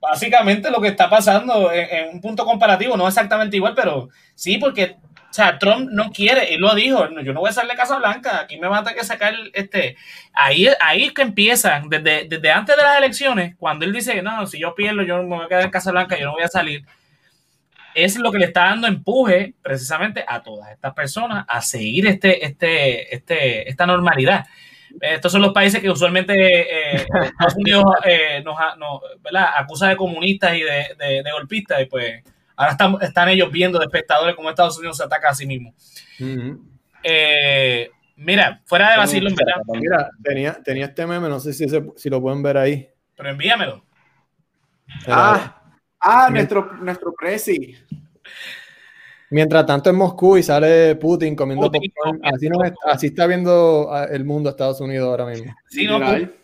Básicamente 0.00 0.70
lo 0.70 0.80
que 0.80 0.88
está 0.88 1.08
pasando 1.08 1.70
en, 1.70 1.88
en, 1.88 2.14
un 2.14 2.20
punto 2.20 2.44
comparativo, 2.44 2.96
no 2.96 3.06
exactamente 3.06 3.56
igual, 3.56 3.74
pero 3.74 4.08
sí, 4.34 4.58
porque 4.58 4.96
o 5.32 5.34
sea, 5.34 5.58
Trump 5.58 5.88
no 5.90 6.10
quiere, 6.10 6.52
él 6.52 6.60
lo 6.60 6.74
dijo, 6.74 7.08
yo 7.22 7.32
no 7.32 7.40
voy 7.40 7.46
a 7.46 7.52
hacerle 7.52 7.74
Casa 7.74 7.96
Blanca, 7.96 8.40
aquí 8.40 8.58
me 8.58 8.68
va 8.68 8.80
a 8.80 8.82
tener 8.82 8.98
que 8.98 9.06
sacar 9.06 9.32
este. 9.54 9.96
Ahí, 10.34 10.68
ahí 10.78 11.04
es 11.04 11.12
que 11.12 11.22
empiezan, 11.22 11.88
desde, 11.88 12.28
desde 12.28 12.50
antes 12.50 12.76
de 12.76 12.82
las 12.82 12.98
elecciones, 12.98 13.56
cuando 13.56 13.86
él 13.86 13.94
dice, 13.94 14.20
no, 14.20 14.46
si 14.46 14.58
yo 14.58 14.74
pierdo, 14.74 15.00
yo 15.04 15.22
me 15.22 15.36
voy 15.36 15.46
a 15.46 15.48
quedar 15.48 15.64
en 15.64 15.70
Casa 15.70 15.90
Blanca, 15.90 16.18
yo 16.18 16.26
no 16.26 16.32
voy 16.32 16.42
a 16.42 16.48
salir. 16.48 16.84
Es 17.94 18.18
lo 18.18 18.30
que 18.30 18.40
le 18.40 18.44
está 18.44 18.64
dando 18.64 18.86
empuje 18.88 19.54
precisamente 19.62 20.22
a 20.28 20.42
todas 20.42 20.70
estas 20.70 20.92
personas 20.92 21.46
a 21.48 21.62
seguir 21.62 22.06
este, 22.06 22.44
este, 22.44 23.14
este, 23.14 23.70
esta 23.70 23.86
normalidad 23.86 24.44
estos 25.00 25.32
son 25.32 25.42
los 25.42 25.52
países 25.52 25.80
que 25.80 25.90
usualmente 25.90 26.34
eh, 26.34 27.06
Estados 27.22 27.56
Unidos 27.56 27.84
eh, 28.04 28.42
nos, 28.44 28.56
nos 28.78 29.00
acusa 29.56 29.88
de 29.88 29.96
comunistas 29.96 30.54
y 30.56 30.62
de, 30.62 30.96
de, 30.98 31.22
de, 31.22 31.32
golpistas 31.32 31.82
y 31.82 31.86
pues 31.86 32.22
ahora 32.56 32.72
están, 32.72 32.96
están, 33.00 33.28
ellos 33.28 33.50
viendo 33.50 33.78
de 33.78 33.86
espectadores 33.86 34.34
cómo 34.36 34.50
Estados 34.50 34.78
Unidos 34.78 34.96
se 34.96 35.04
ataca 35.04 35.30
a 35.30 35.34
sí 35.34 35.46
mismo. 35.46 35.74
Uh 36.20 36.24
-huh. 36.24 36.60
eh, 37.02 37.90
mira, 38.16 38.62
fuera 38.66 38.92
de 38.92 38.98
vacilón, 38.98 39.34
¿verdad? 39.34 39.62
Mira, 39.80 40.10
tenía, 40.22 40.62
tenía 40.62 40.86
este 40.86 41.06
meme, 41.06 41.28
no 41.28 41.40
sé 41.40 41.52
si, 41.52 41.64
ese, 41.64 41.82
si 41.96 42.10
lo 42.10 42.20
pueden 42.20 42.42
ver 42.42 42.56
ahí. 42.56 42.88
Pero 43.16 43.30
envíamelo. 43.30 43.84
Ah, 45.06 45.62
ah 46.00 46.28
nuestro, 46.30 46.72
nuestro 46.74 47.12
presi. 47.12 47.76
Mientras 49.32 49.64
tanto 49.64 49.88
en 49.88 49.96
Moscú 49.96 50.36
y 50.36 50.42
sale 50.42 50.94
Putin 50.96 51.34
comiendo 51.34 51.70
Putin, 51.70 51.90
popcorn, 51.94 52.20
así, 52.22 52.48
no, 52.50 52.58
así, 52.84 53.06
está 53.06 53.26
viendo 53.26 53.90
el 54.10 54.26
mundo 54.26 54.50
Estados 54.50 54.78
Unidos 54.82 55.08
ahora 55.08 55.24
mismo. 55.24 55.54
Sí, 55.70 55.86
no, 55.86 55.98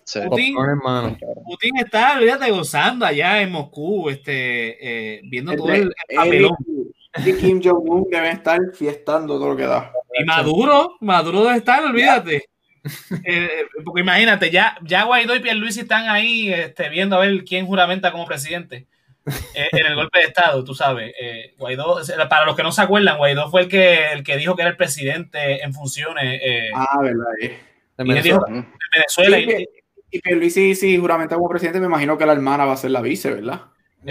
sí. 0.05 0.20
Putin, 0.26 0.55
popcorn, 0.55 1.18
Putin 1.45 1.76
está, 1.76 2.16
olvídate, 2.16 2.51
gozando 2.51 3.05
allá 3.05 3.43
en 3.43 3.53
Moscú, 3.53 4.09
este, 4.09 5.16
eh, 5.16 5.20
viendo 5.24 5.53
el, 5.53 5.59
todo 5.59 5.70
el, 5.70 5.93
el 6.09 6.16
papelón. 6.16 6.57
Y 7.26 7.32
Kim 7.34 7.61
Jong-un 7.62 8.09
debe 8.11 8.30
estar 8.30 8.59
fiestando 8.72 9.39
todo 9.39 9.51
lo 9.51 9.57
que 9.57 9.64
da. 9.64 9.93
Y 10.18 10.24
Maduro, 10.24 10.97
Maduro 11.01 11.45
debe 11.45 11.59
estar, 11.59 11.84
olvídate. 11.84 12.49
eh, 13.24 13.64
porque 13.84 14.01
imagínate, 14.01 14.51
ya, 14.51 14.78
ya 14.82 15.05
Guaidó 15.05 15.36
y 15.36 15.41
Pierluisi 15.41 15.80
están 15.80 16.09
ahí 16.09 16.51
este, 16.51 16.89
viendo 16.89 17.16
a 17.16 17.20
ver 17.20 17.45
quién 17.45 17.66
juramenta 17.66 18.12
como 18.12 18.24
presidente. 18.24 18.86
Eh, 19.55 19.68
en 19.72 19.87
el 19.87 19.95
golpe 19.95 20.18
de 20.20 20.24
Estado, 20.26 20.62
tú 20.64 20.74
sabes. 20.74 21.12
Eh, 21.20 21.55
Guaidó, 21.59 22.01
para 22.29 22.45
los 22.47 22.57
que 22.57 22.62
no 22.62 22.72
se 22.72 22.83
acuerdan, 22.83 23.18
Guaidó 23.18 23.51
fue 23.51 23.62
el 23.62 23.68
que, 23.68 24.12
el 24.12 24.22
que 24.24 24.37
dijo 24.37 24.55
que 24.57 24.62
era 24.62 24.70
el 24.70 24.76
presidente 24.76 25.62
en 25.62 25.72
funciones. 25.74 26.41
Eh, 26.43 26.70
ah, 26.74 27.01
verdad. 27.03 27.26
Eh. 27.43 27.59
De 27.97 28.05
Venezuela. 28.05 28.22
Dijo, 28.22 28.45
de 28.47 28.64
Venezuela 28.95 29.37
sí, 29.39 29.66
y, 30.11 30.16
y 30.16 30.20
Pierluisi, 30.20 30.74
si 30.74 30.97
juramenta 30.99 31.35
como 31.37 31.49
presidente, 31.49 31.81
me 31.81 31.87
imagino 31.87 32.16
que 32.16 32.26
la 32.26 32.33
hermana 32.33 32.64
va 32.64 32.72
a 32.74 32.76
ser 32.76 32.91
la 32.93 33.01
vice, 33.03 33.33
¿verdad? 33.35 33.62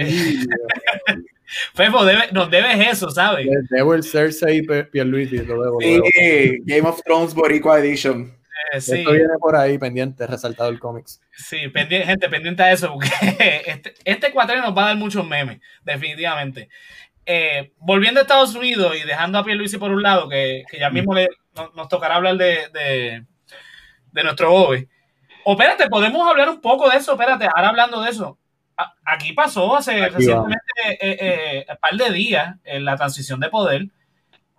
Fefo, 1.74 2.04
debe- 2.04 2.30
nos 2.34 2.52
debes 2.52 2.78
eso, 2.92 3.10
¿sabes? 3.10 3.48
Debo 3.70 3.94
el 3.94 4.04
Cersei 4.04 4.58
y 4.58 4.84
Pierluisi, 4.84 5.38
lo 5.38 5.62
debo. 5.64 5.80
lo 5.80 5.80
Sí, 5.80 6.00
debo. 6.20 6.64
Game 6.66 6.90
of 6.90 7.02
Thrones 7.04 7.34
Boricua 7.34 7.80
Edition. 7.80 8.34
Eh, 8.74 8.82
sí, 8.82 9.00
Esto 9.00 9.12
viene 9.12 9.34
por 9.40 9.56
ahí 9.56 9.78
pendiente, 9.78 10.28
resaltado 10.28 10.70
el 10.70 10.80
cómics. 10.80 11.22
sí, 11.32 11.68
pendiente, 11.70 12.06
gente, 12.08 12.30
pendiente 12.30 12.64
a 12.64 12.72
eso, 12.72 12.92
porque 12.94 13.10
este, 13.68 13.94
este 14.04 14.32
cuatrenio 14.32 14.64
nos 14.66 14.78
va 14.78 14.84
a 14.84 14.88
dar 14.88 14.98
muchos 14.98 15.26
memes, 15.26 15.60
definitivamente. 15.84 16.70
Eh, 17.26 17.74
volviendo 17.78 18.20
a 18.20 18.24
Estados 18.24 18.56
Unidos 18.56 18.96
y 18.96 19.06
dejando 19.06 19.38
a 19.40 19.44
Pierluisi 19.44 19.78
por 19.78 19.92
un 19.92 20.02
lado, 20.02 20.30
que, 20.30 20.64
que 20.70 20.80
ya 20.80 20.90
mismo 20.90 21.14
le- 21.14 21.28
no- 21.56 21.72
nos 21.76 21.88
tocará 21.90 22.16
hablar 22.16 22.36
de, 22.38 22.70
de, 22.74 23.26
de 24.12 24.24
nuestro 24.24 24.54
OVE. 24.54 24.88
O 25.44 25.52
espérate, 25.54 25.88
podemos 25.88 26.28
hablar 26.30 26.50
un 26.50 26.60
poco 26.62 26.90
de 26.90 26.98
eso, 26.98 27.14
espérate, 27.14 27.46
ahora 27.54 27.70
hablando 27.70 28.02
de 28.02 28.10
eso. 28.12 28.38
A- 28.78 28.94
Aquí 29.06 29.34
pasó 29.34 29.76
hace 29.76 30.04
Aquí 30.04 30.16
recientemente 30.16 30.64
eh, 30.90 30.98
eh, 31.02 31.66
un 31.70 31.78
par 31.78 31.94
de 31.98 32.14
días 32.14 32.56
en 32.64 32.86
la 32.86 32.96
transición 32.96 33.40
de 33.40 33.50
poder 33.50 33.88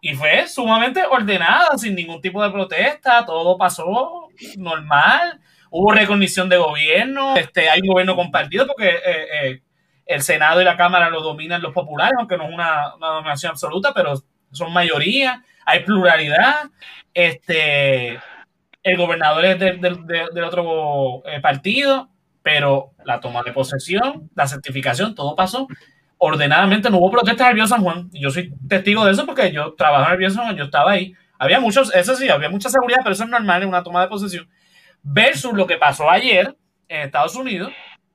y 0.00 0.14
fue 0.14 0.46
sumamente 0.48 1.02
ordenada, 1.10 1.76
sin 1.76 1.94
ningún 1.94 2.20
tipo 2.20 2.42
de 2.42 2.50
protesta, 2.50 3.24
todo 3.26 3.56
pasó 3.58 4.28
normal, 4.56 5.40
hubo 5.70 5.92
recognición 5.92 6.48
de 6.48 6.56
gobierno, 6.56 7.36
este, 7.36 7.68
hay 7.68 7.80
gobierno 7.86 8.14
compartido 8.16 8.66
porque 8.66 8.88
eh, 8.88 9.26
eh, 9.42 9.62
el 10.06 10.22
Senado 10.22 10.60
y 10.62 10.64
la 10.64 10.76
Cámara 10.76 11.10
lo 11.10 11.20
dominan 11.20 11.60
los 11.62 11.72
populares, 11.74 12.14
aunque 12.18 12.36
no 12.38 12.44
es 12.48 12.54
una, 12.54 12.94
una 12.96 13.08
dominación 13.08 13.50
absoluta, 13.50 13.92
pero 13.94 14.14
son 14.52 14.72
mayoría, 14.72 15.42
hay 15.66 15.80
pluralidad, 15.80 16.70
este, 17.12 18.18
el 18.82 18.96
gobernador 18.96 19.44
es 19.44 19.58
del, 19.58 19.80
del- 19.80 20.06
del- 20.06 20.44
otro 20.44 21.22
eh, 21.26 21.40
partido, 21.40 22.08
pero 22.42 22.92
la 23.04 23.20
toma 23.20 23.42
de 23.42 23.52
posesión, 23.52 24.30
la 24.34 24.46
certificación, 24.46 25.14
todo 25.14 25.34
pasó 25.36 25.66
ordenadamente, 26.18 26.90
no 26.90 26.98
hubo 26.98 27.10
protestas 27.10 27.46
en 27.46 27.48
el 27.48 27.54
Viejo 27.54 27.68
San 27.68 27.82
Juan, 27.82 28.08
y 28.12 28.20
yo 28.20 28.30
soy 28.30 28.52
testigo 28.68 29.04
de 29.04 29.12
eso 29.12 29.24
porque 29.24 29.50
yo 29.52 29.74
trabajo 29.74 30.06
en 30.06 30.12
el 30.12 30.18
Viejo 30.18 30.34
San 30.34 30.44
Juan, 30.44 30.56
yo 30.56 30.64
estaba 30.64 30.92
ahí, 30.92 31.14
había 31.38 31.60
muchos, 31.60 31.94
eso 31.94 32.14
sí, 32.14 32.28
había 32.28 32.48
mucha 32.48 32.68
seguridad, 32.68 33.00
pero 33.02 33.12
eso 33.12 33.24
es 33.24 33.30
normal 33.30 33.62
en 33.62 33.68
una 33.68 33.82
toma 33.82 34.02
de 34.02 34.08
posesión, 34.08 34.48
versus 35.02 35.52
lo 35.52 35.66
que 35.66 35.76
pasó 35.76 36.10
ayer 36.10 36.56
en 36.88 37.02
Estados 37.02 37.36
Unidos, 37.36 37.72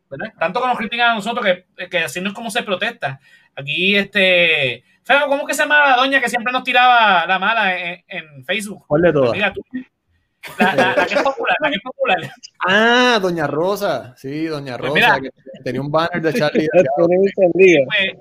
¿verdad? 0.09 0.33
Tanto 0.37 0.61
que 0.61 0.67
nos 0.67 0.77
critican 0.77 1.11
a 1.11 1.15
nosotros 1.15 1.45
que, 1.45 1.89
que 1.89 1.99
así 1.99 2.21
no 2.21 2.29
es 2.29 2.35
como 2.35 2.51
se 2.51 2.63
protesta. 2.63 3.19
Aquí, 3.55 3.95
este, 3.95 4.83
Feo, 5.03 5.27
¿cómo 5.27 5.45
que 5.45 5.53
se 5.53 5.63
llama 5.63 5.89
la 5.89 5.95
doña 5.97 6.19
que 6.19 6.29
siempre 6.29 6.51
nos 6.51 6.63
tiraba 6.63 7.25
la 7.25 7.39
mala 7.39 7.77
en, 7.77 8.03
en 8.07 8.45
Facebook? 8.45 8.85
¿Cuál 8.87 9.01
de 9.03 9.13
todas? 9.13 9.31
Amiga, 9.31 9.53
tú. 9.53 9.61
La, 10.59 10.75
la- 10.75 10.95
la 10.95 11.05
que 11.05 11.13
es 11.15 11.21
popular, 11.23 11.55
la 11.61 11.69
que 11.69 11.75
es 11.75 11.81
popular. 11.81 12.17
Ah, 12.67 13.19
Doña 13.21 13.47
Rosa. 13.47 14.13
Sí, 14.17 14.45
Doña 14.45 14.77
Pues 14.77 14.89
Rosa, 14.91 15.19
mira. 15.19 15.19
que 15.21 15.61
tenía 15.63 15.81
un 15.81 15.89
banner 15.91 16.21
de 16.21 16.33
Charlie. 16.33 16.67
Pues, 17.53 18.17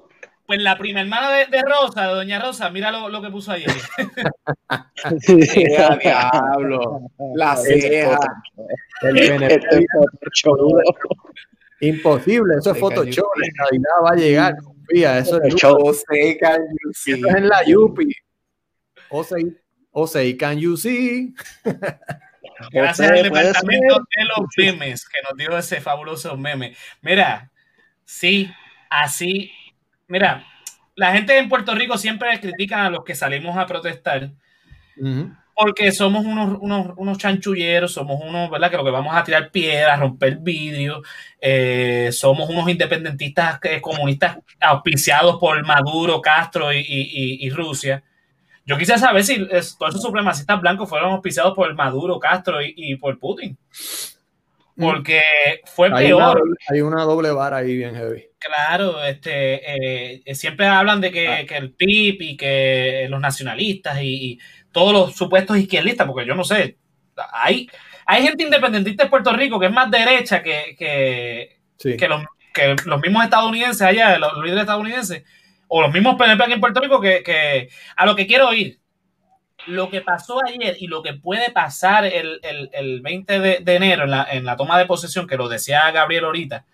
pues 0.46 0.60
la 0.62 0.76
prima 0.76 1.00
hermana 1.00 1.30
de, 1.30 1.46
de 1.46 1.62
Rosa, 1.62 2.08
de 2.08 2.14
Doña 2.14 2.38
Rosa, 2.40 2.68
mira 2.70 2.90
lo, 2.90 3.08
lo 3.08 3.22
que 3.22 3.30
puso 3.30 3.52
ayer. 3.52 3.70
¡Qué 5.26 5.66
diablo! 6.02 7.00
La 7.34 7.56
ceja. 7.56 8.18
El 9.02 9.18
Este 9.18 9.38
PNP. 9.38 9.54
es 9.78 9.86
Photoshop. 10.42 10.86
Imposible, 11.80 12.54
eso 12.58 12.70
es 12.72 12.78
Photoshop. 12.78 13.26
La 13.36 13.64
Navidad 13.64 14.04
va 14.04 14.10
a 14.10 14.16
llegar, 14.16 14.54
confía. 14.62 15.18
Eso 15.18 15.40
es, 15.42 15.54
see? 15.54 16.38
eso 16.40 17.28
es 17.28 17.34
en 17.36 17.48
la 17.48 17.64
Yupi. 17.64 18.08
O 19.10 19.24
say, 19.24 19.44
o 19.92 20.06
say, 20.06 20.36
can 20.36 20.58
you 20.58 20.76
see? 20.76 21.32
Gracias 22.72 23.10
al 23.10 23.22
departamento 23.22 23.94
ser. 23.94 24.04
de 24.16 24.24
los 24.24 24.48
memes 24.56 25.08
que 25.08 25.18
nos 25.28 25.36
dio 25.36 25.56
ese 25.58 25.80
fabuloso 25.80 26.36
meme. 26.36 26.74
Mira, 27.00 27.50
sí, 28.04 28.50
así. 28.90 29.50
Mira, 30.08 30.44
la 30.94 31.12
gente 31.12 31.36
en 31.38 31.48
Puerto 31.48 31.74
Rico 31.74 31.96
siempre 31.98 32.38
critica 32.40 32.86
a 32.86 32.90
los 32.90 33.04
que 33.04 33.14
salimos 33.14 33.56
a 33.56 33.66
protestar 33.66 34.30
porque 35.54 35.90
somos 35.92 36.24
unos, 36.24 36.58
unos, 36.60 36.94
unos 36.96 37.18
chanchulleros, 37.18 37.92
somos 37.92 38.20
unos, 38.22 38.50
¿verdad? 38.50 38.70
Que 38.70 38.76
lo 38.76 38.84
que 38.84 38.90
vamos 38.90 39.14
a 39.14 39.24
tirar 39.24 39.50
piedras, 39.50 39.98
romper 40.00 40.36
vidrio, 40.38 41.02
eh, 41.40 42.10
somos 42.12 42.48
unos 42.48 42.68
independentistas 42.68 43.58
eh, 43.64 43.80
comunistas 43.80 44.38
auspiciados 44.60 45.38
por 45.38 45.64
Maduro, 45.66 46.20
Castro 46.20 46.72
y, 46.72 46.78
y- 46.78 46.84
y- 47.44 47.46
y 47.46 47.50
Rusia. 47.50 48.02
Yo 48.64 48.78
quisiera 48.78 48.98
saber 48.98 49.24
si 49.24 49.46
es- 49.50 49.76
todos 49.76 49.92
esos 49.94 50.02
supremacistas 50.02 50.60
blancos 50.60 50.88
fueron 50.88 51.12
auspiciados 51.12 51.54
por 51.54 51.72
Maduro, 51.74 52.18
Castro 52.20 52.62
y, 52.62 52.72
y 52.76 52.96
por 52.96 53.18
Putin. 53.18 53.56
Porque 54.76 55.20
fue 55.66 55.88
Hay 55.92 56.12
una, 56.12 56.32
peor. 56.32 56.38
doble- 56.40 56.56
hay 56.68 56.80
una 56.80 57.02
doble 57.02 57.30
vara 57.30 57.58
ahí 57.58 57.76
bien 57.76 57.94
heavy. 57.94 58.24
Claro, 58.38 59.04
este, 59.04 60.22
eh, 60.30 60.34
siempre 60.34 60.66
hablan 60.66 61.00
de 61.00 61.12
que, 61.12 61.44
que 61.46 61.56
el 61.56 61.72
PIB 61.74 62.16
y 62.22 62.36
que 62.36 63.06
los 63.10 63.20
nacionalistas 63.20 64.00
y, 64.00 64.32
y 64.32 64.38
todos 64.72 64.92
los 64.92 65.14
supuestos 65.14 65.58
izquierdistas, 65.58 66.06
porque 66.06 66.26
yo 66.26 66.34
no 66.34 66.42
sé, 66.42 66.78
hay, 67.32 67.68
hay 68.06 68.22
gente 68.22 68.44
independentista 68.44 69.04
en 69.04 69.10
Puerto 69.10 69.32
Rico 69.34 69.60
que 69.60 69.66
es 69.66 69.72
más 69.72 69.90
derecha 69.90 70.42
que, 70.42 70.74
que, 70.78 71.58
Sí. 71.76 71.96
que 71.96 72.08
los, 72.08 72.24
que 72.54 72.74
los 72.86 73.00
mismos 73.00 73.24
estadounidenses 73.24 73.82
allá, 73.82 74.16
los 74.18 74.38
líderes 74.42 74.62
estadounidenses, 74.62 75.22
o 75.74 75.80
los 75.80 75.90
mismos 75.90 76.16
PNP 76.16 76.42
aquí 76.44 76.52
en 76.52 76.60
Puerto 76.60 76.80
Rico, 76.82 77.00
que, 77.00 77.22
que 77.22 77.70
a 77.96 78.04
lo 78.04 78.14
que 78.14 78.26
quiero 78.26 78.52
ir, 78.52 78.78
lo 79.66 79.88
que 79.88 80.02
pasó 80.02 80.38
ayer 80.46 80.76
y 80.78 80.86
lo 80.86 81.02
que 81.02 81.14
puede 81.14 81.50
pasar 81.50 82.04
el, 82.04 82.40
el- 82.42 82.68
el 82.74 83.00
20 83.00 83.40
de, 83.40 83.58
de 83.60 83.74
enero 83.76 84.04
en 84.04 84.10
la, 84.10 84.26
en 84.30 84.44
la 84.44 84.56
toma 84.56 84.78
de 84.78 84.84
posesión, 84.84 85.26
que 85.26 85.38
lo 85.38 85.48
decía 85.48 85.90
Gabriel 85.90 86.24
ahorita, 86.26 86.66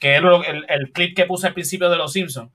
que 0.00 0.16
es 0.16 0.22
lo- 0.22 0.42
el, 0.42 0.66
el 0.68 0.90
clip 0.90 1.14
que 1.14 1.26
puse 1.26 1.46
al 1.46 1.54
principio 1.54 1.88
de 1.90 1.96
Los 1.96 2.12
Simpsons, 2.12 2.50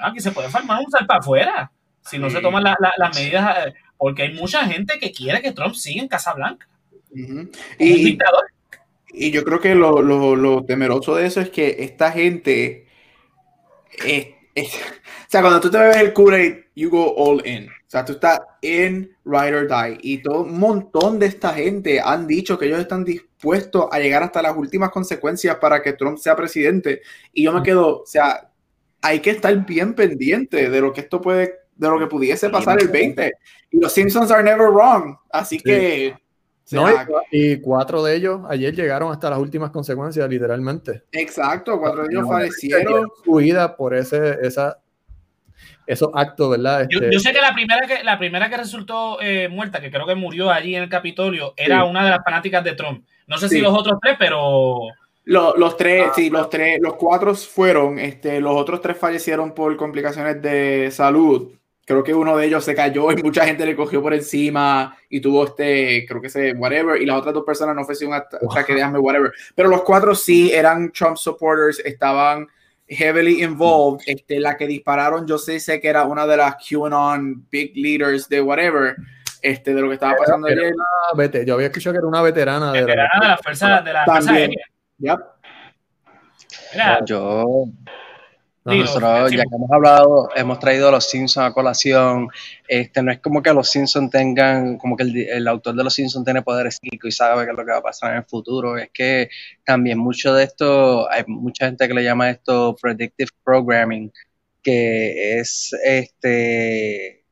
aquí 0.00 0.20
se 0.20 0.30
puede 0.30 0.48
formar 0.48 0.78
un 0.78 0.90
salpa 0.92 1.16
afuera 1.16 1.72
si 2.02 2.18
no 2.18 2.28
Sí. 2.30 2.36
se 2.36 2.42
toman 2.42 2.62
la- 2.62 2.76
la- 2.78 2.92
las 2.96 3.16
medidas, 3.18 3.66
eh, 3.66 3.74
porque 3.98 4.22
hay 4.22 4.34
mucha 4.34 4.64
gente 4.66 5.00
que 5.00 5.10
quiere 5.10 5.42
que 5.42 5.50
Trump 5.50 5.74
siga 5.74 6.02
en 6.02 6.08
Casa 6.08 6.34
Blanca. 6.34 6.68
Un 7.10 7.50
Y, 7.80 8.04
dictador. 8.04 8.44
y 9.12 9.32
yo 9.32 9.42
creo 9.42 9.58
que 9.60 9.74
lo, 9.74 10.02
lo- 10.02 10.36
lo 10.36 10.64
temeroso 10.64 11.16
de 11.16 11.26
eso 11.26 11.40
es 11.40 11.50
que 11.50 11.78
esta 11.80 12.12
gente. 12.12 12.86
Es- 14.54 14.74
o 14.74 15.28
sea, 15.28 15.40
cuando 15.40 15.60
tú 15.60 15.70
te 15.70 15.78
bebes 15.78 15.96
el 15.96 16.12
Kool-Aid, 16.12 16.56
you 16.74 16.90
go 16.90 17.14
all 17.16 17.46
in. 17.46 17.68
O 17.68 17.92
sea, 17.92 18.04
tú 18.04 18.12
estás 18.12 18.40
in 18.62 19.14
ride 19.24 19.54
or 19.54 19.68
die. 19.68 19.98
Y 20.02 20.22
todo 20.22 20.42
un 20.42 20.58
montón 20.58 21.18
de 21.18 21.26
esta 21.26 21.52
gente 21.54 22.00
han 22.00 22.26
dicho 22.26 22.58
que 22.58 22.66
ellos 22.66 22.80
están 22.80 23.04
dispuestos 23.04 23.86
a 23.90 23.98
llegar 23.98 24.22
hasta 24.22 24.42
las 24.42 24.56
últimas 24.56 24.90
consecuencias 24.90 25.56
para 25.56 25.82
que 25.82 25.92
Trump 25.92 26.18
sea 26.18 26.34
presidente. 26.36 27.02
Y 27.32 27.44
yo 27.44 27.52
me 27.52 27.62
quedo, 27.62 28.00
o 28.02 28.06
sea, 28.06 28.50
hay 29.02 29.20
que 29.20 29.30
estar 29.30 29.54
bien 29.66 29.94
pendiente 29.94 30.70
de 30.70 30.80
lo 30.80 30.92
que 30.92 31.02
esto 31.02 31.20
puede, 31.20 31.54
de 31.74 31.88
lo 31.88 31.98
que 31.98 32.06
pudiese 32.06 32.48
pasar 32.48 32.80
el 32.80 32.88
20. 32.88 33.32
Y 33.70 33.80
los 33.80 33.92
Simpsons 33.92 34.30
are 34.30 34.42
never 34.42 34.68
wrong. 34.68 35.16
Así 35.30 35.58
que. 35.58 36.14
No, 36.70 36.88
y, 37.30 37.52
y 37.52 37.60
cuatro 37.60 38.02
de 38.02 38.14
ellos 38.16 38.40
ayer 38.48 38.74
llegaron 38.74 39.12
hasta 39.12 39.28
las 39.28 39.38
últimas 39.38 39.70
consecuencias, 39.70 40.28
literalmente. 40.28 41.02
Exacto, 41.12 41.78
cuatro 41.78 42.02
de 42.04 42.08
ellos 42.12 42.22
No, 42.22 42.28
fallecieron. 42.28 43.10
Su 43.24 43.34
vida 43.34 43.76
por 43.76 43.94
ese, 43.94 44.38
esa, 44.42 44.78
esos 45.86 46.08
actos, 46.14 46.50
¿verdad? 46.50 46.86
Yo, 46.88 47.00
Este, 47.00 47.12
yo 47.12 47.20
sé 47.20 47.32
que 47.32 47.40
la 47.40 47.52
primera 47.52 47.86
que 47.86 48.04
la 48.04 48.18
primera 48.18 48.48
que 48.48 48.56
resultó 48.56 49.20
eh, 49.20 49.48
muerta, 49.48 49.80
que 49.80 49.90
creo 49.90 50.06
que 50.06 50.14
murió 50.14 50.50
allí 50.50 50.74
en 50.76 50.84
el 50.84 50.88
Capitolio, 50.88 51.52
era 51.56 51.82
Sí. 51.82 51.90
una 51.90 52.04
de 52.04 52.10
las 52.10 52.24
fanáticas 52.24 52.62
de 52.64 52.72
Trump. 52.72 53.04
No 53.26 53.36
sé 53.38 53.48
si 53.48 53.60
los 53.60 53.76
otros 53.76 53.98
tres, 54.00 54.16
pero 54.18 54.80
Los, 55.24 55.56
los 55.58 55.76
tres, 55.76 56.06
Ah, 56.08 56.12
sí, 56.14 56.30
los 56.30 56.48
tres, 56.50 56.78
los 56.80 56.94
cuatro 56.94 57.34
fueron, 57.34 57.98
este, 57.98 58.40
los 58.40 58.54
otros 58.56 58.80
tres 58.80 58.96
fallecieron 58.96 59.52
por 59.54 59.76
complicaciones 59.76 60.40
de 60.42 60.90
salud. 60.90 61.52
Creo 61.84 62.04
que 62.04 62.14
uno 62.14 62.36
de 62.36 62.46
ellos 62.46 62.64
se 62.64 62.76
cayó 62.76 63.10
y 63.10 63.16
mucha 63.22 63.44
gente 63.44 63.66
le 63.66 63.74
cogió 63.74 64.00
por 64.00 64.14
encima 64.14 64.96
y 65.08 65.20
tuvo 65.20 65.44
este, 65.44 66.06
creo 66.06 66.20
que 66.20 66.28
ese, 66.28 66.52
whatever, 66.52 67.00
y 67.02 67.06
las 67.06 67.16
otras 67.18 67.34
dos 67.34 67.44
personas 67.44 67.74
no 67.74 67.84
un 68.06 68.14
ata- 68.14 68.38
ataque 68.48 68.74
de 68.74 68.82
asma, 68.82 69.00
whatever. 69.00 69.32
Pero 69.56 69.68
los 69.68 69.82
cuatro 69.82 70.14
sí 70.14 70.52
eran 70.52 70.92
Trump 70.92 71.16
supporters, 71.16 71.80
estaban 71.80 72.46
heavily 72.86 73.42
involved. 73.42 74.02
Este, 74.06 74.38
la 74.38 74.56
que 74.56 74.66
dispararon, 74.68 75.26
yo 75.26 75.38
sé, 75.38 75.58
sé 75.58 75.80
que 75.80 75.88
era 75.88 76.04
una 76.04 76.24
de 76.26 76.36
las 76.36 76.54
QAnon 76.56 77.46
big 77.50 77.72
leaders 77.76 78.28
de 78.28 78.40
whatever, 78.40 78.94
este, 79.42 79.74
de 79.74 79.80
lo 79.80 79.88
que 79.88 79.94
estaba 79.94 80.14
pasando 80.16 80.46
Era- 80.46 80.60
ayer. 80.60 80.72
una 80.74 80.86
yo 81.44 81.54
había 81.54 81.66
escuchado 81.66 81.94
que 81.94 81.98
era 81.98 82.06
una 82.06 82.22
veterana 82.22 82.70
de 82.72 82.80
la- 82.80 82.86
veterana 82.86 83.20
de 83.20 83.28
la 83.28 83.38
fuerza 83.38 83.80
de 83.82 83.92
la 83.92 84.04
fuerza 84.04 84.26
También. 84.26 84.50
aérea. 84.50 84.66
Yep. 84.98 85.20
Mira, 86.74 87.04
Yo, 87.04 87.64
nosotros, 88.64 89.32
ya 89.36 89.42
que 89.42 89.56
hemos 89.56 89.70
hablado, 89.72 90.28
hemos 90.36 90.58
traído 90.60 90.88
a 90.88 90.92
los 90.92 91.08
Simpsons 91.10 91.46
a 91.48 91.52
colación. 91.52 92.28
Este, 92.68 93.02
no 93.02 93.10
es 93.10 93.18
como 93.20 93.42
que 93.42 93.52
los 93.52 93.68
Simpsons 93.70 94.10
tengan, 94.10 94.78
como 94.78 94.96
que 94.96 95.02
el, 95.02 95.16
el 95.16 95.48
autor 95.48 95.74
de 95.74 95.84
los 95.84 95.94
Simpsons 95.94 96.24
tiene 96.24 96.42
poderes 96.42 96.78
psíquicos 96.80 97.08
y 97.08 97.12
sabe 97.12 97.44
qué 97.44 97.50
es 97.50 97.56
lo 97.56 97.64
que 97.64 97.72
va 97.72 97.78
a 97.78 97.82
pasar 97.82 98.12
en 98.12 98.18
el 98.18 98.24
futuro. 98.24 98.78
Es 98.78 98.90
que 98.92 99.28
también 99.64 99.98
mucho 99.98 100.32
de 100.34 100.44
esto, 100.44 101.10
hay 101.10 101.24
mucha 101.26 101.66
gente 101.66 101.88
que 101.88 101.94
le 101.94 102.04
llama 102.04 102.30
esto 102.30 102.76
predictive 102.80 103.30
programming, 103.44 104.12
que 104.62 105.38
es 105.40 105.72
este 105.84 107.24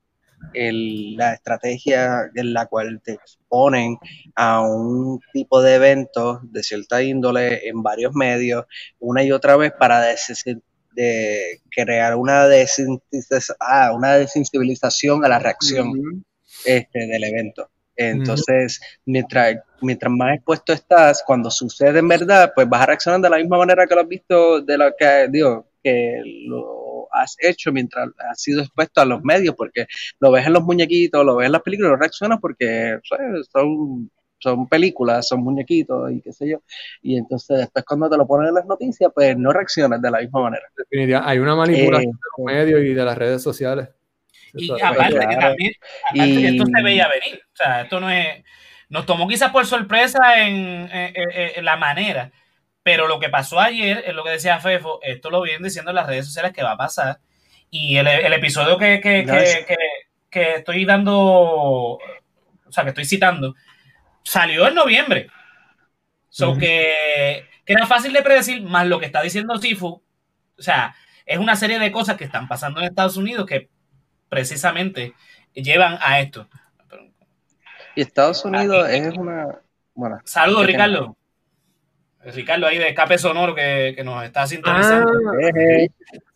el- 0.55 1.16
la 1.16 1.35
estrategia 1.35 2.31
en 2.35 2.53
la 2.55 2.66
cual 2.66 3.01
te 3.05 3.12
exponen 3.12 3.99
a 4.35 4.62
un 4.62 5.20
tipo 5.33 5.62
de 5.62 5.74
eventos 5.74 6.41
de 6.51 6.62
cierta 6.62 7.03
índole 7.03 7.68
en 7.68 7.83
varios 7.83 8.14
medios 8.14 8.64
una 8.99 9.22
y 9.22 9.33
otra 9.33 9.57
vez 9.57 9.72
para 9.78 10.01
des- 10.01 10.45
de 10.93 11.61
crear 11.70 12.16
una, 12.16 12.47
ah, 13.61 13.93
una 13.95 14.14
desensibilización 14.16 15.24
a 15.24 15.28
la 15.28 15.38
reacción 15.38 16.24
este, 16.64 17.07
del 17.07 17.24
evento. 17.24 17.70
Entonces, 17.97 18.80
mientras, 19.05 19.57
mientras 19.82 20.11
más 20.11 20.36
expuesto 20.36 20.72
estás, 20.72 21.22
cuando 21.26 21.51
sucede 21.51 21.99
en 21.99 22.09
verdad, 22.09 22.51
pues 22.55 22.66
vas 22.66 22.82
a 22.82 22.86
reaccionar 22.86 23.20
de 23.20 23.28
la 23.28 23.36
misma 23.36 23.59
manera 23.59 23.86
que 23.86 23.95
lo 23.95 24.01
has 24.01 24.09
visto, 24.09 24.62
de 24.62 24.78
lo 24.78 24.91
que, 24.99 25.28
digo, 25.30 25.66
que 25.82 26.22
lo 26.47 27.09
has 27.12 27.36
hecho 27.41 27.72
mientras 27.72 28.09
has 28.30 28.41
sido 28.41 28.62
expuesto 28.62 29.03
a 29.03 29.05
los 29.05 29.22
medios, 29.22 29.55
porque 29.55 29.86
lo 30.18 30.30
ves 30.30 30.47
en 30.47 30.55
los 30.55 30.62
muñequitos, 30.62 31.24
lo 31.24 31.36
ves 31.36 31.47
en 31.47 31.53
las 31.53 31.62
películas, 31.62 31.93
no 31.93 31.97
reaccionas 31.99 32.38
porque 32.41 32.99
¿sabes? 33.07 33.49
son, 33.53 34.11
son 34.41 34.68
películas, 34.68 35.28
son 35.28 35.43
muñequitos 35.45 36.11
y 36.11 36.20
qué 36.20 36.32
sé 36.32 36.49
yo. 36.49 36.62
Y 37.03 37.16
entonces 37.16 37.59
después 37.59 37.84
cuando 37.84 38.11
te 38.11 38.16
lo 38.16 38.26
ponen 38.26 38.49
en 38.49 38.55
las 38.55 38.66
noticias, 38.66 39.11
pues 39.14 39.36
no 39.36 39.53
reaccionas 39.53 40.03
de 40.03 40.11
la 40.11 40.18
misma 40.20 40.43
manera. 40.43 40.64
Definitivamente, 40.76 41.30
hay 41.30 41.38
una 41.38 41.55
manipulación 41.55 42.03
Eh, 42.12 42.16
de 42.16 42.45
los 42.45 42.47
medios 42.55 42.80
y 42.91 42.95
de 42.95 43.05
las 43.05 43.16
redes 43.16 43.43
sociales. 43.43 43.88
Y 44.55 44.64
Eso- 44.64 44.76
aparte 44.84 45.14
que 45.28 45.36
también, 45.36 45.72
aparte 46.11 46.34
que 46.34 46.49
esto 46.49 46.64
se 46.66 46.82
veía 46.82 47.09
venir. 47.09 47.41
O 47.53 47.57
sea, 47.57 47.82
esto 47.82 48.01
no 48.01 48.11
es. 48.11 48.43
Nos 48.88 49.07
tomó 49.07 49.28
quizás 49.28 49.53
por 49.53 49.64
sorpresa 49.66 50.41
en, 50.45 50.57
en- 50.91 51.12
en- 51.16 51.51
en 51.57 51.64
la 51.64 51.76
manera. 51.76 52.32
Pero 52.82 53.07
lo 53.07 53.20
que 53.20 53.28
pasó 53.28 53.61
ayer, 53.61 54.03
es 54.07 54.14
lo 54.14 54.24
que 54.24 54.30
decía 54.30 54.59
Fefo, 54.59 54.99
esto 55.03 55.30
lo 55.30 55.43
vienen 55.43 55.62
diciendo 55.62 55.91
en 55.91 55.97
las 55.97 56.07
redes 56.09 56.24
sociales 56.26 56.53
que 56.53 56.62
va 56.64 56.72
a 56.72 56.76
pasar. 56.78 57.18
Y 57.70 57.99
el, 57.99 58.09
el 58.09 58.32
episodio 58.32 58.78
que, 58.78 59.01
que, 59.01 59.22
No, 59.22 59.34
que- 59.34 59.43
es- 59.43 59.66
que- 59.66 59.76
que 60.30 60.55
estoy 60.57 60.84
dando, 60.84 61.14
o 61.18 61.99
sea, 62.70 62.84
que 62.84 62.91
estoy 62.91 63.05
citando, 63.05 63.55
salió 64.23 64.68
en 64.68 64.75
noviembre. 64.75 65.29
So 66.29 66.57
que, 66.57 67.45
que 67.64 67.73
era 67.73 67.87
fácil 67.87 68.12
de 68.12 68.23
predecir, 68.23 68.62
más 68.62 68.87
lo 68.87 69.01
que 69.01 69.07
está 69.07 69.21
diciendo 69.23 69.59
Sifu. 69.59 70.03
O 70.59 70.62
sea, 70.62 70.95
es 71.27 71.39
una 71.39 71.57
serie 71.57 71.79
de 71.79 71.91
cosas 71.91 72.16
que 72.16 72.25
están 72.25 72.47
pasando 72.49 72.81
en 72.81 72.87
Estados 72.87 73.16
Unidos 73.16 73.47
que 73.47 73.68
precisamente 74.29 75.14
llevan 75.55 75.99
a 76.01 76.21
esto. 76.21 76.49
Y 77.97 78.03
Estados 78.03 78.45
Unidos 78.45 78.87
Ah, 78.89 78.97
y- 78.97 79.01
es 79.01 79.16
una... 79.16 79.47
Bueno, 79.95 80.18
Saludos. 80.25 80.66
Ricardo. 80.66 81.16
Ricardo 82.23 82.66
ahí 82.66 82.79
de 82.79 82.89
Escape 82.91 83.18
Sonoro 83.18 83.55
que, 83.55 83.95
que 83.97 84.05
nos 84.05 84.23
está 84.25 84.47
sintonizando. 84.47 85.11
eh, 85.41 85.89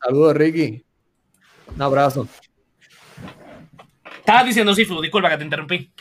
Saludos, 0.03 0.35
Ricky. 0.35 0.85
Un 1.76 1.82
abrazo. 1.82 2.26
Estabas 4.18 4.47
diciendo 4.47 4.74
Sifu, 4.74 5.01
disculpa 5.01 5.28
que 5.30 5.37
te 5.39 5.45
interrumpí. 5.45 5.93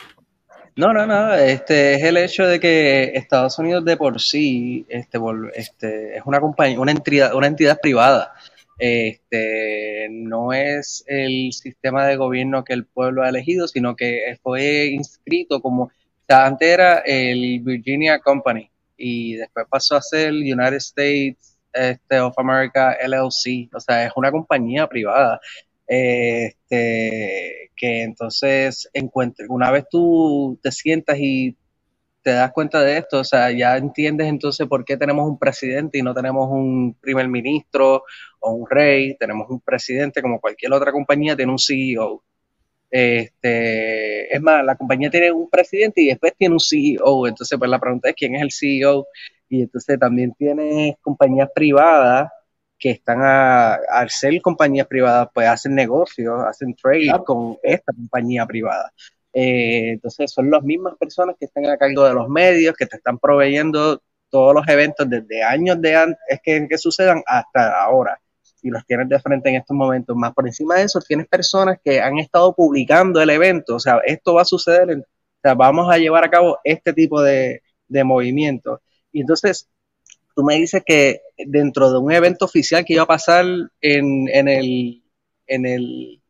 No, 0.76 0.92
no, 0.92 1.06
no, 1.06 1.32
este 1.34 1.94
es 1.94 2.02
el 2.02 2.16
hecho 2.16 2.46
de 2.48 2.58
que 2.58 3.12
Estados 3.14 3.56
Unidos 3.60 3.84
de 3.84 3.96
por 3.96 4.20
sí 4.20 4.84
este, 4.88 5.18
este, 5.54 6.16
es 6.16 6.22
una 6.26 6.40
compañía, 6.40 6.80
una 6.80 6.90
entidad, 6.90 7.32
una 7.34 7.46
entidad 7.46 7.78
privada. 7.80 8.34
Este, 8.76 10.08
no 10.10 10.52
es 10.52 11.04
el 11.06 11.52
sistema 11.52 12.06
de 12.06 12.16
gobierno 12.16 12.64
que 12.64 12.72
el 12.72 12.86
pueblo 12.86 13.22
ha 13.22 13.28
elegido, 13.28 13.68
sino 13.68 13.94
que 13.94 14.36
fue 14.42 14.86
inscrito 14.86 15.62
como, 15.62 15.84
o 15.84 15.90
sea, 16.26 16.46
antes 16.46 16.68
era 16.68 16.98
el 17.06 17.60
Virginia 17.60 18.18
Company 18.18 18.68
y 18.96 19.34
después 19.34 19.66
pasó 19.70 19.94
a 19.96 20.02
ser 20.02 20.32
United 20.32 20.74
States 20.74 21.56
este, 21.72 22.18
of 22.18 22.36
America 22.36 22.96
LLC, 23.00 23.68
o 23.74 23.80
sea, 23.80 24.06
es 24.06 24.12
una 24.16 24.32
compañía 24.32 24.88
privada. 24.88 25.40
Este, 25.86 27.70
que 27.76 28.02
entonces 28.02 28.88
encuentre, 28.92 29.46
una 29.48 29.70
vez 29.70 29.84
tú 29.90 30.58
te 30.62 30.72
sientas 30.72 31.18
y 31.18 31.56
te 32.22 32.32
das 32.32 32.52
cuenta 32.52 32.82
de 32.82 32.98
esto, 32.98 33.20
o 33.20 33.24
sea, 33.24 33.50
ya 33.50 33.76
entiendes 33.76 34.28
entonces 34.28 34.66
por 34.66 34.84
qué 34.84 34.96
tenemos 34.96 35.28
un 35.28 35.38
presidente 35.38 35.98
y 35.98 36.02
no 36.02 36.14
tenemos 36.14 36.48
un 36.50 36.96
primer 37.00 37.28
ministro 37.28 38.04
o 38.40 38.52
un 38.52 38.66
rey, 38.68 39.14
tenemos 39.18 39.48
un 39.50 39.60
presidente 39.60 40.22
como 40.22 40.40
cualquier 40.40 40.72
otra 40.72 40.90
compañía 40.90 41.36
tiene 41.36 41.52
un 41.52 41.58
CEO. 41.58 42.22
Este, 42.90 44.34
es 44.34 44.40
más, 44.40 44.64
la 44.64 44.76
compañía 44.76 45.10
tiene 45.10 45.32
un 45.32 45.50
presidente 45.50 46.00
y 46.00 46.06
después 46.06 46.34
tiene 46.38 46.54
un 46.54 46.60
CEO, 46.60 47.26
entonces 47.26 47.58
pues 47.58 47.70
la 47.70 47.78
pregunta 47.78 48.08
es 48.08 48.14
quién 48.16 48.36
es 48.36 48.42
el 48.42 48.52
CEO 48.52 49.06
y 49.48 49.62
entonces 49.62 49.98
también 49.98 50.32
tienes 50.32 50.96
compañías 51.02 51.50
privadas 51.54 52.30
que 52.84 52.90
están 52.90 53.22
a, 53.22 53.76
al 53.76 54.10
ser 54.10 54.38
compañías 54.42 54.86
privadas, 54.86 55.28
pues 55.32 55.48
hacen 55.48 55.74
negocios, 55.74 56.44
hacen 56.46 56.74
trade 56.74 57.04
Claro. 57.04 57.24
con 57.24 57.56
esta 57.62 57.94
compañía 57.94 58.44
privada. 58.44 58.92
Eh, 59.32 59.92
entonces 59.92 60.30
son 60.30 60.50
las 60.50 60.62
mismas 60.62 60.94
personas 60.98 61.34
que 61.38 61.46
están 61.46 61.64
a 61.64 61.78
cargo 61.78 62.04
de 62.04 62.12
los 62.12 62.28
medios, 62.28 62.76
que 62.76 62.84
te 62.84 62.96
están 62.98 63.18
proveyendo 63.18 64.02
todos 64.28 64.52
los 64.54 64.68
eventos 64.68 65.08
desde 65.08 65.42
años 65.42 65.80
de 65.80 65.96
antes 65.96 66.18
que, 66.42 66.66
que 66.68 66.76
sucedan 66.76 67.22
hasta 67.26 67.82
ahora. 67.82 68.20
Y 68.60 68.68
los 68.68 68.84
tienes 68.84 69.08
de 69.08 69.18
frente 69.18 69.48
en 69.48 69.56
estos 69.56 69.74
momentos. 69.74 70.14
Más 70.14 70.34
por 70.34 70.46
encima 70.46 70.74
de 70.74 70.82
eso, 70.82 71.00
tienes 71.00 71.26
personas 71.26 71.78
que 71.82 72.02
han 72.02 72.18
estado 72.18 72.54
publicando 72.54 73.18
el 73.22 73.30
evento. 73.30 73.76
O 73.76 73.80
sea, 73.80 74.02
esto 74.04 74.34
va 74.34 74.42
a 74.42 74.44
suceder, 74.44 74.90
o 74.90 75.04
sea, 75.42 75.54
vamos 75.54 75.90
a 75.90 75.96
llevar 75.96 76.22
a 76.24 76.30
cabo 76.30 76.58
este 76.64 76.92
tipo 76.92 77.22
de, 77.22 77.62
de 77.88 78.04
movimientos. 78.04 78.80
Y 79.10 79.22
entonces, 79.22 79.70
tú 80.34 80.42
me 80.42 80.56
dices 80.56 80.82
que 80.84 81.22
dentro 81.38 81.90
de 81.90 81.98
un 81.98 82.12
evento 82.12 82.44
oficial 82.44 82.84
que 82.84 82.94
iba 82.94 83.02
a 83.04 83.06
pasar 83.06 83.44
en, 83.80 84.28
en 84.28 84.48
el, 84.48 85.02
en 85.46 85.66
el 85.66 86.20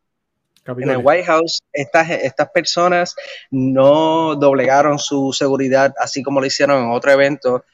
en 0.66 0.90
el. 0.90 0.96
White 0.98 1.24
House, 1.24 1.61
estas, 1.72 2.11
estas 2.11 2.50
personas 2.50 3.14
no 3.50 4.34
doblegaron 4.36 4.98
su 4.98 5.32
seguridad, 5.32 5.94
así 5.98 6.22
como 6.22 6.40
lo 6.40 6.46
hicieron 6.46 6.84
en 6.84 6.90
otro 6.90 7.12
evento, 7.12 7.64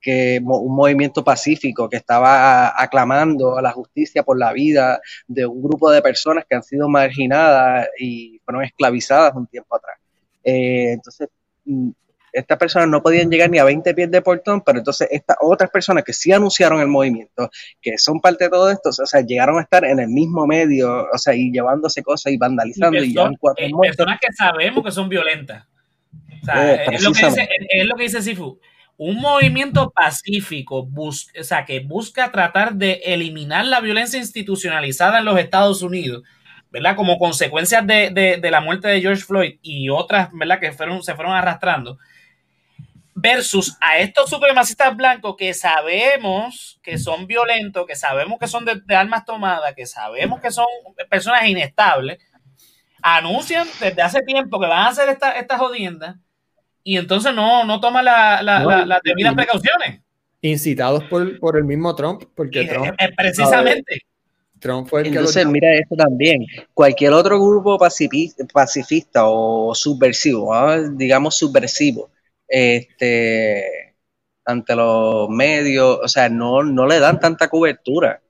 que 0.00 0.40
un 0.42 0.74
movimiento 0.74 1.24
pacífico 1.24 1.88
que 1.88 1.96
estaba 1.96 2.80
aclamando 2.80 3.58
a 3.58 3.62
la 3.62 3.72
justicia 3.72 4.22
por 4.22 4.38
la 4.38 4.52
vida 4.52 5.00
de 5.26 5.44
un 5.44 5.60
grupo 5.60 5.90
de 5.90 6.00
personas 6.02 6.44
que 6.48 6.54
han 6.54 6.62
sido 6.62 6.88
marginadas 6.88 7.88
y 7.98 8.40
fueron 8.44 8.64
esclavizadas 8.64 9.34
un 9.34 9.46
tiempo 9.46 9.76
atrás. 9.76 9.98
Eh, 10.44 10.92
entonces, 10.92 11.28
mm, 11.64 11.90
estas 12.32 12.58
personas 12.58 12.88
no 12.88 13.02
podían 13.02 13.30
llegar 13.30 13.50
ni 13.50 13.58
a 13.58 13.64
20 13.64 13.94
pies 13.94 14.10
de 14.10 14.22
portón, 14.22 14.62
pero 14.62 14.78
entonces 14.78 15.08
estas 15.10 15.36
otras 15.40 15.70
personas 15.70 16.04
que 16.04 16.12
sí 16.12 16.32
anunciaron 16.32 16.80
el 16.80 16.88
movimiento, 16.88 17.50
que 17.80 17.98
son 17.98 18.20
parte 18.20 18.44
de 18.44 18.50
todo 18.50 18.70
esto, 18.70 18.90
o 18.90 19.06
sea, 19.06 19.20
llegaron 19.22 19.58
a 19.58 19.62
estar 19.62 19.84
en 19.84 19.98
el 20.00 20.08
mismo 20.08 20.46
medio, 20.46 21.06
o 21.12 21.18
sea, 21.18 21.34
y 21.34 21.50
llevándose 21.50 22.02
cosas 22.02 22.32
y 22.32 22.36
vandalizando 22.36 22.96
y, 22.98 23.00
perso- 23.00 23.12
llevan 23.14 23.34
cuatro 23.40 23.64
eh, 23.66 23.70
personas 23.82 24.18
que 24.20 24.32
sabemos 24.32 24.84
que 24.84 24.90
son 24.92 25.08
violentas. 25.08 25.64
O 26.42 26.44
sea, 26.44 26.74
Eh, 26.74 26.86
es, 26.92 27.02
lo 27.02 27.12
que 27.12 27.26
dice, 27.26 27.48
es 27.70 27.86
lo 27.86 27.96
que 27.96 28.02
dice 28.04 28.22
Sifu. 28.22 28.58
Un 28.96 29.16
movimiento 29.20 29.90
pacífico 29.90 30.84
bus- 30.84 31.30
o 31.38 31.44
sea, 31.44 31.64
que 31.64 31.80
busca 31.80 32.32
tratar 32.32 32.74
de 32.74 33.00
eliminar 33.04 33.64
la 33.64 33.80
violencia 33.80 34.18
institucionalizada 34.18 35.18
en 35.20 35.24
los 35.24 35.38
Estados 35.38 35.82
Unidos, 35.82 36.24
¿verdad? 36.70 36.96
Como 36.96 37.16
consecuencias 37.18 37.86
de, 37.86 38.10
de- 38.10 38.38
de 38.38 38.50
la 38.50 38.60
muerte 38.60 38.88
de 38.88 39.00
George 39.00 39.22
Floyd 39.22 39.54
y 39.62 39.88
otras, 39.88 40.30
¿verdad? 40.32 40.58
Que 40.58 40.72
fueron, 40.72 41.02
se 41.02 41.14
fueron 41.14 41.32
arrastrando. 41.34 41.98
Versus 43.20 43.76
a 43.80 43.98
estos 43.98 44.30
supremacistas 44.30 44.96
blancos 44.96 45.34
que 45.36 45.52
sabemos 45.54 46.78
que 46.82 46.98
son 46.98 47.26
violentos, 47.26 47.86
que 47.86 47.96
sabemos 47.96 48.38
que 48.38 48.46
son 48.46 48.64
de, 48.64 48.80
de 48.84 48.94
armas 48.94 49.24
tomadas, 49.24 49.74
que 49.74 49.86
sabemos 49.86 50.40
que 50.40 50.50
son 50.50 50.66
personas 51.10 51.44
inestables, 51.46 52.18
anuncian 53.02 53.66
desde 53.80 54.02
hace 54.02 54.22
tiempo 54.22 54.60
que 54.60 54.66
van 54.66 54.86
a 54.86 54.88
hacer 54.88 55.08
esta, 55.08 55.32
esta 55.32 55.58
jodienda 55.58 56.18
y 56.84 56.96
entonces 56.96 57.34
no, 57.34 57.64
no 57.64 57.80
toman 57.80 58.04
la- 58.04 58.42
la- 58.42 58.60
No, 58.60 58.70
la- 58.70 58.86
las 58.86 59.00
debidas 59.02 59.34
precauciones. 59.34 60.00
Incitados 60.40 61.02
por, 61.04 61.38
por 61.40 61.56
el 61.56 61.64
mismo 61.64 61.94
Trump, 61.94 62.22
porque 62.34 62.62
Y, 62.62 62.68
Trump, 62.68 62.86
eh, 62.86 62.94
eh, 63.06 63.12
precisamente. 63.16 64.02
Trump 64.60 64.88
fue 64.88 65.02
el 65.02 65.08
Entonces, 65.08 65.46
mira 65.46 65.68
esto 65.74 65.94
también. 65.96 66.44
Cualquier 66.74 67.12
otro 67.12 67.40
grupo 67.40 67.78
pacifi- 67.78 68.34
pacifista 68.52 69.22
o 69.26 69.74
subversivo, 69.74 70.52
¿ah? 70.54 70.78
digamos 70.92 71.36
subversivo, 71.36 72.10
este, 72.48 73.94
ante 74.44 74.74
los 74.76 75.28
medios, 75.28 75.98
o 76.02 76.08
sea, 76.08 76.28
no, 76.28 76.62
no 76.64 76.86
le 76.86 76.98
dan 77.00 77.20
tanta 77.20 77.48
cobertura 77.48 78.20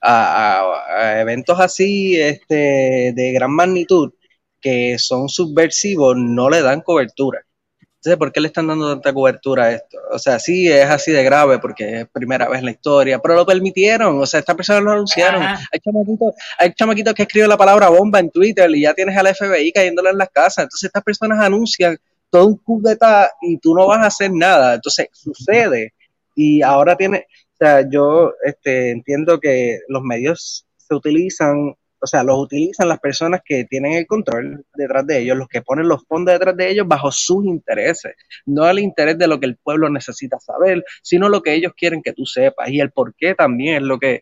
a, 0.00 0.60
a- 0.60 0.96
a 1.02 1.20
eventos 1.20 1.58
así 1.60 2.20
este, 2.20 3.12
de 3.14 3.32
gran 3.32 3.52
magnitud 3.52 4.12
que 4.60 4.98
son 4.98 5.28
subversivos, 5.28 6.16
no 6.16 6.50
le 6.50 6.62
dan 6.62 6.80
cobertura. 6.80 7.40
Entonces, 7.80 8.16
¿por 8.18 8.32
qué 8.32 8.40
le 8.40 8.46
están 8.48 8.68
dando 8.68 8.88
tanta 8.92 9.12
cobertura 9.12 9.64
a 9.64 9.72
esto? 9.72 9.98
O 10.12 10.18
sea, 10.20 10.38
sí 10.38 10.70
es 10.70 10.84
así 10.88 11.10
de 11.10 11.24
grave 11.24 11.58
porque 11.58 12.00
es 12.02 12.08
primera 12.08 12.48
vez 12.48 12.60
en 12.60 12.66
la 12.66 12.70
historia, 12.70 13.18
pero 13.20 13.34
lo 13.34 13.44
permitieron, 13.46 14.20
o 14.20 14.26
sea, 14.26 14.38
estas 14.40 14.54
personas 14.56 14.82
lo 14.84 14.92
anunciaron. 14.92 15.42
Ajá. 15.42 15.64
Hay 15.72 15.80
chamaquitos, 15.80 16.34
hay 16.58 16.72
chamaquitos 16.74 17.14
que 17.14 17.22
escriben 17.22 17.48
la 17.48 17.56
palabra 17.56 17.88
bomba 17.88 18.20
en 18.20 18.30
Twitter 18.30 18.70
y 18.70 18.82
ya 18.82 18.94
tienes 18.94 19.16
al 19.16 19.26
FBI 19.28 19.72
cayéndole 19.72 20.10
en 20.10 20.18
las 20.18 20.30
casas. 20.30 20.64
Entonces, 20.64 20.84
estas 20.88 21.02
personas 21.02 21.40
anuncian 21.40 21.98
todo 22.30 22.46
un 22.46 22.56
coup 22.58 22.82
d'etat 22.82 23.30
y 23.42 23.58
tú 23.58 23.74
no 23.74 23.86
vas 23.86 24.00
a 24.00 24.06
hacer 24.06 24.30
nada. 24.32 24.74
Entonces, 24.74 25.08
sucede. 25.12 25.94
Y 26.34 26.62
ahora 26.62 26.96
tiene, 26.96 27.26
o 27.54 27.56
sea, 27.58 27.88
yo 27.88 28.32
este, 28.44 28.90
entiendo 28.90 29.40
que 29.40 29.80
los 29.88 30.02
medios 30.02 30.66
se 30.76 30.94
utilizan, 30.94 31.74
o 32.00 32.06
sea, 32.06 32.22
los 32.22 32.38
utilizan 32.38 32.88
las 32.88 33.00
personas 33.00 33.40
que 33.44 33.64
tienen 33.64 33.94
el 33.94 34.06
control 34.06 34.64
detrás 34.74 35.06
de 35.06 35.18
ellos, 35.18 35.36
los 35.36 35.48
que 35.48 35.62
ponen 35.62 35.88
los 35.88 36.04
fondos 36.06 36.34
detrás 36.34 36.56
de 36.56 36.70
ellos 36.70 36.86
bajo 36.86 37.10
sus 37.10 37.44
intereses, 37.44 38.14
no 38.46 38.68
el 38.68 38.78
interés 38.78 39.18
de 39.18 39.26
lo 39.26 39.40
que 39.40 39.46
el 39.46 39.56
pueblo 39.56 39.90
necesita 39.90 40.38
saber, 40.38 40.84
sino 41.02 41.28
lo 41.28 41.42
que 41.42 41.54
ellos 41.54 41.72
quieren 41.76 42.02
que 42.02 42.12
tú 42.12 42.24
sepas 42.24 42.68
y 42.70 42.80
el 42.80 42.92
por 42.92 43.14
qué 43.16 43.34
también 43.34 43.76
es 43.76 43.82
lo 43.82 43.98
que 43.98 44.20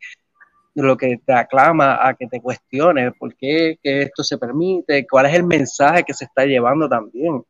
lo 0.75 0.97
que 0.97 1.19
te 1.25 1.33
aclama 1.33 2.07
a 2.07 2.15
que 2.15 2.27
te 2.27 2.41
cuestiones 2.41 3.13
por 3.19 3.35
qué 3.37 3.79
que 3.83 4.03
esto 4.03 4.23
se 4.23 4.37
permite, 4.39 5.07
cuál 5.07 5.27
es 5.27 5.35
el 5.35 5.45
mensaje 5.45 6.05
que 6.05 6.15
se 6.15 6.25
está 6.25 6.45
llevando 6.45 6.89
también. 6.89 7.43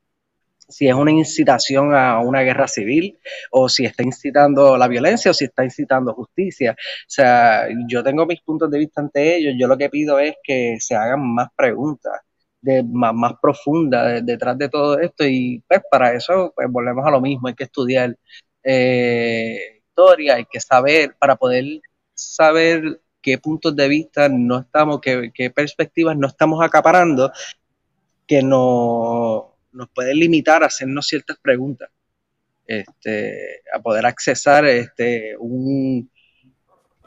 Si 0.69 0.89
es 0.89 0.95
una 0.95 1.13
incitación 1.13 1.95
a 1.95 2.19
una 2.21 2.43
guerra 2.43 2.67
civil, 2.69 3.19
o 3.51 3.69
si 3.69 3.85
está 3.87 4.03
incitando 4.03 4.77
la 4.77 4.89
violencia, 4.89 5.31
o 5.31 5.35
si 5.35 5.45
está 5.45 5.65
incitando 5.65 6.13
justicia. 6.15 6.73
O 6.73 6.77
sea, 7.09 7.69
yo 7.89 8.03
tengo 8.03 8.27
mis 8.27 8.41
puntos 8.43 8.71
de 8.71 8.79
vista 8.79 9.01
ante 9.01 9.37
ellos. 9.37 9.55
Yo 9.59 9.69
lo 9.69 9.79
que 9.79 9.91
pido 9.91 10.19
es 10.19 10.35
que 10.43 10.77
se 10.81 10.95
hagan 10.97 11.21
más 11.35 11.49
preguntas 11.57 12.21
de, 12.61 12.83
más, 12.83 13.15
más 13.15 13.35
profundas 13.41 14.07
de- 14.07 14.23
detrás 14.23 14.59
de 14.59 14.69
todo 14.69 14.99
esto. 14.99 15.25
Y 15.27 15.63
pues 15.69 15.81
para 15.91 16.13
eso 16.15 16.53
pues, 16.57 16.69
volvemos 16.71 17.07
a 17.07 17.11
lo 17.11 17.21
mismo. 17.21 17.49
Hay 17.49 17.55
que 17.55 17.65
estudiar 17.65 18.17
eh, 18.63 19.81
historia, 19.89 20.35
hay 20.37 20.45
que 20.47 20.61
saber 20.61 21.17
para 21.19 21.37
poder 21.37 21.65
saber 22.15 23.01
qué 23.23 23.39
puntos 23.39 23.75
de 23.77 23.89
vista 23.89 24.29
no 24.29 24.61
estamos, 24.61 25.01
qué, 25.01 25.31
qué 25.35 25.51
perspectivas 25.51 26.17
no 26.17 26.29
estamos 26.29 26.63
acaparando 26.65 27.31
que 28.27 28.43
no, 28.43 29.56
nos 29.77 29.91
pueden 29.91 30.19
limitar 30.19 30.63
a 30.65 30.67
hacernos 30.69 31.07
ciertas 31.09 31.39
preguntas, 31.43 31.91
este, 32.67 33.63
a 33.75 33.81
poder 33.81 34.07
accesar 34.07 34.67
este, 34.67 35.37
un, 35.39 36.11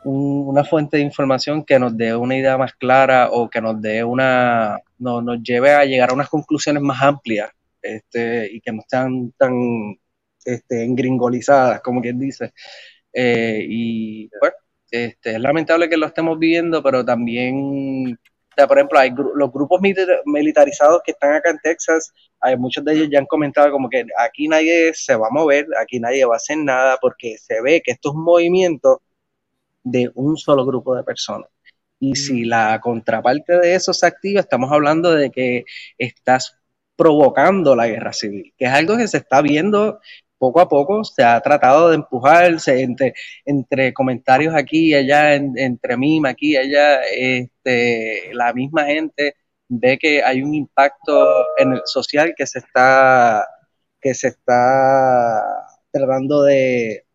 un- 0.04 0.48
una 0.48 0.64
fuente 0.64 0.98
de 0.98 1.04
información 1.04 1.64
que 1.64 1.80
nos 1.80 1.96
dé 1.98 2.16
una 2.16 2.38
idea 2.38 2.58
más 2.58 2.74
clara 2.76 3.30
o 3.32 3.50
que 3.50 3.62
nos 3.62 3.82
dé 3.82 4.04
una, 4.04 4.78
no- 5.00 5.22
nos 5.22 5.42
lleve 5.44 5.72
a 5.74 5.86
llegar 5.86 6.12
a 6.12 6.14
unas 6.14 6.30
conclusiones 6.30 6.82
más 6.84 7.02
amplias 7.02 7.50
este, 7.82 8.50
y 8.54 8.62
que 8.62 8.72
no 8.72 8.80
estén 8.82 9.32
tan 9.38 9.54
este, 10.46 10.84
engringolizadas, 10.84 11.82
como 11.82 12.02
quien 12.02 12.20
dice. 12.20 12.54
Eh, 13.14 13.66
y 13.70 14.30
pues, 14.40 14.54
este, 14.92 15.34
es 15.36 15.40
lamentable 15.42 15.90
que 15.90 15.98
lo 15.98 16.08
estemos 16.08 16.40
viviendo, 16.40 16.84
pero 16.84 17.06
también, 17.06 18.20
sea, 18.60 18.68
por 18.68 18.78
ejemplo, 18.78 19.00
hay 19.00 19.10
gru- 19.12 19.32
los 19.36 19.52
grupos 19.52 19.82
milita- 19.82 20.22
militarizados 20.26 21.02
que 21.04 21.12
están 21.12 21.34
acá 21.34 21.50
en 21.50 21.60
Texas, 21.60 22.12
hay 22.40 22.58
muchos 22.58 22.84
de 22.84 22.94
ellos 22.94 23.10
ya 23.12 23.20
han 23.20 23.26
comentado 23.26 23.72
como 23.72 23.90
que 23.90 24.06
aquí 24.18 24.48
nadie 24.48 24.94
se 24.94 25.16
va 25.16 25.28
a 25.28 25.32
mover, 25.32 25.68
aquí 25.82 26.00
nadie 26.00 26.26
va 26.26 26.36
a 26.36 26.38
hacer 26.38 26.58
nada, 26.58 26.98
porque 27.02 27.38
se 27.38 27.62
ve 27.62 27.82
que 27.84 27.92
esto 27.92 28.10
es 28.10 28.16
un 28.16 28.24
movimiento 28.24 29.02
de 29.84 30.12
un 30.16 30.38
solo 30.38 30.66
grupo 30.66 30.96
de 30.96 31.04
personas. 31.04 31.50
Y 32.00 32.16
si 32.16 32.46
la 32.46 32.80
contraparte 32.82 33.58
de 33.58 33.76
eso 33.76 33.94
se 33.94 34.06
activa, 34.06 34.40
estamos 34.40 34.72
hablando 34.72 35.14
de 35.14 35.32
que 35.32 35.66
estás 35.98 36.58
provocando 36.96 37.76
la 37.76 37.88
guerra 37.88 38.14
civil, 38.14 38.54
que 38.58 38.66
es 38.66 38.72
algo 38.72 38.98
que 38.98 39.08
se 39.08 39.18
está 39.18 39.42
viendo 39.42 40.00
poco 40.40 40.62
a 40.62 40.70
poco, 40.70 41.04
se 41.04 41.24
ha 41.24 41.40
tratado 41.42 41.90
de 41.90 41.96
empujarse 41.98 42.82
entre, 42.82 43.14
entre 43.46 43.94
comentarios 43.94 44.56
aquí 44.56 44.90
y 44.92 44.96
allá, 44.96 45.36
en- 45.36 45.58
entre 45.58 45.98
mí, 45.98 46.22
aquí 46.26 46.54
y 46.54 46.58
allá, 46.58 47.02
este, 47.04 48.34
la 48.34 48.54
misma 48.54 48.86
gente 48.86 49.36
ve 49.68 49.98
que 50.00 50.24
hay 50.24 50.42
un 50.44 50.56
impacto 50.56 51.46
en 51.58 51.74
el 51.74 51.82
social 51.86 52.34
que 52.38 52.48
se 52.48 52.60
está, 52.60 53.46
que 54.02 54.14
se 54.16 54.30
está 54.30 55.44
tratando 55.92 56.44
de, 56.44 57.06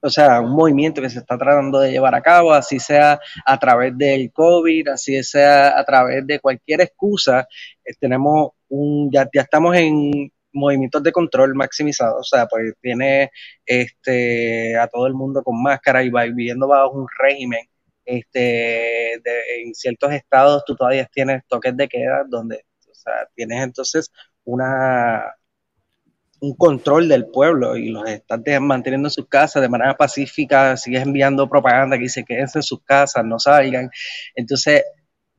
o 0.00 0.10
sea, 0.10 0.40
un 0.40 0.50
movimiento 0.52 1.00
que 1.00 1.08
se 1.10 1.20
está 1.20 1.38
tratando 1.38 1.80
de 1.80 1.90
llevar 1.92 2.14
a 2.14 2.20
cabo, 2.22 2.52
así 2.52 2.78
sea 2.78 3.18
a 3.46 3.58
través 3.58 3.96
del 3.96 4.30
COVID, 4.32 4.88
así 4.88 5.22
sea 5.22 5.78
a 5.78 5.84
través 5.84 6.26
de 6.26 6.40
cualquier 6.40 6.82
excusa, 6.82 7.48
eh, 7.84 7.94
tenemos 7.98 8.50
un, 8.68 9.10
ya, 9.10 9.28
ya 9.32 9.42
estamos 9.42 9.74
en 9.76 10.30
movimientos 10.54 11.02
de 11.02 11.12
control 11.12 11.54
maximizados, 11.54 12.20
o 12.20 12.24
sea, 12.36 12.46
pues 12.46 12.74
tiene 12.80 13.30
este, 13.66 14.76
a 14.78 14.86
todo 14.88 15.06
el 15.06 15.14
mundo 15.14 15.42
con 15.42 15.62
máscara 15.62 16.02
y 16.02 16.10
va 16.10 16.24
viviendo 16.24 16.68
bajo 16.68 16.92
un 16.92 17.06
régimen. 17.18 17.60
Este, 18.04 18.38
de- 19.24 19.62
en 19.64 19.74
ciertos 19.74 20.12
estados 20.12 20.62
tú 20.66 20.76
todavía 20.76 21.06
tienes 21.12 21.42
toques 21.48 21.74
de 21.76 21.88
queda 21.88 22.24
donde, 22.28 22.56
o 22.90 22.94
sea, 22.94 23.26
tienes 23.34 23.62
entonces 23.62 24.10
una, 24.44 25.24
un 26.40 26.54
control 26.56 27.08
del 27.08 27.26
pueblo 27.26 27.76
y 27.76 27.88
los 27.90 28.08
estás 28.08 28.40
manteniendo 28.60 29.08
en 29.08 29.12
sus 29.12 29.28
casas 29.28 29.62
de 29.62 29.68
manera 29.68 29.96
pacífica, 29.96 30.76
sigues 30.76 31.02
enviando 31.02 31.48
propaganda 31.48 31.96
que 31.96 32.02
dice 32.04 32.24
quédense 32.24 32.58
en 32.58 32.62
sus 32.62 32.82
casas, 32.82 33.24
no 33.24 33.38
salgan. 33.38 33.88
Entonces, 34.34 34.82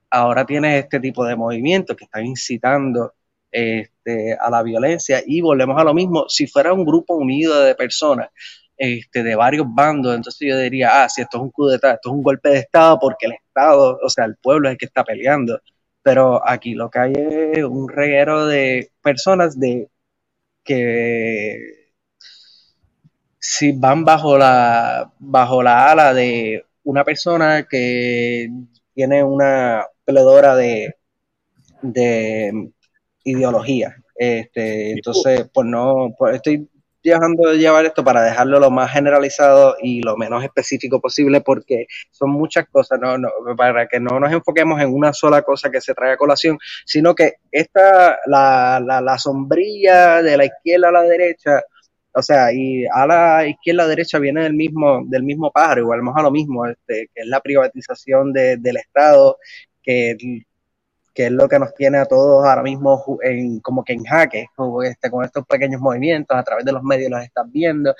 ahora 0.09 0.45
tienes 0.45 0.83
este 0.83 0.99
tipo 0.99 1.25
de 1.25 1.35
movimientos 1.35 1.95
que 1.97 2.05
están 2.05 2.25
incitando 2.25 3.13
este, 3.55 4.33
a 4.33 4.49
la 4.49 4.61
violencia 4.63 5.23
y 5.25 5.39
volvemos 5.39 5.79
a 5.79 5.83
lo 5.85 5.93
mismo, 5.93 6.25
si 6.27 6.45
fuera 6.45 6.73
un 6.73 6.83
grupo 6.85 7.15
unido 7.15 7.61
de 7.61 7.73
personas 7.73 8.29
este, 8.75 9.23
de 9.23 9.35
varios 9.35 9.65
bandos, 9.69 10.13
entonces 10.13 10.47
yo 10.49 10.57
diría, 10.59 11.03
ah, 11.03 11.09
si 11.09 11.21
esto 11.21 11.37
es 11.37 11.43
un 11.43 11.51
coup 11.51 11.69
d'etat, 11.69 11.95
esto 11.95 12.09
es 12.09 12.15
un 12.15 12.23
golpe 12.23 12.49
de 12.49 12.57
Estado 12.59 12.99
porque 12.99 13.27
el 13.27 13.33
Estado, 13.33 13.97
o 14.03 14.09
sea, 14.09 14.25
el 14.25 14.35
pueblo 14.35 14.67
es 14.67 14.73
el 14.73 14.77
que 14.77 14.85
está 14.87 15.05
peleando, 15.05 15.61
pero 16.03 16.45
aquí 16.47 16.73
lo 16.73 16.89
que 16.89 16.99
hay 16.99 17.13
es 17.15 17.63
un 17.63 17.87
reguero 17.87 18.45
de 18.47 18.91
personas 19.01 19.57
de 19.59 19.89
que 20.63 21.93
si 23.39 23.71
van 23.73 24.03
bajo 24.03 24.37
la 24.37 25.13
bajo 25.19 25.63
la 25.63 25.91
ala 25.91 26.13
de 26.13 26.65
una 26.83 27.03
persona 27.05 27.67
que 27.69 28.49
tiene 28.93 29.23
una 29.23 29.85
pledora 30.05 30.55
de, 30.55 30.95
de 31.81 32.71
ideología. 33.25 33.95
Este, 34.15 34.91
entonces, 34.91 35.49
pues 35.53 35.67
no, 35.67 36.15
pues 36.17 36.35
estoy 36.35 36.69
dejando 37.03 37.49
de 37.49 37.57
llevar 37.57 37.85
esto 37.85 38.03
para 38.03 38.23
dejarlo 38.23 38.59
lo 38.59 38.71
más 38.71 38.91
generalizado 38.91 39.75
y 39.81 40.01
lo 40.01 40.17
menos 40.17 40.43
específico 40.43 40.99
posible 40.99 41.41
porque 41.41 41.85
son 42.11 42.31
muchas 42.31 42.67
cosas, 42.69 42.99
no, 42.99 43.17
no, 43.17 43.29
para 43.55 43.87
que 43.87 43.99
no 43.99 44.19
nos 44.19 44.31
enfoquemos 44.31 44.81
en 44.81 44.93
una 44.93 45.13
sola 45.13 45.43
cosa 45.43 45.69
que 45.69 45.81
se 45.81 45.93
trae 45.93 46.13
a 46.13 46.17
colación, 46.17 46.57
sino 46.85 47.13
que 47.13 47.33
esta, 47.51 48.17
la, 48.25 48.81
la, 48.83 49.01
la 49.01 49.17
sombrilla 49.19 50.23
de 50.23 50.37
la 50.37 50.45
izquierda 50.45 50.89
a 50.89 50.93
la 50.93 51.03
derecha, 51.03 51.61
o 52.13 52.21
sea, 52.21 52.51
y 52.53 52.85
a 52.85 53.05
la 53.05 53.47
izquierda 53.47 53.83
a 53.83 53.85
la 53.85 53.89
derecha 53.89 54.19
viene 54.19 54.43
del 54.43 54.53
mismo, 54.53 55.03
del 55.05 55.23
mismo 55.23 55.51
pájaro, 55.51 55.81
igual 55.81 56.01
más 56.01 56.15
a 56.17 56.23
lo 56.23 56.31
mismo, 56.31 56.65
este, 56.65 57.09
que 57.13 57.21
es 57.21 57.27
la 57.27 57.41
privatización 57.41 58.33
de, 58.33 58.57
del 58.57 58.77
Estado, 58.77 59.37
que 59.83 60.15
que 61.15 61.27
es 61.27 61.31
lo 61.31 61.47
que 61.47 61.57
nos 61.57 61.73
tiene 61.73 61.97
a 61.97 62.05
todos 62.05 62.45
ahora 62.45 62.61
mismo 62.61 63.17
en, 63.21 63.61
como 63.61 63.85
que 63.85 63.93
en 63.93 64.03
jaque, 64.03 64.47
este, 64.83 65.09
con 65.09 65.23
estos 65.23 65.45
pequeños 65.47 65.79
movimientos, 65.79 66.37
a 66.37 66.43
través 66.43 66.65
de 66.65 66.73
los 66.73 66.83
medios 66.83 67.09
los 67.09 67.23
estás 67.23 67.49
viendo, 67.49 67.95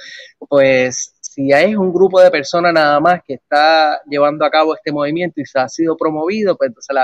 pues 0.49 1.15
si 1.21 1.53
hay 1.53 1.75
un 1.77 1.93
grupo 1.93 2.19
de 2.19 2.29
personas 2.29 2.73
nada 2.73 2.99
más 2.99 3.21
que 3.25 3.35
está 3.35 4.01
llevando 4.05 4.45
a 4.45 4.51
cabo 4.51 4.75
este 4.75 4.91
movimiento 4.91 5.39
y 5.39 5.45
se 5.45 5.57
ha 5.57 5.69
sido 5.69 5.95
promovido, 5.95 6.57
pues 6.57 6.67
entonces 6.67 6.97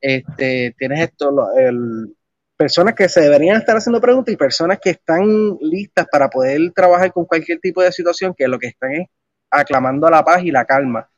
este, 0.00 0.74
tienes 0.76 1.00
esto, 1.00 1.32
el, 1.56 2.16
personas 2.56 2.94
que 2.94 3.08
se 3.08 3.20
deberían 3.20 3.58
estar 3.58 3.76
haciendo 3.76 4.00
preguntas 4.00 4.34
y 4.34 4.36
personas 4.36 4.80
que 4.80 4.90
están 4.90 5.56
listas 5.60 6.06
para 6.10 6.28
poder 6.28 6.72
trabajar 6.74 7.12
con 7.12 7.24
cualquier 7.24 7.60
tipo 7.60 7.82
de 7.82 7.92
situación, 7.92 8.34
que 8.36 8.48
lo 8.48 8.58
que 8.58 8.66
están 8.66 8.90
es 8.92 9.08
aclamando 9.48 10.10
la 10.10 10.24
paz 10.24 10.42
y 10.42 10.50
la 10.50 10.64
calma 10.64 11.08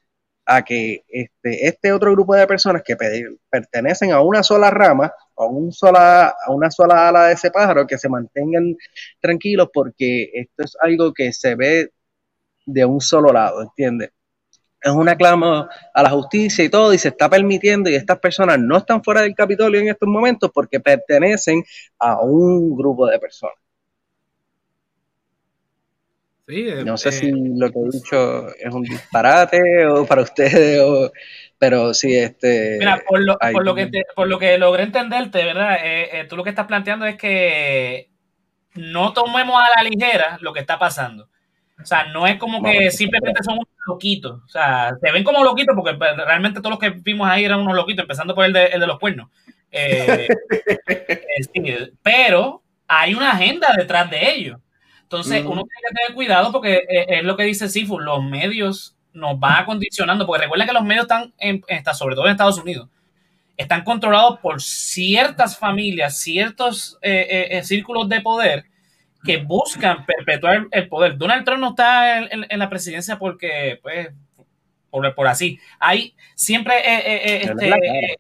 a 0.51 0.63
que 0.65 1.05
este, 1.09 1.69
este 1.69 1.93
otro 1.93 2.13
grupo 2.13 2.35
de 2.35 2.47
personas 2.47 2.83
que 2.83 2.97
pe- 2.97 3.37
pertenecen 3.51 4.13
a 4.13 4.23
una 4.23 4.43
sola 4.43 4.71
rama, 4.71 5.13
a, 5.37 5.45
un 5.45 5.71
sola, 5.73 6.29
a 6.29 6.51
una 6.53 6.71
sola 6.71 7.09
ala 7.09 7.27
de 7.27 7.35
ese 7.35 7.51
pájaro, 7.51 7.87
que 7.87 7.99
se 7.99 8.09
mantengan 8.09 8.75
tranquilos 9.21 9.69
porque 9.73 10.31
esto 10.33 10.65
es 10.65 10.75
algo 10.81 11.13
que 11.13 11.33
se 11.35 11.55
ve 11.55 11.93
de 12.67 12.85
un 12.85 13.01
solo 13.01 13.33
lado, 13.33 13.63
¿entiendes? 13.63 14.11
Es 14.81 14.93
un 14.93 15.09
aclamo 15.09 15.69
a 15.95 16.03
la 16.03 16.11
justicia 16.11 16.65
y 16.65 16.71
todo, 16.71 16.95
y 16.95 16.99
se 16.99 17.09
está 17.09 17.29
permitiendo, 17.29 17.91
y 17.91 17.97
estas 17.97 18.19
personas 18.21 18.59
no 18.61 18.79
están 18.79 19.03
fuera 19.05 19.23
del 19.23 19.35
Capitolio 19.35 19.81
en 19.81 19.89
estos 19.89 20.09
momentos 20.09 20.51
porque 20.55 20.81
pertenecen 20.81 21.65
a 21.99 22.23
un 22.23 22.77
grupo 22.77 23.07
de 23.07 23.19
personas. 23.19 23.57
Sí, 26.49 26.67
No 26.85 26.97
sé 26.97 27.11
eh, 27.11 27.13
si 27.13 27.31
lo 27.31 27.71
que 27.71 27.79
he 27.79 27.91
dicho 27.93 28.49
es 28.57 28.73
un 28.73 28.83
disparate 28.83 29.87
o 29.87 30.07
para 30.07 30.23
ustedes, 30.23 30.81
o- 30.81 31.13
pero 31.59 31.93
sí, 31.93 32.17
este. 32.17 32.77
Mira, 32.79 33.03
por 33.07 33.21
lo, 33.21 33.37
hay- 33.41 33.53
por 33.53 33.65
lo 33.65 33.75
que 33.75 33.87
te- 33.87 34.07
por 34.15 34.29
lo 34.29 34.39
que 34.39 34.57
logré 34.57 34.85
entenderte, 34.85 35.45
¿verdad? 35.45 35.77
Eh, 35.85 36.21
eh, 36.21 36.25
tú 36.25 36.37
lo 36.37 36.45
que 36.45 36.51
estás 36.51 36.67
planteando 36.67 37.05
es 37.05 37.17
que 37.17 38.09
no 38.75 39.13
tomemos 39.13 39.61
a 39.61 39.83
la 39.83 39.89
ligera 39.89 40.39
lo 40.41 40.53
que 40.55 40.61
está 40.61 40.79
pasando. 40.79 41.29
O 41.81 41.85
sea, 41.85 42.07
no 42.07 42.27
es 42.27 42.37
como 42.37 42.63
que 42.63 42.91
simplemente 42.91 43.43
son 43.43 43.55
unos 43.55 43.69
loquitos. 43.87 44.43
O 44.45 44.49
sea, 44.49 44.97
se 45.01 45.13
ven 45.13 45.23
como 45.23 45.45
loquitos 45.45 45.77
porque 45.77 45.97
pues, 45.97 46.17
realmente 46.17 46.61
todos 46.61 46.71
los 46.71 46.79
que 46.79 46.91
vimos 46.91 47.29
ahí 47.29 47.45
eran 47.45 47.61
unos 47.61 47.77
loquitos, 47.77 48.03
empezando 48.03 48.35
por 48.35 48.45
el 48.47 48.53
de, 48.53 48.67
el 48.67 48.81
de 48.81 48.87
los 48.87 48.99
cuernos. 48.99 49.31
Eh, 49.71 50.27
eh, 50.89 51.43
sí, 51.53 51.93
pero 52.03 52.63
hay 52.89 53.15
una 53.15 53.33
agenda 53.33 53.69
detrás 53.77 54.11
de 54.11 54.31
ellos. 54.33 54.59
Entonces, 55.09 55.43
uno 55.53 55.63
tiene 55.65 55.81
que 55.89 55.95
tener 55.95 56.15
cuidado 56.15 56.53
porque 56.53 56.75
eh, 56.89 57.07
es 57.09 57.25
lo 57.25 57.35
que 57.37 57.45
dice 57.45 57.69
Sifu, 57.69 57.99
los 57.99 58.23
medios 58.23 58.95
nos 59.15 59.41
van 59.41 59.65
condicionando, 59.65 60.27
porque 60.27 60.43
recuerda 60.43 60.67
que 60.67 60.73
los 60.75 60.85
medios 60.85 61.05
están, 61.05 61.33
en, 61.39 61.65
está, 61.67 61.95
sobre 61.95 62.15
todo 62.15 62.27
en 62.27 62.33
Estados 62.33 62.59
Unidos, 62.59 62.89
están 63.57 63.83
controlados 63.85 64.39
por 64.41 64.61
ciertas 64.61 65.59
familias, 65.59 66.21
ciertos 66.21 66.99
eh, 67.03 67.49
eh, 67.53 67.65
círculos 67.65 68.09
de 68.09 68.21
poder 68.21 68.65
que 69.25 69.39
buscan 69.39 70.05
perpetuar 70.07 70.67
el 70.71 70.89
poder. 70.89 71.17
Donald 71.19 71.45
Trump 71.45 71.61
no 71.61 71.71
está 71.71 72.19
en, 72.19 72.29
en- 72.31 72.47
en 72.51 72.59
la 72.59 72.69
presidencia 72.69 73.19
porque, 73.19 73.81
pues, 73.83 74.11
por, 74.91 75.15
por 75.15 75.27
así. 75.27 75.59
Hay 75.81 76.15
siempre, 76.35 76.75
eh, 76.79 77.37
Es 77.37 77.51
este, 77.51 78.19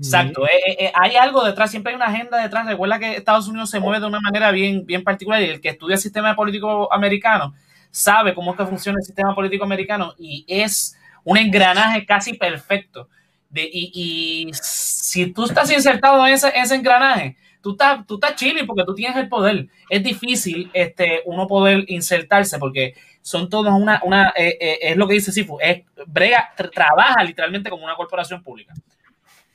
exacto, 0.00 0.46
eh, 0.46 0.50
eh, 0.66 0.76
eh, 0.86 0.92
hay 0.94 1.16
algo 1.16 1.44
detrás, 1.44 1.70
siempre 1.70 1.92
hay 1.92 1.96
una 1.96 2.06
agenda 2.06 2.38
detrás. 2.42 2.66
Recuerda 2.66 2.98
que 2.98 3.16
Estados 3.16 3.48
Unidos 3.48 3.70
se 3.70 3.80
mueve 3.80 4.00
de 4.00 4.06
una 4.06 4.20
manera 4.20 4.50
bien, 4.50 4.84
bien 4.86 5.04
particular 5.04 5.40
y 5.42 5.46
el 5.46 5.60
que 5.60 5.68
estudia 5.70 5.94
el 5.94 6.00
sistema 6.00 6.34
político 6.34 6.92
americano 6.92 7.54
sabe 7.90 8.34
cómo 8.34 8.52
es 8.52 8.56
que 8.56 8.66
funciona 8.66 8.98
el 8.98 9.04
sistema 9.04 9.34
político 9.34 9.64
americano 9.64 10.14
y 10.18 10.44
es 10.48 10.96
un 11.24 11.36
engranaje 11.36 12.06
casi 12.06 12.34
perfecto. 12.34 13.08
De, 13.48 13.68
y, 13.70 13.90
y 14.48 14.50
si 14.54 15.32
tú 15.32 15.44
estás 15.44 15.70
insertado 15.72 16.24
en 16.26 16.34
ese, 16.34 16.52
ese 16.54 16.76
engranaje, 16.76 17.36
tú 17.60 17.72
estás, 17.72 18.06
tú 18.06 18.14
estás 18.14 18.36
chilling 18.36 18.64
porque 18.66 18.84
tú 18.86 18.94
tienes 18.94 19.16
el 19.16 19.28
poder. 19.28 19.66
Es 19.88 20.04
difícil 20.04 20.70
este, 20.72 21.22
uno 21.26 21.48
poder 21.48 21.84
insertarse 21.88 22.58
porque 22.60 22.94
son 23.22 23.50
todos 23.50 23.72
una, 23.74 24.00
una 24.04 24.32
eh, 24.36 24.56
eh, 24.60 24.78
es 24.82 24.96
lo 24.96 25.06
que 25.08 25.14
dice 25.14 25.32
Sifu, 25.32 25.58
es 25.60 25.82
brega, 26.06 26.50
tra- 26.56 26.70
trabaja 26.72 27.22
literalmente 27.24 27.68
como 27.68 27.84
una 27.84 27.96
corporación 27.96 28.40
pública. 28.42 28.72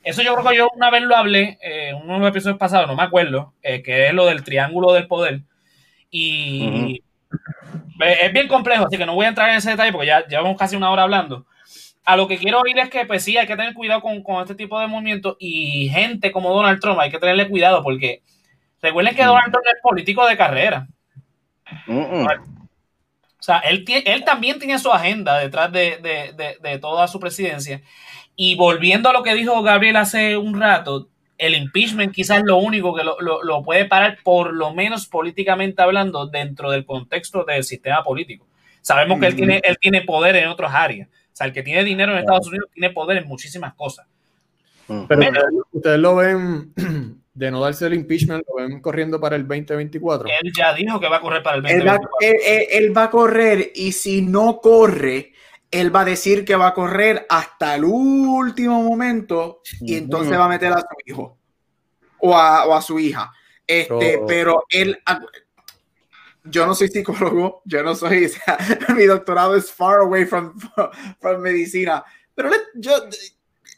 Eso 0.06 0.22
yo 0.22 0.34
creo 0.34 0.48
que 0.50 0.56
yo 0.56 0.68
una 0.74 0.88
vez 0.90 1.02
lo 1.02 1.16
hablé 1.16 1.58
eh, 1.60 1.88
en 1.90 2.06
de 2.06 2.18
los 2.18 2.28
episodios 2.28 2.58
pasados, 2.58 2.86
no 2.86 2.94
me 2.94 3.02
acuerdo, 3.02 3.54
eh, 3.62 3.82
que 3.82 4.06
es 4.06 4.14
lo 4.14 4.26
del 4.26 4.44
triángulo 4.44 4.92
del 4.92 5.06
poder. 5.08 5.40
Y 6.10 7.02
es 8.00 8.32
bien 8.32 8.46
complejo, 8.48 8.86
así 8.86 8.96
que 8.96 9.04
no 9.06 9.14
voy 9.14 9.26
a 9.26 9.30
entrar 9.30 9.50
en 9.50 9.56
ese 9.56 9.70
detalle 9.70 9.90
porque 9.92 10.06
ya 10.06 10.24
llevamos 10.26 10.56
casi 10.56 10.76
una 10.76 10.90
hora 10.90 11.02
hablando. 11.02 11.46
A 12.04 12.16
lo 12.16 12.28
que 12.28 12.38
quiero 12.38 12.60
oír 12.60 12.78
es 12.78 12.88
que, 12.88 13.04
pues 13.04 13.24
sí, 13.24 13.36
hay 13.36 13.48
que 13.48 13.56
tener 13.56 13.74
cuidado 13.74 14.00
con, 14.00 14.22
con 14.22 14.40
este 14.42 14.54
tipo 14.54 14.78
de 14.78 14.86
movimientos 14.86 15.36
y 15.40 15.88
gente 15.88 16.30
como 16.30 16.54
Donald 16.54 16.80
Trump, 16.80 17.00
hay 17.00 17.10
que 17.10 17.18
tenerle 17.18 17.48
cuidado 17.48 17.82
porque 17.82 18.22
recuerden 18.80 19.16
que 19.16 19.24
Donald 19.24 19.50
Trump 19.50 19.66
es 19.66 19.80
político 19.82 20.24
de 20.26 20.36
carrera. 20.36 20.86
O 23.38 23.42
sea, 23.42 23.58
él, 23.58 23.84
él 24.06 24.24
también 24.24 24.58
tiene 24.58 24.78
su 24.78 24.92
agenda 24.92 25.38
detrás 25.38 25.70
de, 25.72 25.98
de- 25.98 26.32
de- 26.32 26.56
de 26.62 26.78
toda 26.78 27.06
su 27.08 27.18
presidencia. 27.20 27.80
Y 28.36 28.54
volviendo 28.54 29.08
a 29.08 29.12
lo 29.12 29.22
que 29.22 29.34
dijo 29.34 29.62
Gabriel 29.62 29.96
hace 29.96 30.36
un 30.36 30.60
rato, 30.60 31.08
el 31.38 31.54
impeachment 31.54 32.14
quizás 32.14 32.38
es 32.38 32.44
lo 32.44 32.58
único 32.58 32.94
que 32.94 33.02
lo, 33.02 33.18
lo- 33.20 33.42
lo 33.42 33.62
puede 33.62 33.86
parar, 33.86 34.18
por 34.22 34.52
lo 34.54 34.74
menos 34.74 35.06
políticamente 35.06 35.82
hablando, 35.82 36.26
dentro 36.26 36.70
del 36.70 36.84
contexto 36.86 37.44
del 37.44 37.64
sistema 37.64 38.02
político. 38.02 38.46
Sabemos 38.82 39.18
que 39.18 39.26
él 39.26 39.36
tiene, 39.36 39.60
él 39.64 39.76
tiene 39.80 40.02
poder 40.02 40.36
en 40.36 40.48
otras 40.48 40.72
áreas. 40.74 41.08
O 41.08 41.12
sea, 41.36 41.46
el 41.46 41.52
que 41.52 41.62
tiene 41.62 41.82
dinero 41.84 42.12
en 42.12 42.18
Estados 42.18 42.46
Unidos 42.48 42.68
tiene 42.72 42.90
poder 42.90 43.18
en 43.18 43.26
muchísimas 43.28 43.74
cosas. 43.74 44.06
Pero 44.86 45.06
Pero- 45.08 45.32
ustedes, 45.72 45.98
lo 45.98 46.16
ven, 46.16 46.72
de 47.34 47.50
no 47.50 47.60
darse 47.60 47.86
el 47.86 47.94
impeachment, 47.94 48.44
lo 48.48 48.56
ven 48.64 48.80
corriendo 48.80 49.18
para 49.20 49.36
el 49.36 49.46
2024. 49.46 50.28
Él 50.28 50.52
ya 50.56 50.72
dijo 50.72 51.00
que 51.00 51.08
va 51.08 51.16
a 51.16 51.20
correr 51.20 51.42
para 51.42 51.56
el 51.56 51.66
Él 51.66 51.86
va, 51.86 51.98
2024. 51.98 52.18
él- 52.20 52.36
él- 52.46 52.84
él 52.84 52.96
va 52.96 53.02
a 53.04 53.10
correr 53.10 53.72
y 53.74 53.92
si 53.92 54.22
no 54.22 54.60
corre, 54.60 55.32
él 55.70 55.94
va 55.94 56.02
a 56.02 56.04
decir 56.04 56.44
que 56.44 56.56
va 56.56 56.68
a 56.68 56.74
correr 56.74 57.26
hasta 57.28 57.74
el 57.74 57.84
último 57.84 58.82
momento 58.82 59.60
y 59.80 59.96
entonces 59.96 60.38
va 60.38 60.44
a 60.44 60.48
meter 60.48 60.72
a 60.72 60.80
su 60.80 60.86
hijo 61.04 61.38
o 62.18 62.36
a, 62.36 62.66
o 62.66 62.74
a 62.74 62.82
su 62.82 62.98
hija. 62.98 63.32
Este, 63.66 64.16
Oh. 64.16 64.26
Pero 64.26 64.64
él, 64.70 64.98
yo 66.44 66.66
no 66.66 66.74
soy 66.74 66.88
psicólogo, 66.88 67.62
yo 67.64 67.82
no 67.82 67.94
soy, 67.94 68.24
o 68.26 68.28
sea, 68.28 68.58
mi 68.94 69.04
doctorado 69.04 69.56
es 69.56 69.70
far 69.70 70.00
away 70.00 70.24
from, 70.24 70.54
from 71.20 71.40
medicina, 71.40 72.04
pero 72.34 72.52
él, 72.52 72.60
yo, 72.74 72.92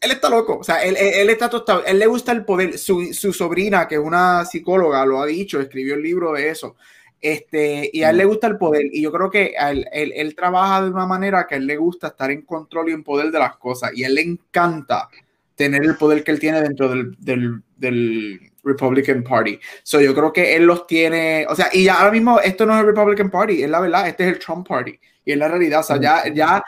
él 0.00 0.10
está 0.10 0.28
loco, 0.28 0.58
o 0.58 0.64
sea, 0.64 0.82
él, 0.84 0.96
él, 0.96 1.14
él 1.14 1.30
está 1.30 1.48
tostado, 1.48 1.84
él 1.84 1.98
le 1.98 2.06
gusta 2.06 2.32
el 2.32 2.44
poder, 2.44 2.78
su, 2.78 3.12
su 3.14 3.32
sobrina, 3.32 3.88
que 3.88 3.94
es 3.94 4.00
una 4.00 4.44
psicóloga, 4.44 5.04
lo 5.06 5.22
ha 5.22 5.26
dicho, 5.26 5.60
escribió 5.60 5.94
el 5.94 6.02
libro 6.02 6.32
de 6.32 6.50
eso, 6.50 6.76
este, 7.20 7.90
y 7.92 8.02
a 8.02 8.10
él 8.10 8.18
le 8.18 8.24
gusta 8.24 8.46
el 8.46 8.58
poder, 8.58 8.86
y 8.92 9.02
yo 9.02 9.12
creo 9.12 9.30
que 9.30 9.54
él, 9.58 9.86
él, 9.92 10.12
él 10.14 10.34
trabaja 10.34 10.82
de 10.82 10.90
una 10.90 11.06
manera 11.06 11.46
que 11.46 11.54
a 11.54 11.58
él 11.58 11.66
le 11.66 11.76
gusta 11.76 12.08
estar 12.08 12.30
en 12.30 12.42
control 12.42 12.90
y 12.90 12.92
en 12.92 13.04
poder 13.04 13.30
de 13.30 13.38
las 13.38 13.56
cosas, 13.56 13.90
y 13.94 14.04
a 14.04 14.06
él 14.06 14.14
le 14.14 14.22
encanta 14.22 15.08
tener 15.54 15.82
el 15.82 15.96
poder 15.96 16.22
que 16.22 16.30
él 16.30 16.38
tiene 16.38 16.60
dentro 16.62 16.88
del, 16.88 17.16
del, 17.18 17.62
del 17.76 18.40
Republican 18.62 19.24
Party. 19.24 19.58
So 19.82 20.00
yo 20.00 20.14
creo 20.14 20.32
que 20.32 20.54
él 20.54 20.64
los 20.64 20.86
tiene, 20.86 21.46
o 21.48 21.56
sea, 21.56 21.68
y 21.72 21.84
ya 21.84 21.94
ahora 21.94 22.12
mismo 22.12 22.38
esto 22.38 22.64
no 22.64 22.74
es 22.74 22.80
el 22.80 22.86
Republican 22.86 23.30
Party, 23.30 23.62
es 23.62 23.70
la 23.70 23.80
verdad, 23.80 24.06
este 24.06 24.24
es 24.24 24.34
el 24.34 24.38
Trump 24.38 24.68
Party, 24.68 24.98
y 25.24 25.32
es 25.32 25.38
la 25.38 25.48
realidad, 25.48 25.80
o 25.80 25.82
sea, 25.82 26.00
ya, 26.00 26.32
ya 26.32 26.62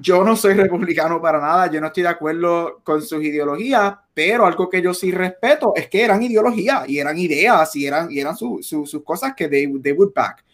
yo 0.00 0.22
no 0.24 0.36
soy 0.36 0.54
republicano 0.54 1.20
para 1.20 1.40
nada, 1.40 1.70
yo 1.70 1.80
no 1.80 1.88
estoy 1.88 2.02
de 2.04 2.08
acuerdo 2.10 2.80
con 2.84 3.02
sus 3.02 3.22
ideologías, 3.22 3.94
pero 4.14 4.46
algo 4.46 4.68
que 4.68 4.82
yo 4.82 4.92
sí 4.94 5.10
respeto 5.12 5.72
es 5.76 5.88
que 5.88 6.02
eran 6.02 6.22
ideologías 6.22 6.88
y 6.88 6.98
eran 6.98 7.16
ideas 7.18 7.74
y 7.76 7.86
eran, 7.86 8.10
y 8.10 8.20
eran 8.20 8.36
su- 8.36 8.60
su- 8.62 8.86
sus 8.86 9.02
cosas 9.04 9.34
que 9.36 9.48
they, 9.48 9.66
they 9.80 9.92
would 9.92 10.12
back. 10.14 10.44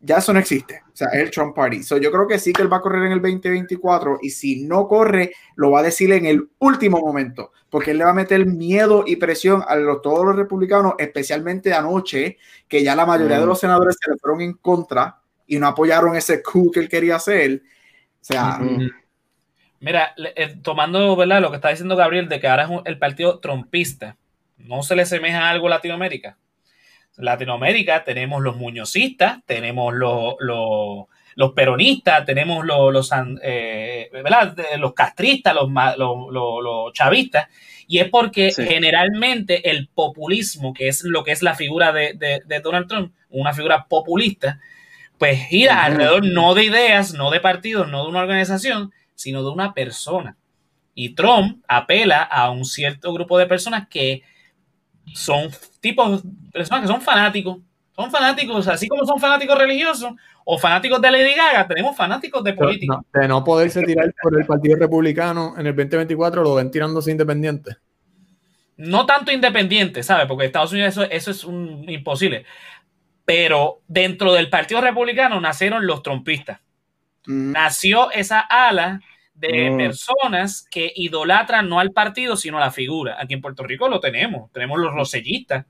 Ya 0.00 0.18
eso 0.18 0.32
no 0.32 0.38
existe, 0.38 0.80
o 0.92 0.96
sea, 0.96 1.08
es 1.08 1.22
el 1.24 1.30
Trump 1.32 1.56
Party. 1.56 1.82
So, 1.82 1.96
yo 1.98 2.12
creo 2.12 2.28
que 2.28 2.38
sí 2.38 2.52
que 2.52 2.62
él 2.62 2.72
va 2.72 2.76
a 2.76 2.80
correr 2.80 3.06
en 3.06 3.12
el 3.12 3.20
2024 3.20 4.18
y 4.22 4.30
si 4.30 4.62
no 4.64 4.86
corre, 4.86 5.32
lo 5.56 5.72
va 5.72 5.80
a 5.80 5.82
decir 5.82 6.12
en 6.12 6.24
el 6.26 6.48
último 6.60 7.00
momento, 7.00 7.50
porque 7.68 7.90
él 7.90 7.98
le 7.98 8.04
va 8.04 8.10
a 8.10 8.14
meter 8.14 8.46
miedo 8.46 9.02
y 9.04 9.16
presión 9.16 9.60
a 9.66 9.74
los, 9.74 10.00
todos 10.00 10.24
los 10.24 10.36
republicanos, 10.36 10.94
especialmente 10.98 11.72
anoche, 11.74 12.38
que 12.68 12.84
ya 12.84 12.94
la 12.94 13.06
mayoría 13.06 13.40
de 13.40 13.46
los 13.46 13.58
senadores 13.58 13.96
se 14.00 14.08
le 14.12 14.16
fueron 14.18 14.40
en 14.40 14.52
contra 14.54 15.18
y 15.48 15.58
no 15.58 15.66
apoyaron 15.66 16.14
ese 16.14 16.42
coup 16.44 16.72
que 16.72 16.78
él 16.78 16.88
quería 16.88 17.16
hacer. 17.16 17.60
O 18.20 18.24
sea, 18.24 18.58
Ujú. 18.60 18.88
Mira, 19.80 20.12
le- 20.16 20.32
eh, 20.34 20.56
tomando 20.62 21.14
¿verdad? 21.14 21.40
lo 21.40 21.50
que 21.50 21.56
está 21.56 21.68
diciendo 21.68 21.94
Gabriel 21.94 22.28
de 22.28 22.40
que 22.40 22.48
ahora 22.48 22.64
es 22.64 22.68
un- 22.70 22.82
el 22.84 22.98
partido 22.98 23.38
trompista, 23.38 24.16
¿no 24.56 24.82
se 24.82 24.96
le 24.96 25.06
semeja 25.06 25.46
a 25.46 25.50
algo 25.50 25.68
a 25.68 25.70
Latinoamérica? 25.70 26.36
Latinoamérica 27.16 28.04
tenemos 28.04 28.42
los 28.42 28.56
muñozistas, 28.56 29.38
tenemos 29.46 29.94
los, 29.94 30.34
los, 30.40 31.06
los 31.34 31.52
peronistas, 31.52 32.24
tenemos 32.24 32.64
los, 32.64 32.92
los, 32.92 33.08
san- 33.08 33.38
eh, 33.42 34.10
los 34.78 34.94
castristas, 34.94 35.54
los, 35.54 35.68
los, 35.96 36.32
los- 36.32 36.62
los 36.62 36.92
chavistas, 36.92 37.48
y 37.86 37.98
es 37.98 38.08
porque 38.08 38.50
Sí. 38.50 38.64
generalmente 38.66 39.70
el 39.70 39.88
populismo, 39.88 40.72
que 40.74 40.88
es 40.88 41.04
lo 41.04 41.24
que 41.24 41.32
es 41.32 41.42
la 41.42 41.54
figura 41.54 41.92
de, 41.92 42.14
de- 42.14 42.42
de 42.44 42.60
Donald 42.60 42.88
Trump, 42.88 43.12
una 43.30 43.52
figura 43.52 43.86
populista, 43.88 44.60
pues 45.18 45.38
gira 45.48 45.84
alrededor 45.84 46.24
no 46.24 46.54
de 46.54 46.64
ideas, 46.64 47.12
no 47.14 47.30
de 47.30 47.40
partidos, 47.40 47.88
no 47.88 48.04
de 48.04 48.10
una 48.10 48.20
organización, 48.20 48.92
sino 49.14 49.42
de 49.42 49.50
una 49.50 49.74
persona. 49.74 50.36
Y 50.94 51.14
Trump 51.14 51.62
apela 51.68 52.22
a 52.22 52.50
un 52.50 52.64
cierto 52.64 53.12
grupo 53.12 53.38
de 53.38 53.46
personas 53.46 53.88
que 53.88 54.22
son 55.14 55.50
tipos, 55.80 56.22
personas 56.52 56.82
que 56.82 56.88
son 56.88 57.00
fanáticos, 57.00 57.58
son 57.96 58.10
fanáticos, 58.10 58.68
así 58.68 58.86
como 58.88 59.04
son 59.04 59.18
fanáticos 59.18 59.58
religiosos 59.58 60.12
o 60.44 60.58
fanáticos 60.58 61.00
de 61.00 61.10
Lady 61.10 61.34
Gaga, 61.34 61.66
tenemos 61.66 61.96
fanáticos 61.96 62.42
de 62.44 62.52
política. 62.52 62.94
no- 63.12 63.20
de 63.20 63.28
no 63.28 63.42
poderse 63.44 63.82
tirar 63.82 64.12
por 64.22 64.38
el 64.38 64.46
Partido 64.46 64.76
Republicano 64.76 65.54
en 65.58 65.66
el 65.66 65.74
2024, 65.74 66.42
lo 66.42 66.54
ven 66.54 66.70
tirándose 66.70 67.10
independiente. 67.10 67.76
No 68.76 69.04
tanto 69.06 69.32
independiente, 69.32 70.02
¿sabes? 70.04 70.26
Porque 70.26 70.46
Estados 70.46 70.72
Unidos 70.72 70.92
eso, 70.92 71.02
eso 71.02 71.30
es 71.32 71.42
un 71.44 71.84
imposible. 71.88 72.44
Pero 73.28 73.82
dentro 73.86 74.32
del 74.32 74.48
Partido 74.48 74.80
Republicano 74.80 75.38
nacieron 75.40 75.86
los 75.86 76.02
trompistas. 76.02 76.60
mm, 77.26 77.52
nació 77.52 78.10
esa 78.10 78.40
ala 78.40 79.00
de 79.34 79.70
Mm. 79.70 79.76
personas 79.76 80.66
que 80.70 80.90
idolatran 80.96 81.68
no 81.68 81.78
al 81.78 81.92
partido, 81.92 82.36
sino 82.36 82.56
a 82.56 82.60
la 82.60 82.70
figura. 82.70 83.18
Aquí 83.20 83.34
en 83.34 83.42
Puerto 83.42 83.64
Rico 83.64 83.86
lo 83.88 84.00
tenemos. 84.00 84.50
Tenemos 84.50 84.78
los 84.78 84.94
rosellistas, 84.94 85.66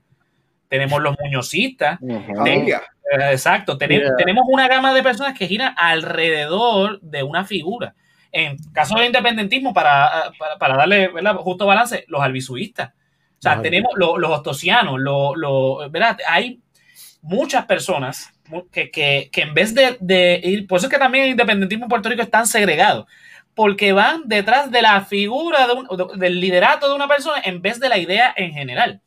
tenemos 0.69 1.01
los 1.01 1.17
muñozistas. 1.19 1.99
Ujú. 2.01 2.33
familia. 2.35 2.81
eh, 3.11 3.31
exacto, 3.31 3.77
tenemos, 3.77 4.05
Yeah. 4.05 4.15
tenemos 4.17 4.45
una 4.47 4.67
gama 4.69 4.93
de 4.93 5.03
personas 5.03 5.37
que 5.37 5.47
giran 5.47 5.73
alrededor 5.75 7.01
de 7.01 7.23
una 7.23 7.43
figura. 7.43 7.93
En 8.31 8.55
caso 8.71 8.95
del 8.95 9.07
independentismo, 9.07 9.73
para, 9.73 10.31
para, 10.37 10.57
para 10.59 10.77
darle 10.77 11.07
¿verdad? 11.09 11.35
justo 11.37 11.65
balance, 11.65 12.05
los 12.07 12.21
albisuistas. 12.21 12.89
O 12.91 13.41
sea, 13.41 13.61
tenemos 13.61 13.91
los, 13.95 14.17
los 14.19 14.29
ostosianos, 14.31 14.99
los, 14.99 15.35
los- 15.35 15.91
¿verdad? 15.91 16.17
Hay 16.27 16.61
muchas 17.21 17.65
personas 17.65 18.31
que, 18.71 18.89
que, 18.91 19.29
que 19.31 19.41
en 19.41 19.53
vez 19.53 19.73
de, 19.75 19.97
de 19.99 20.39
ir, 20.43 20.67
por 20.67 20.77
eso 20.77 20.87
es 20.87 20.93
que 20.93 20.99
también 20.99 21.25
el 21.25 21.31
independentismo 21.31 21.85
en 21.85 21.89
Puerto 21.89 22.09
Rico 22.09 22.21
es 22.23 22.31
tan 22.31 22.47
segregado, 22.47 23.07
porque 23.53 23.91
van 23.93 24.23
detrás 24.25 24.71
de 24.71 24.81
la 24.81 25.01
figura 25.01 25.67
de 25.67 25.73
un- 25.73 25.87
de- 25.97 26.17
del 26.17 26.39
liderato 26.39 26.87
de 26.89 26.95
una 26.95 27.07
persona 27.07 27.41
en 27.43 27.61
vez 27.61 27.79
de 27.79 27.89
la 27.89 27.97
idea 27.97 28.33
en 28.37 28.51
general. 28.53 29.01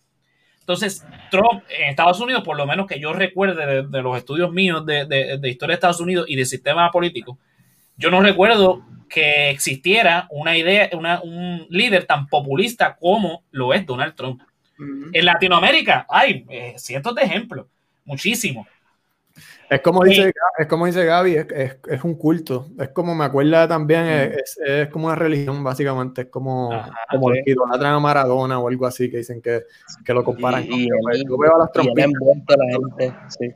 Entonces, 0.60 1.04
Trump 1.30 1.64
en 1.76 1.90
Estados 1.90 2.20
Unidos, 2.20 2.44
por 2.44 2.56
lo 2.56 2.66
menos 2.66 2.86
que 2.86 3.00
yo 3.00 3.12
recuerde 3.12 3.66
de, 3.66 3.82
de 3.88 4.02
los 4.02 4.16
estudios 4.16 4.52
míos 4.52 4.86
de, 4.86 5.06
de- 5.06 5.38
de 5.38 5.48
historia 5.48 5.72
de 5.72 5.76
Estados 5.78 6.00
Unidos 6.00 6.26
y 6.28 6.36
de 6.36 6.44
sistema 6.44 6.90
político, 6.90 7.38
yo 7.96 8.10
no 8.10 8.20
recuerdo 8.20 8.84
que 9.08 9.50
existiera 9.50 10.26
una 10.30 10.56
idea, 10.56 10.88
una- 10.92 11.20
un 11.22 11.66
líder 11.68 12.04
tan 12.04 12.28
populista 12.28 12.96
como 12.98 13.42
lo 13.50 13.74
es 13.74 13.84
Donald 13.84 14.14
Trump. 14.14 14.40
En 15.12 15.24
Latinoamérica 15.24 16.06
hay 16.08 16.46
eh, 16.48 16.74
cientos 16.78 17.14
de 17.14 17.22
ejemplos, 17.22 17.66
muchísimos. 18.04 18.66
Es 19.70 19.80
como 19.80 20.02
Sí. 20.04 20.10
dice, 20.10 20.32
es 20.58 20.66
como 20.66 20.84
dice 20.84 21.04
Gaby, 21.06 21.34
es, 21.36 21.46
es- 21.50 21.76
es 21.88 22.04
un 22.04 22.14
culto. 22.16 22.66
Es 22.78 22.90
como 22.90 23.14
me 23.14 23.24
acuerda 23.24 23.66
también, 23.66 24.04
es, 24.06 24.58
es 24.62 24.88
como 24.88 25.06
una 25.06 25.14
religión, 25.14 25.64
básicamente. 25.64 26.22
Es 26.22 26.26
como, 26.28 26.70
Ajá, 26.72 26.92
como 27.10 27.32
sí. 27.32 27.40
idolatran 27.46 27.94
a 27.94 28.00
Maradona 28.00 28.58
o 28.58 28.68
algo 28.68 28.84
así, 28.86 29.10
que 29.10 29.16
dicen 29.18 29.40
que, 29.40 29.62
que 30.04 30.12
lo 30.12 30.22
comparan. 30.24 30.64
Y- 30.64 30.68
con- 30.68 30.78
y 30.80 31.16
él- 31.16 31.24
yo 31.26 31.38
veo 31.38 31.54
a 31.56 31.58
las 31.60 31.70
la 31.74 32.66
gente, 32.98 33.16
sí. 33.28 33.54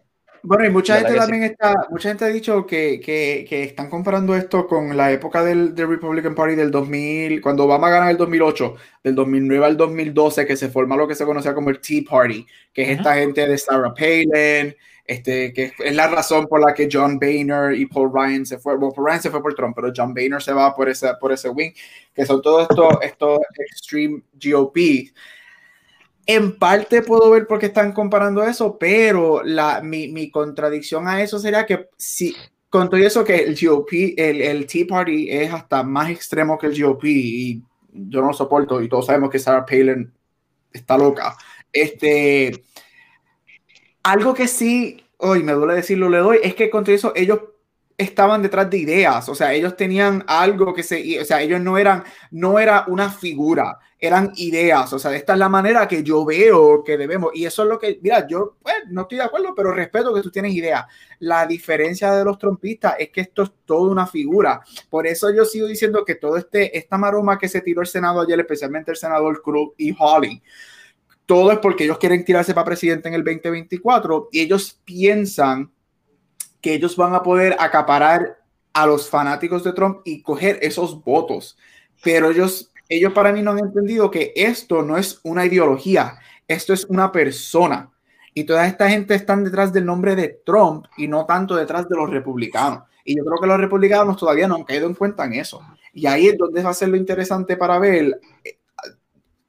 Bueno, 0.49 0.65
y 0.65 0.71
mucha 0.71 0.95
¿Verdad 0.95 1.09
gente 1.09 1.19
que 1.19 1.25
sí? 1.25 1.31
también 1.33 1.51
está, 1.51 1.75
mucha 1.91 2.09
gente 2.09 2.25
ha 2.25 2.29
dicho 2.29 2.65
que, 2.67 3.01
que, 3.01 3.45
que 3.49 3.65
están 3.65 3.91
comparando 3.91 4.37
esto 4.37 4.69
con 4.69 4.97
la 4.97 5.11
época 5.11 5.43
del, 5.43 5.75
del 5.75 5.89
Republican 5.89 6.37
Party 6.37 6.55
del 6.55 6.71
2000, 6.71 7.41
cuando 7.41 7.65
Obama 7.65 7.91
gana 7.91 8.13
el 8.13 8.17
2008, 8.17 8.77
del 9.03 9.17
2009 9.17 9.67
al 9.67 9.77
2012, 9.77 10.47
que 10.47 10.57
se 10.57 10.69
forma 10.69 10.97
lo 10.97 11.09
que 11.09 11.17
se 11.17 11.25
conocía 11.25 11.53
como 11.53 11.71
el 11.71 11.81
Tea 11.81 12.03
Party, 12.09 12.47
que 12.73 12.83
es 12.83 12.91
esta 12.91 13.17
gente 13.17 13.45
de 13.45 13.59
Sarah 13.59 13.93
Palin, 13.93 14.77
este, 15.05 15.53
que 15.53 15.73
es 15.85 15.95
la 15.97 16.07
razón 16.07 16.47
por 16.47 16.61
la 16.61 16.73
que 16.73 16.89
John 16.93 17.19
Boehner 17.19 17.75
y 17.75 17.87
Paul 17.87 18.13
Ryan 18.15 18.47
se 18.47 18.59
fue, 18.59 18.77
bueno, 18.77 18.95
Paul 18.95 19.09
Ryan 19.09 19.23
se 19.23 19.31
fue 19.31 19.43
por 19.43 19.53
Trump, 19.55 19.75
pero 19.75 19.93
John 19.97 20.15
Boehner 20.15 20.41
se 20.41 20.53
va 20.53 20.77
por 20.77 20.89
ese, 20.89 21.09
por 21.21 21.33
ese 21.33 21.49
wing, 21.49 21.73
que 22.15 22.25
son 22.25 22.41
todos 22.41 22.69
estos, 22.71 22.99
estos 23.03 23.41
extreme 23.59 24.23
GOP. 24.35 24.77
En 26.27 26.59
parte 26.59 27.03
puedo 27.03 27.31
ver 27.31 27.47
por 27.47 27.59
qué 27.59 27.67
están 27.67 27.93
comparando 27.93 28.43
eso, 28.43 28.77
pero 28.79 29.43
la, 29.45 29.81
mi, 29.81 30.09
mi 30.09 30.31
contradicción 30.31 31.07
a 31.07 31.23
eso 31.23 31.39
sería 31.39 31.65
que 31.65 31.89
si 31.97 32.35
con 32.69 32.91
todo 32.91 33.01
eso 33.01 33.25
que 33.25 33.37
el 33.37 33.57
GOP, 33.61 33.93
el, 34.17 34.43
el 34.43 34.67
Tea 34.67 34.87
Party 34.89 35.31
es 35.31 35.53
hasta 35.53 35.83
más 35.83 36.11
extremo 36.11 36.59
que 36.59 36.67
el 36.67 36.83
GOP 36.83 37.05
y 37.05 37.63
yo 37.93 38.21
no 38.21 38.29
lo 38.29 38.33
soporto 38.33 38.83
y 38.83 38.89
todos 38.89 39.07
sabemos 39.07 39.31
que 39.31 39.39
Sarah 39.39 39.65
Palin 39.65 40.13
está 40.73 40.99
loca. 40.99 41.37
Este, 41.73 42.65
algo 44.03 44.35
que 44.35 44.49
sí, 44.49 45.05
hoy 45.19 45.43
me 45.43 45.53
duele 45.53 45.75
decirlo, 45.75 46.09
le 46.09 46.19
doy, 46.19 46.39
es 46.43 46.55
que 46.55 46.71
con 46.71 46.85
todo 46.85 46.95
eso 46.95 47.13
ellos 47.15 47.41
estaban 47.99 48.43
detrás 48.43 48.69
de 48.69 48.79
ideas, 48.79 49.29
o 49.29 49.35
sea, 49.35 49.55
ellos 49.55 49.75
tenían 49.77 50.23
algo 50.27 50.75
que 50.75 50.83
se, 50.83 51.21
o 51.21 51.25
sea, 51.25 51.41
ellos 51.41 51.61
no 51.61 51.79
eran, 51.79 52.05
no 52.31 52.59
era 52.59 52.85
una 52.89 53.11
figura, 53.11 53.79
eran 53.99 54.33
ideas, 54.37 54.93
o 54.93 54.99
sea, 54.99 55.15
esta 55.17 55.33
es 55.33 55.39
la 55.39 55.49
manera 55.49 55.89
que 55.89 56.03
yo 56.03 56.25
veo 56.25 56.85
que 56.85 56.99
debemos, 56.99 57.31
y 57.35 57.47
eso 57.47 57.63
es 57.63 57.69
lo 57.71 57.79
que, 57.79 57.99
mira, 58.03 58.27
yo 58.29 58.57
pues, 58.63 58.77
no 58.91 59.03
estoy 59.03 59.19
de 59.19 59.25
acuerdo, 59.25 59.55
pero 59.55 59.73
respeto 59.73 60.13
que 60.13 60.21
tú 60.21 60.31
tienes 60.31 60.53
ideas. 60.53 60.85
La 61.21 61.47
diferencia 61.47 62.13
de 62.13 62.25
los 62.25 62.39
trompistas 62.39 62.97
es 62.99 63.09
que 63.09 63.23
esto 63.23 63.45
es 63.45 63.53
toda 63.65 63.91
una 63.91 64.07
figura, 64.07 64.61
por 64.91 65.07
eso 65.07 65.31
yo 65.31 65.47
sigo 65.47 65.67
diciendo 65.67 66.05
que 66.05 66.17
todo 66.17 66.37
este, 66.37 66.77
esta 66.77 66.99
maroma 66.99 67.39
que 67.39 67.49
se 67.49 67.63
tiró 67.63 67.81
el 67.81 67.87
Senado 67.87 68.21
ayer, 68.21 68.39
especialmente 68.39 68.91
el 68.91 68.99
senador 68.99 69.41
Cruz 69.41 69.71
y 69.79 69.97
Holly, 69.99 70.43
todo 71.25 71.51
es 71.51 71.59
porque 71.59 71.85
ellos 71.85 71.99
quieren 71.99 72.25
tirarse 72.25 72.55
para 72.55 72.67
presidente 72.67 73.09
en 73.09 73.15
el 73.15 73.25
2024 73.25 74.29
y 74.33 74.41
ellos 74.41 74.81
piensan 74.85 75.73
que 76.67 76.75
ellos 76.75 76.97
van 76.97 77.15
a 77.15 77.23
poder 77.23 77.55
acaparar 77.61 78.43
a 78.73 78.87
los 78.89 79.09
fanáticos 79.09 79.63
de 79.63 79.73
Trump 79.73 80.01
y 80.05 80.21
coger 80.21 80.59
esos 80.63 81.01
votos. 81.05 81.57
Pero 82.03 82.33
ellos, 82.33 82.73
ellos 82.89 83.13
para 83.13 83.31
mí 83.33 83.41
no 83.41 83.53
han 83.53 83.61
entendido 83.61 84.11
que 84.11 84.33
esto 84.35 84.83
no 84.83 84.97
es 84.97 85.21
una 85.23 85.47
ideología, 85.47 86.19
esto 86.49 86.73
es 86.73 86.85
una 86.87 87.13
persona. 87.13 87.93
Y 88.35 88.43
toda 88.43 88.67
esta 88.67 88.91
gente 88.91 89.15
están 89.15 89.45
detrás 89.45 89.73
del 89.73 89.87
nombre 89.87 90.17
de 90.17 90.41
Trump 90.45 90.87
y 90.97 91.07
no 91.07 91.25
tanto 91.25 91.55
detrás 91.55 91.89
de 91.89 91.95
los 91.95 92.11
republicanos. 92.11 92.83
Y 93.05 93.17
yo 93.17 93.25
creo 93.25 93.39
que 93.41 93.47
los 93.47 93.61
republicanos 93.61 94.17
todavía 94.17 94.49
no 94.49 94.57
han 94.57 94.65
caído 94.65 94.89
en 94.89 94.95
cuenta 94.95 95.25
en 95.25 95.35
eso. 95.35 95.63
Y 95.93 96.07
ahí 96.07 96.27
es 96.27 96.37
donde 96.37 96.65
va 96.65 96.71
a 96.71 96.75
ser 96.75 96.89
lo 96.89 96.97
interesante 96.97 97.57
para 97.57 97.79
ver 97.79 98.21
eh, 98.43 98.59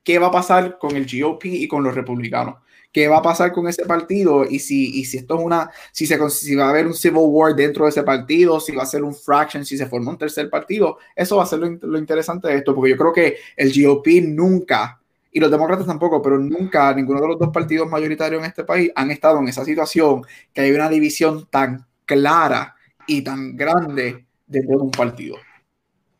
qué 0.03 0.19
va 0.19 0.27
a 0.27 0.31
pasar 0.31 0.77
con 0.77 0.95
el 0.95 1.07
GOP 1.11 1.45
y 1.45 1.67
con 1.67 1.83
los 1.83 1.95
republicanos 1.95 2.57
qué 2.91 3.07
va 3.07 3.17
a 3.17 3.21
pasar 3.21 3.51
con 3.51 3.67
ese 3.67 3.85
partido 3.85 4.45
y 4.45 4.59
si, 4.59 4.99
y 4.99 5.05
si 5.05 5.17
esto 5.17 5.37
es 5.37 5.45
una, 5.45 5.69
si, 5.91 6.07
se, 6.07 6.29
si 6.29 6.55
va 6.55 6.65
a 6.65 6.69
haber 6.69 6.87
un 6.87 6.93
civil 6.93 7.19
war 7.23 7.55
dentro 7.55 7.85
de 7.85 7.91
ese 7.91 8.03
partido, 8.03 8.59
si 8.59 8.75
va 8.75 8.83
a 8.83 8.87
ser 8.87 9.03
un 9.03 9.13
fraction, 9.13 9.65
si 9.65 9.77
se 9.77 9.85
forma 9.85 10.11
un 10.11 10.17
tercer 10.17 10.49
partido, 10.49 10.97
eso 11.15 11.37
va 11.37 11.43
a 11.43 11.47
ser 11.47 11.59
lo, 11.59 11.69
lo 11.69 11.99
interesante 11.99 12.47
de 12.47 12.55
esto, 12.55 12.73
porque 12.73 12.91
yo 12.91 12.97
creo 12.97 13.13
que 13.13 13.37
el 13.55 13.71
GOP 13.71 14.07
nunca, 14.23 14.99
y 15.31 15.39
los 15.39 15.51
demócratas 15.51 15.85
tampoco, 15.85 16.21
pero 16.21 16.39
nunca 16.39 16.93
ninguno 16.93 17.21
de 17.21 17.27
los 17.27 17.39
dos 17.39 17.49
partidos 17.49 17.89
mayoritarios 17.89 18.41
en 18.41 18.47
este 18.47 18.63
país 18.63 18.91
han 18.95 19.11
estado 19.11 19.39
en 19.39 19.47
esa 19.47 19.63
situación 19.63 20.23
que 20.53 20.61
hay 20.61 20.71
una 20.71 20.89
división 20.89 21.47
tan 21.51 21.85
clara 22.05 22.75
y 23.05 23.21
tan 23.21 23.55
grande 23.55 24.25
dentro 24.47 24.77
de 24.77 24.83
un 24.83 24.91
partido. 24.91 25.35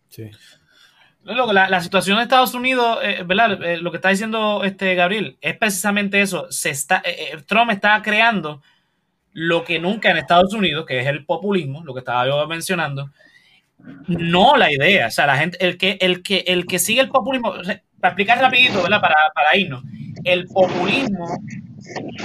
Sí. 0.10 0.30
La, 1.28 1.68
la, 1.68 1.82
situación 1.82 2.16
de 2.18 2.24
Estados 2.24 2.54
Unidos, 2.54 3.00
eh, 3.04 3.24
¿verdad? 3.26 3.62
Eh, 3.62 3.78
lo 3.78 3.92
que 3.92 3.98
está 3.98 4.08
diciendo 4.08 4.64
este 4.64 4.96
Gabriel 4.96 5.38
es 5.42 5.58
precisamente 5.58 6.22
eso. 6.22 6.50
Se 6.50 6.70
está, 6.70 7.02
eh, 7.04 7.36
Trump 7.46 7.70
está 7.72 8.02
creando 8.02 8.62
lo 9.34 9.66
que 9.66 9.78
nunca 9.78 10.10
en 10.10 10.18
Estados 10.18 10.54
Unidos, 10.54 10.86
que 10.86 11.02
es 11.02 11.08
el 11.08 11.26
populismo, 11.26 11.84
lo 11.84 11.94
que 11.94 12.00
estaba 12.00 12.26
yo 12.26 12.48
mencionando, 12.48 13.12
no 14.08 14.56
la 14.56 14.72
idea. 14.72 15.08
O 15.08 15.12
sea, 15.12 15.28
la 15.28 15.38
gente, 15.38 15.58
el 15.60 15.78
que, 15.78 15.98
el 16.00 16.24
que, 16.24 16.46
el 16.48 16.66
que 16.66 16.80
sigue 16.80 17.02
el 17.02 17.10
populismo, 17.10 17.52
para 17.52 18.14
explicar 18.14 18.40
rapidito, 18.40 18.82
¿verdad? 18.82 19.02
Para, 19.02 19.18
para 19.36 19.58
irnos, 19.58 19.84
el 20.24 20.46
populismo 20.46 21.28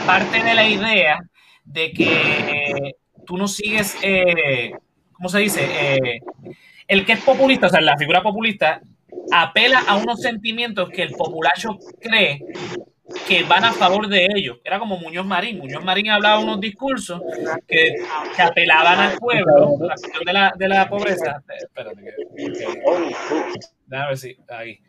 parte 0.06 0.44
de 0.44 0.54
la 0.54 0.68
idea 0.68 1.18
de 1.64 1.92
que 1.92 2.94
tú 3.26 3.36
no 3.36 3.48
sigues, 3.48 3.96
¿cómo 5.12 5.28
se 5.28 5.40
dice? 5.40 6.20
el 6.88 7.06
que 7.06 7.12
es 7.12 7.20
populista, 7.20 7.68
o 7.68 7.70
sea, 7.70 7.80
la 7.80 7.96
figura 7.96 8.22
populista, 8.22 8.82
apela 9.30 9.82
a 9.86 9.96
unos 9.96 10.20
sentimientos 10.20 10.90
que 10.90 11.02
el 11.02 11.12
populacho 11.12 11.78
cree 12.00 12.44
que 13.26 13.42
van 13.44 13.64
a 13.64 13.72
favor 13.72 14.08
de 14.08 14.28
ellos. 14.34 14.58
Era 14.64 14.78
como 14.78 14.98
Muñoz 14.98 15.26
Marín. 15.26 15.58
Muñoz 15.58 15.84
Marín 15.84 16.10
hablaba 16.10 16.38
unos 16.38 16.60
discursos 16.60 17.20
que, 17.66 17.94
que 18.34 18.42
apelaban 18.42 18.98
al 18.98 19.18
pueblo, 19.18 19.76
la 19.80 19.94
cuestión 19.94 20.24
de 20.24 20.32
la, 20.32 20.52
de 20.56 20.68
la 20.68 20.88
pobreza. 20.88 21.42
Espérate, 21.48 22.02
déjame 23.86 24.08
ver 24.08 24.18
si, 24.18 24.36
ahí. 24.48 24.80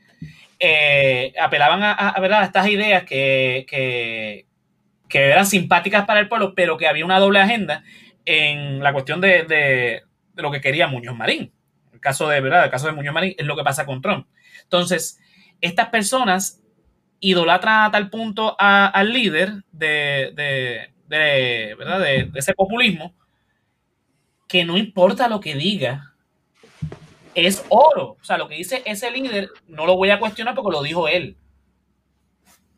Eh, 0.60 1.34
apelaban 1.40 1.84
a, 1.84 1.92
a, 1.92 2.20
¿verdad? 2.22 2.44
estas 2.44 2.68
ideas 2.68 3.04
que, 3.04 3.66
que, 3.68 4.46
que, 5.10 5.20
eran 5.20 5.46
simpáticas 5.46 6.06
para 6.06 6.22
el 6.22 6.30
pueblo, 6.30 6.54
pero 6.56 6.78
que 6.78 6.88
había 6.88 7.04
una 7.04 7.20
doble 7.20 7.40
agenda 7.40 7.84
en 8.26 8.82
la 8.82 8.94
cuestión 8.94 9.20
de, 9.20 9.44
de 9.44 10.02
lo 10.36 10.52
que 10.52 10.62
quería 10.62 10.88
Muñoz 10.88 11.18
Marín 11.18 11.52
caso 12.04 12.28
de 12.30 12.42
verdad, 12.42 12.66
el 12.66 12.70
caso 12.70 12.86
de 12.86 12.94
Muñoz 12.94 13.14
Marín, 13.14 13.34
es 13.38 13.46
lo 13.46 13.56
que 13.56 13.64
pasa 13.64 13.86
con 13.86 14.02
Trump. 14.02 14.28
Entonces, 14.64 15.20
estas 15.62 15.90
personas 15.90 16.62
idolatran 17.20 17.86
a 17.86 17.92
tal 17.92 18.10
punto 18.10 18.56
a, 18.60 18.88
al 18.88 19.14
líder 19.14 19.64
de, 19.72 20.32
de, 20.36 20.94
de 21.08 21.76
¿verdad? 21.76 22.00
De, 22.00 22.32
ese 22.36 22.54
populismo 22.54 23.16
que 24.48 24.66
no 24.66 24.78
importa 24.78 25.30
lo 25.30 25.40
que 25.40 25.56
diga, 25.56 26.14
es 27.34 27.66
oro. 27.70 28.18
O 28.22 28.24
sea, 28.24 28.38
lo 28.38 28.48
que 28.48 28.56
dice 28.56 28.84
ese 28.86 29.10
líder 29.10 29.50
no 29.68 29.86
lo 29.86 29.96
voy 29.96 30.12
a 30.12 30.20
cuestionar 30.20 30.54
porque 30.54 30.76
lo 30.76 30.84
dijo 30.84 31.08
él. 31.08 31.38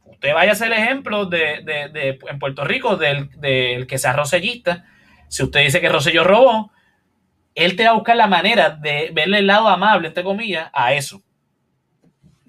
Usted 0.06 0.34
vaya 0.34 0.54
a 0.54 0.56
ser 0.56 0.68
el 0.68 0.80
ejemplo 0.82 1.26
de, 1.26 1.62
de, 1.64 1.90
de 1.90 2.20
en 2.30 2.40
Puerto 2.40 2.64
Rico 2.64 2.96
del, 2.96 3.30
del 3.40 3.88
que 3.88 3.98
sea 3.98 4.14
rosellista. 4.14 4.86
Si 5.28 5.44
usted 5.44 5.62
dice 5.62 5.82
que 5.82 5.90
Rosselló 5.90 6.24
robó, 6.24 6.72
él 7.56 7.76
te 7.76 7.86
va 7.86 7.92
a 7.92 7.96
buscar 7.96 8.18
la 8.18 8.28
manera 8.28 8.70
de 8.70 9.12
verle 9.14 9.40
el 9.40 9.48
lado 9.48 9.68
amable, 9.70 10.10
entre 10.10 10.24
comillas, 10.24 10.70
a 10.74 10.94
eso. 10.94 11.22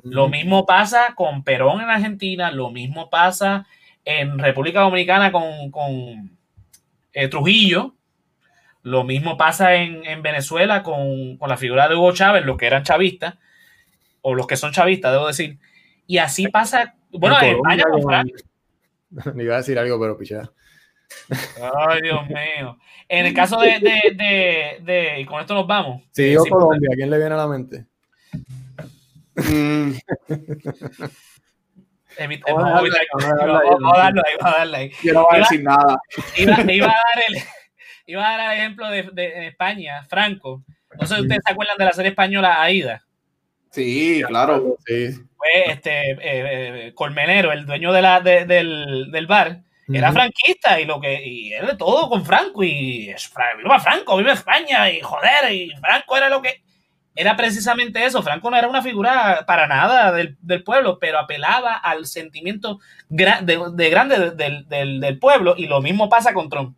Lo 0.03 0.29
mismo 0.29 0.67
pasa 0.67 1.15
con 1.15 1.43
Perón 1.43 1.81
en 1.81 1.91
Argentina, 1.91 2.51
lo 2.51 2.71
mismo 2.71 3.09
pasa 3.09 3.67
en 4.05 4.39
República 4.39 4.81
Dominicana 4.81 5.33
con, 5.33 5.71
con 5.71 6.39
eh, 7.13 7.29
Trujillo, 7.29 7.95
lo 8.83 9.03
mismo 9.03 9.37
pasa 9.37 9.75
en, 9.75 10.05
en 10.05 10.23
Venezuela 10.23 10.83
con, 10.85 11.37
con, 11.39 11.49
la 11.49 11.57
figura 11.57 11.89
de 11.89 11.97
Hugo 11.97 12.13
Chávez, 12.13 12.45
los 12.45 12.57
que 12.57 12.67
eran 12.67 12.85
chavistas, 12.85 13.35
o 14.21 14.35
los 14.35 14.47
que 14.47 14.57
son 14.57 14.73
chavistas, 14.73 15.13
debo 15.13 15.27
decir. 15.27 15.59
Y 16.07 16.19
así 16.19 16.47
pasa, 16.49 16.95
bueno, 17.11 17.37
en 17.43 17.57
España 17.57 17.85
con 17.91 18.03
Franco. 18.03 18.35
Me 19.35 19.43
iba 19.45 19.55
a 19.55 19.59
decir 19.59 19.79
algo, 19.79 19.99
pero 19.99 20.17
pichada. 20.17 20.53
Ay, 21.31 22.03
Dios 22.03 22.27
mío. 22.29 22.79
En 23.09 23.27
el 23.27 23.35
caso 23.35 23.61
de, 23.61 23.79
de, 23.79 24.15
de, 24.15 24.79
de, 24.83 25.21
y 25.21 25.25
con 25.25 25.41
esto 25.41 25.55
nos 25.55 25.67
vamos. 25.67 26.03
Sí, 26.13 26.25
digo 26.25 26.45
sí, 26.45 26.51
Colombia, 26.51 26.91
¿a 26.93 26.97
quién 26.97 27.11
le 27.11 27.19
viene 27.19 27.35
a 27.35 27.39
la 27.39 27.47
mente? 27.47 27.87
Mm. 29.37 29.93
A 32.19 32.71
darle 32.71 32.99
ahí, 32.99 33.07
vamos 33.13 33.95
a 34.41 34.51
darle 34.59 34.77
ahí. 34.77 34.91
Yo 35.03 35.13
no 35.13 35.25
voy 35.25 35.37
a 35.37 35.39
decir 35.41 35.63
nada. 35.63 36.01
Iba, 36.37 36.61
iba, 36.73 36.87
a 36.87 36.89
dar 36.89 37.25
el, 37.29 37.43
iba 38.07 38.27
a 38.27 38.37
dar 38.37 38.53
el 38.53 38.59
ejemplo 38.59 38.91
de, 38.91 39.03
de, 39.03 39.13
de 39.13 39.47
España, 39.49 40.03
Franco. 40.09 40.65
No 40.99 41.07
sé 41.07 41.17
si 41.17 41.21
ustedes 41.23 41.43
se 41.45 41.53
acuerdan 41.53 41.77
de 41.77 41.85
la 41.85 41.93
serie 41.93 42.11
española 42.11 42.63
Aida. 42.63 43.03
Sí, 43.71 44.23
claro. 44.27 44.77
Sí. 44.87 45.13
Fue 45.37 45.71
este 45.71 46.13
eh, 46.13 46.17
eh, 46.23 46.93
Colmenero, 46.95 47.53
el 47.53 47.67
dueño 47.67 47.93
de 47.93 48.03
la, 48.03 48.21
de, 48.21 48.47
del, 48.47 49.11
del 49.13 49.27
bar, 49.27 49.61
era 49.89 50.13
franquista 50.13 50.81
y 50.81 50.85
lo 50.85 51.01
que 51.01 51.25
y 51.25 51.53
era 51.53 51.69
de 51.69 51.77
todo 51.77 52.09
con 52.09 52.25
Franco 52.25 52.65
y 52.65 53.11
es 53.11 53.33
viva 53.59 53.79
Franco, 53.79 54.17
vive 54.17 54.33
España 54.33 54.91
y 54.91 55.01
joder, 55.01 55.53
y 55.53 55.71
Franco 55.81 56.17
era 56.17 56.29
lo 56.29 56.43
que 56.43 56.63
era 57.15 57.35
precisamente 57.35 58.05
eso, 58.05 58.23
Franco 58.23 58.51
no 58.51 58.59
era 58.59 58.69
una 58.69 58.83
figura 58.83 59.45
para 59.47 59.67
nada 59.67 60.13
del, 60.13 60.37
del 60.43 60.63
pueblo, 60.63 60.99
pero 60.99 61.19
apelaba 61.19 61.75
al 61.75 62.05
sentimiento 62.05 62.79
gra 63.09 63.41
de, 63.41 63.59
de, 63.73 63.91
grande 63.91 64.33
del, 64.33 64.69
del, 64.69 65.01
del, 65.01 65.19
pueblo 65.19 65.55
y 65.57 65.67
lo 65.67 65.81
mismo 65.81 66.11
pasa 66.11 66.35
con 66.35 66.51
Trump. 66.51 66.77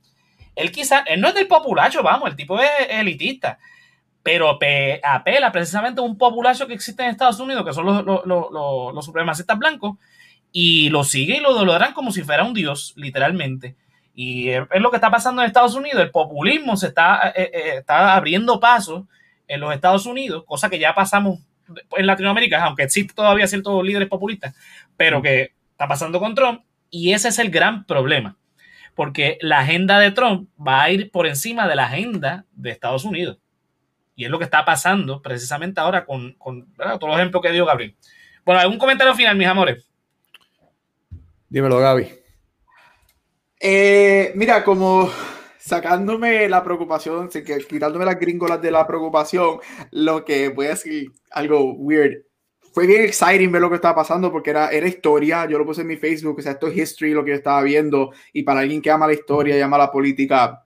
Él 0.55 0.71
quizá, 0.71 1.01
él 1.01 1.21
no 1.21 1.29
es 1.29 1.35
del 1.35 1.49
populacho, 1.49 2.05
vamos, 2.05 2.31
el 2.31 2.37
tipo 2.37 2.61
es 2.61 2.71
elitista, 2.89 3.59
pero 4.23 4.59
apela 5.03 5.51
precisamente 5.51 6.01
a 6.01 6.05
un 6.05 6.17
populacho 6.17 6.69
que 6.69 6.75
existe 6.75 7.03
en 7.03 7.11
Estados 7.11 7.41
Unidos, 7.41 7.65
que 7.65 7.73
son 7.73 7.87
los, 7.87 8.05
los, 8.05 8.25
los 8.25 9.05
supremacistas 9.05 9.59
blancos, 9.59 9.97
y 10.53 10.91
lo 10.91 11.05
sigue 11.05 11.37
y 11.37 11.41
lo 11.41 11.53
idolatran 11.53 11.93
como 11.93 12.13
si 12.13 12.23
fuera 12.23 12.45
un 12.45 12.55
dios, 12.55 12.93
literalmente. 12.97 13.77
Y 14.15 14.49
es 14.49 14.81
lo 14.81 14.91
que 14.91 14.97
está 14.97 15.11
pasando 15.11 15.43
en 15.43 15.47
Estados 15.47 15.75
Unidos. 15.75 16.03
El 16.03 16.11
populismo 16.11 16.77
se 16.77 16.89
está, 16.89 17.33
eh, 17.37 17.51
eh, 17.53 17.75
está 17.79 18.17
abriendo 18.17 18.59
paso 18.59 19.07
en 19.47 19.61
los 19.61 19.73
Estados 19.73 20.07
Unidos, 20.07 20.45
cosa 20.47 20.69
que 20.69 20.79
ya 20.79 20.95
pasamos 20.95 21.41
en 21.97 22.07
Latinoamérica, 22.07 22.65
aunque 22.65 22.83
existe 22.83 23.15
todavía 23.15 23.47
ciertos 23.47 23.85
líderes 23.85 24.09
populistas, 24.09 24.55
pero 24.97 25.23
que 25.23 25.53
está 25.71 25.87
pasando 25.87 26.19
con 26.19 26.35
Trump. 26.35 26.63
Y 26.91 27.13
ese 27.13 27.29
es 27.29 27.39
el 27.39 27.51
gran 27.51 27.85
problema, 27.85 28.37
porque 28.95 29.39
la 29.41 29.61
agenda 29.61 29.99
de 29.99 30.11
Trump 30.11 30.49
va 30.59 30.83
a 30.83 30.91
ir 30.91 31.11
por 31.11 31.27
encima 31.27 31.69
de 31.69 31.77
la 31.77 31.85
agenda 31.85 32.45
de 32.53 32.71
Estados 32.71 33.05
Unidos. 33.05 33.39
Y 34.17 34.25
es 34.25 34.31
lo 34.31 34.39
que 34.39 34.45
está 34.45 34.65
pasando 34.65 35.23
precisamente 35.23 35.81
ahora 35.81 36.05
con, 36.05 36.33
con 36.33 36.67
todos 36.75 37.03
los 37.03 37.17
ejemplos 37.17 37.43
que 37.43 37.53
dio 37.53 37.67
Gabriel. 37.67 37.95
Bueno, 38.45 38.61
algún 38.61 38.79
comentario 38.79 39.15
final, 39.15 39.37
mis 39.37 39.47
amores. 39.47 39.88
Dímelo, 41.51 41.79
Gaby. 41.79 42.07
Eh, 43.61 44.33
mira, 44.35 44.63
como 44.63 45.11
sacándome 45.59 46.49
la 46.49 46.63
preocupación, 46.63 47.31
quitándome 47.69 48.05
las 48.05 48.21
gringolas 48.21 48.61
de 48.61 48.71
la 48.71 48.87
preocupación, 48.87 49.59
lo 49.91 50.25
que 50.25 50.51
voy 50.51 50.67
a 50.67 50.71
decir 50.71 51.11
algo 51.31 51.73
weird. 51.73 52.25
Fue 52.73 52.87
bien 52.87 53.03
exciting 53.03 53.51
ver 53.51 53.63
lo 53.63 53.71
que 53.71 53.77
estaba 53.77 53.95
pasando 53.95 54.31
porque 54.31 54.51
era, 54.51 54.71
era 54.71 54.87
historia. 54.87 55.47
Yo 55.47 55.59
lo 55.59 55.65
puse 55.65 55.81
en 55.81 55.89
mi 55.89 55.97
Facebook, 55.97 56.39
o 56.39 56.43
sea, 56.43 56.53
esto 56.53 56.69
es 56.69 56.77
history, 56.77 57.13
lo 57.13 57.25
que 57.25 57.31
yo 57.31 57.37
estaba 57.37 57.63
viendo. 57.63 58.13
Y 58.33 58.43
para 58.43 58.61
alguien 58.61 58.83
que 58.83 58.91
ama 58.91 59.07
la 59.07 59.15
historia 59.15 59.57
y 59.57 59.61
ama 59.63 59.79
la 59.79 59.91
política, 59.91 60.65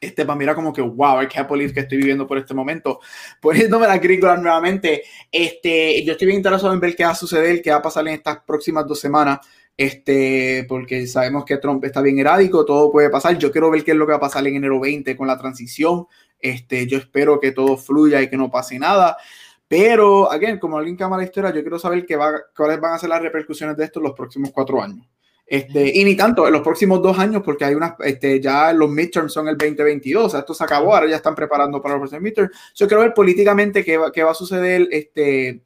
este 0.00 0.24
para 0.24 0.36
mí 0.36 0.44
era 0.44 0.54
como 0.54 0.72
que 0.72 0.82
wow, 0.82 1.22
I 1.22 1.26
can't 1.28 1.48
believe 1.48 1.72
que 1.72 1.80
estoy 1.80 1.98
viviendo 1.98 2.26
por 2.26 2.38
este 2.38 2.54
momento. 2.54 2.98
Poniéndome 3.40 3.86
las 3.86 4.00
gringolas 4.00 4.40
nuevamente, 4.40 5.04
este, 5.30 6.02
yo 6.02 6.12
estoy 6.12 6.26
bien 6.26 6.38
interesado 6.38 6.72
en 6.72 6.80
ver 6.80 6.96
qué 6.96 7.04
va 7.04 7.10
a 7.10 7.14
suceder, 7.14 7.60
qué 7.62 7.70
va 7.70 7.76
a 7.76 7.82
pasar 7.82 8.08
en 8.08 8.14
estas 8.14 8.38
próximas 8.38 8.86
dos 8.86 8.98
semanas 8.98 9.38
este, 9.76 10.64
porque 10.68 11.06
sabemos 11.06 11.44
que 11.44 11.56
Trump 11.58 11.84
está 11.84 12.00
bien 12.00 12.18
erádico, 12.18 12.64
todo 12.64 12.92
puede 12.92 13.10
pasar. 13.10 13.36
Yo 13.38 13.50
quiero 13.50 13.70
ver 13.70 13.84
qué 13.84 13.92
es 13.92 13.96
lo 13.96 14.06
que 14.06 14.12
va 14.12 14.18
a 14.18 14.20
pasar 14.20 14.46
en 14.46 14.56
enero 14.56 14.80
20 14.80 15.16
con 15.16 15.26
la 15.26 15.38
transición. 15.38 16.06
Este, 16.38 16.86
yo 16.86 16.98
espero 16.98 17.40
que 17.40 17.52
todo 17.52 17.76
fluya 17.76 18.20
y 18.22 18.28
que 18.28 18.36
no 18.36 18.50
pase 18.50 18.78
nada. 18.78 19.16
Pero, 19.66 20.30
again, 20.30 20.58
como 20.58 20.76
alguien 20.76 20.96
que 20.96 21.04
ama 21.04 21.16
la 21.16 21.24
historia, 21.24 21.52
yo 21.52 21.62
quiero 21.62 21.78
saber 21.78 22.06
qué 22.06 22.16
va, 22.16 22.32
cuáles 22.56 22.80
van 22.80 22.94
a 22.94 22.98
ser 22.98 23.08
las 23.08 23.22
repercusiones 23.22 23.76
de 23.76 23.84
esto 23.84 23.98
en 23.98 24.04
los 24.04 24.12
próximos 24.12 24.50
cuatro 24.52 24.80
años. 24.80 25.06
Este, 25.46 25.90
y 25.98 26.04
ni 26.04 26.16
tanto, 26.16 26.46
en 26.46 26.52
los 26.52 26.62
próximos 26.62 27.02
dos 27.02 27.18
años, 27.18 27.42
porque 27.44 27.64
hay 27.64 27.74
unas, 27.74 27.94
este, 28.00 28.40
ya 28.40 28.72
los 28.72 28.88
midterms 28.88 29.32
son 29.32 29.48
el 29.48 29.58
2022, 29.58 30.24
o 30.24 30.28
sea, 30.28 30.40
esto 30.40 30.54
se 30.54 30.64
acabó, 30.64 30.94
ahora 30.94 31.08
ya 31.08 31.16
están 31.16 31.34
preparando 31.34 31.82
para 31.82 31.94
los 31.94 32.00
próximos 32.02 32.22
midterms. 32.22 32.50
Yo 32.74 32.86
quiero 32.86 33.02
ver 33.02 33.12
políticamente 33.12 33.84
qué 33.84 33.98
va, 33.98 34.10
qué 34.10 34.22
va 34.22 34.30
a 34.30 34.34
suceder, 34.34 34.88
este, 34.90 35.62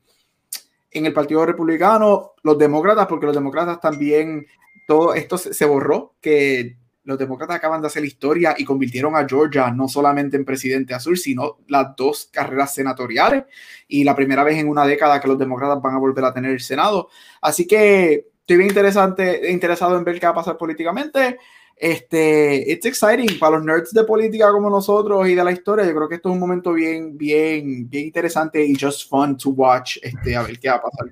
en 0.91 1.07
el 1.07 1.13
Partido 1.13 1.45
Republicano, 1.45 2.33
los 2.43 2.59
demócratas, 2.59 3.07
porque 3.07 3.27
los 3.27 3.35
demócratas 3.35 3.81
también, 3.81 4.47
todo 4.87 5.15
esto 5.15 5.37
se, 5.39 5.65
borró, 5.65 6.15
que 6.21 6.79
los 7.05 7.19
demócratas 7.19 7.57
acaban 7.57 7.81
de 7.81 7.87
hacer 7.87 8.05
historia 8.05 8.55
y 8.57 8.65
convirtieron 8.65 9.17
a 9.17 9.27
Georgia 9.27 9.71
no 9.71 9.89
solamente 9.89 10.37
en 10.37 10.45
presidente 10.45 10.95
azul, 10.95 11.17
sino 11.17 11.59
las 11.69 11.97
dos 11.97 12.29
carreras 12.33 12.75
senatoriales 12.75 13.45
y 13.87 14.05
la 14.05 14.15
primera 14.15 14.45
vez 14.45 14.59
en 14.59 14.69
una 14.69 14.87
década 14.87 15.21
que 15.21 15.29
los 15.29 15.39
demócratas 15.39 15.81
van 15.81 15.95
a 15.95 15.99
volver 15.99 16.25
a 16.25 16.35
tener 16.35 16.53
el 16.53 16.61
Senado. 16.61 17.09
Así 17.41 17.67
que 17.67 18.29
estoy 18.41 18.57
bien 18.57 18.69
interesante, 18.69 19.51
interesado 19.51 19.97
en 19.97 20.05
ver 20.05 20.19
qué 20.19 20.27
va 20.27 20.33
a 20.33 20.37
pasar 20.37 20.57
políticamente. 20.57 21.39
Este, 21.81 22.71
it's 22.73 22.85
exciting 22.87 23.39
para 23.39 23.57
los 23.57 23.65
nerds 23.65 23.93
de 23.93 24.03
política 24.05 24.51
como 24.51 24.69
nosotros 24.69 25.29
y 25.29 25.35
de 25.35 25.45
la 25.45 25.53
historia. 25.53 25.85
Yo 25.87 25.95
creo 25.95 26.09
que 26.09 26.17
esto 26.17 26.29
es 26.29 26.33
un 26.35 26.41
momento 26.41 26.73
bien, 26.73 27.17
bien, 27.17 27.89
bien 27.89 28.07
interesante 28.07 28.65
y 28.65 28.75
just 28.79 29.09
fun 29.09 29.37
to 29.37 29.51
watch. 29.51 29.97
Este, 30.03 30.37
a 30.37 30.43
ver 30.43 30.59
qué 30.59 30.69
va 30.69 30.77
a 30.77 30.83
pasar. 30.83 31.07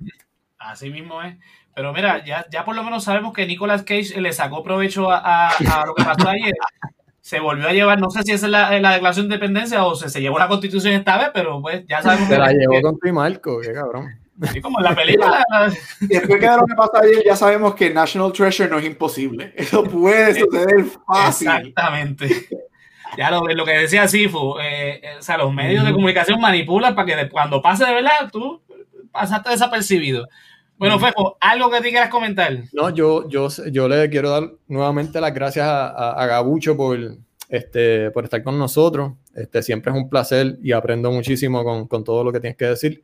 Así 0.57 0.89
mismo 0.89 1.21
es. 1.21 1.35
Pero 1.73 1.93
mira, 1.93 2.25
ya, 2.25 2.45
ya 2.51 2.65
por 2.65 2.75
lo 2.75 2.83
menos 2.83 3.03
sabemos 3.03 3.33
que 3.33 3.45
Nicolas 3.45 3.83
Cage 3.83 4.19
le 4.19 4.33
sacó 4.33 4.63
provecho 4.63 5.09
a, 5.11 5.19
a- 5.49 5.81
a 5.81 5.85
lo 5.85 5.93
que 5.95 6.03
pasó 6.03 6.27
ayer. 6.29 6.53
Se 7.21 7.39
volvió 7.39 7.67
a 7.67 7.73
llevar, 7.73 7.99
no 7.99 8.09
sé 8.09 8.23
si 8.23 8.31
esa 8.31 8.45
es 8.47 8.51
la, 8.51 8.79
la 8.79 8.93
declaración 8.93 9.27
de 9.29 9.35
independencia 9.35 9.85
o 9.85 9.95
se, 9.95 10.09
se 10.09 10.21
llevó 10.21 10.39
la 10.39 10.47
constitución 10.47 10.93
esta 10.93 11.17
vez, 11.17 11.29
pero 11.33 11.61
pues 11.61 11.85
ya 11.87 12.01
sabemos 12.01 12.27
Se 12.29 12.33
que 12.33 12.39
la 12.39 12.51
llevó 12.51 12.81
con 12.81 12.97
tu 12.97 13.07
y 13.07 13.11
Marco, 13.11 13.59
qué 13.61 13.73
cabrón. 13.73 14.07
Sí, 14.53 14.61
como 14.61 14.79
en 14.79 14.83
la 14.85 14.95
película. 14.95 15.43
Y 16.01 16.07
después 16.07 16.39
que 16.39 16.49
de 16.49 16.57
lo 16.57 16.65
que 16.65 16.75
pasó 16.75 16.97
ayer, 17.01 17.23
ya 17.25 17.35
sabemos 17.35 17.73
que 17.75 17.89
National 17.91 18.31
Treasure 18.31 18.69
no 18.69 18.77
es 18.79 18.85
imposible. 18.85 19.53
Eso 19.55 19.83
puede 19.83 20.39
suceder 20.39 20.85
fácil. 21.07 21.47
Exactamente. 21.47 22.47
Ya 23.17 23.31
lo, 23.31 23.41
lo 23.47 23.65
que 23.65 23.71
decía 23.71 24.07
Sifu, 24.07 24.59
eh, 24.59 24.99
eh, 25.01 25.15
o 25.17 25.21
sea, 25.21 25.37
los 25.37 25.51
medios 25.53 25.85
de 25.85 25.91
comunicación 25.93 26.39
manipulan 26.39 26.93
para 26.93 27.05
que 27.05 27.15
de- 27.15 27.29
cuando 27.29 27.61
pase 27.61 27.85
de 27.85 27.93
verdad 27.93 28.29
tú 28.31 28.61
pasaste 29.11 29.49
desapercibido. 29.49 30.27
Bueno, 30.77 30.99
Fejo, 30.99 31.37
algo 31.39 31.71
que 31.71 31.81
te 31.81 31.89
quieras 31.89 32.09
comentar. 32.09 32.55
No, 32.73 32.91
yo, 32.91 33.27
yo, 33.29 33.47
yo 33.71 33.87
le 33.87 34.07
quiero 34.11 34.29
dar 34.29 34.51
nuevamente 34.67 35.19
las 35.19 35.33
gracias 35.33 35.65
a, 35.65 35.87
a- 35.87 36.11
a 36.21 36.25
Gabucho 36.27 36.77
por, 36.77 36.99
este, 37.49 38.11
por 38.11 38.25
estar 38.25 38.43
con 38.43 38.59
nosotros. 38.59 39.13
Este, 39.33 39.63
siempre 39.63 39.91
es 39.91 39.97
un 39.97 40.09
placer 40.09 40.57
y 40.61 40.73
aprendo 40.73 41.09
muchísimo 41.11 41.63
con, 41.63 41.87
con 41.87 42.03
todo 42.03 42.23
lo 42.23 42.31
que 42.31 42.39
tienes 42.39 42.57
que 42.57 42.65
decir. 42.65 43.03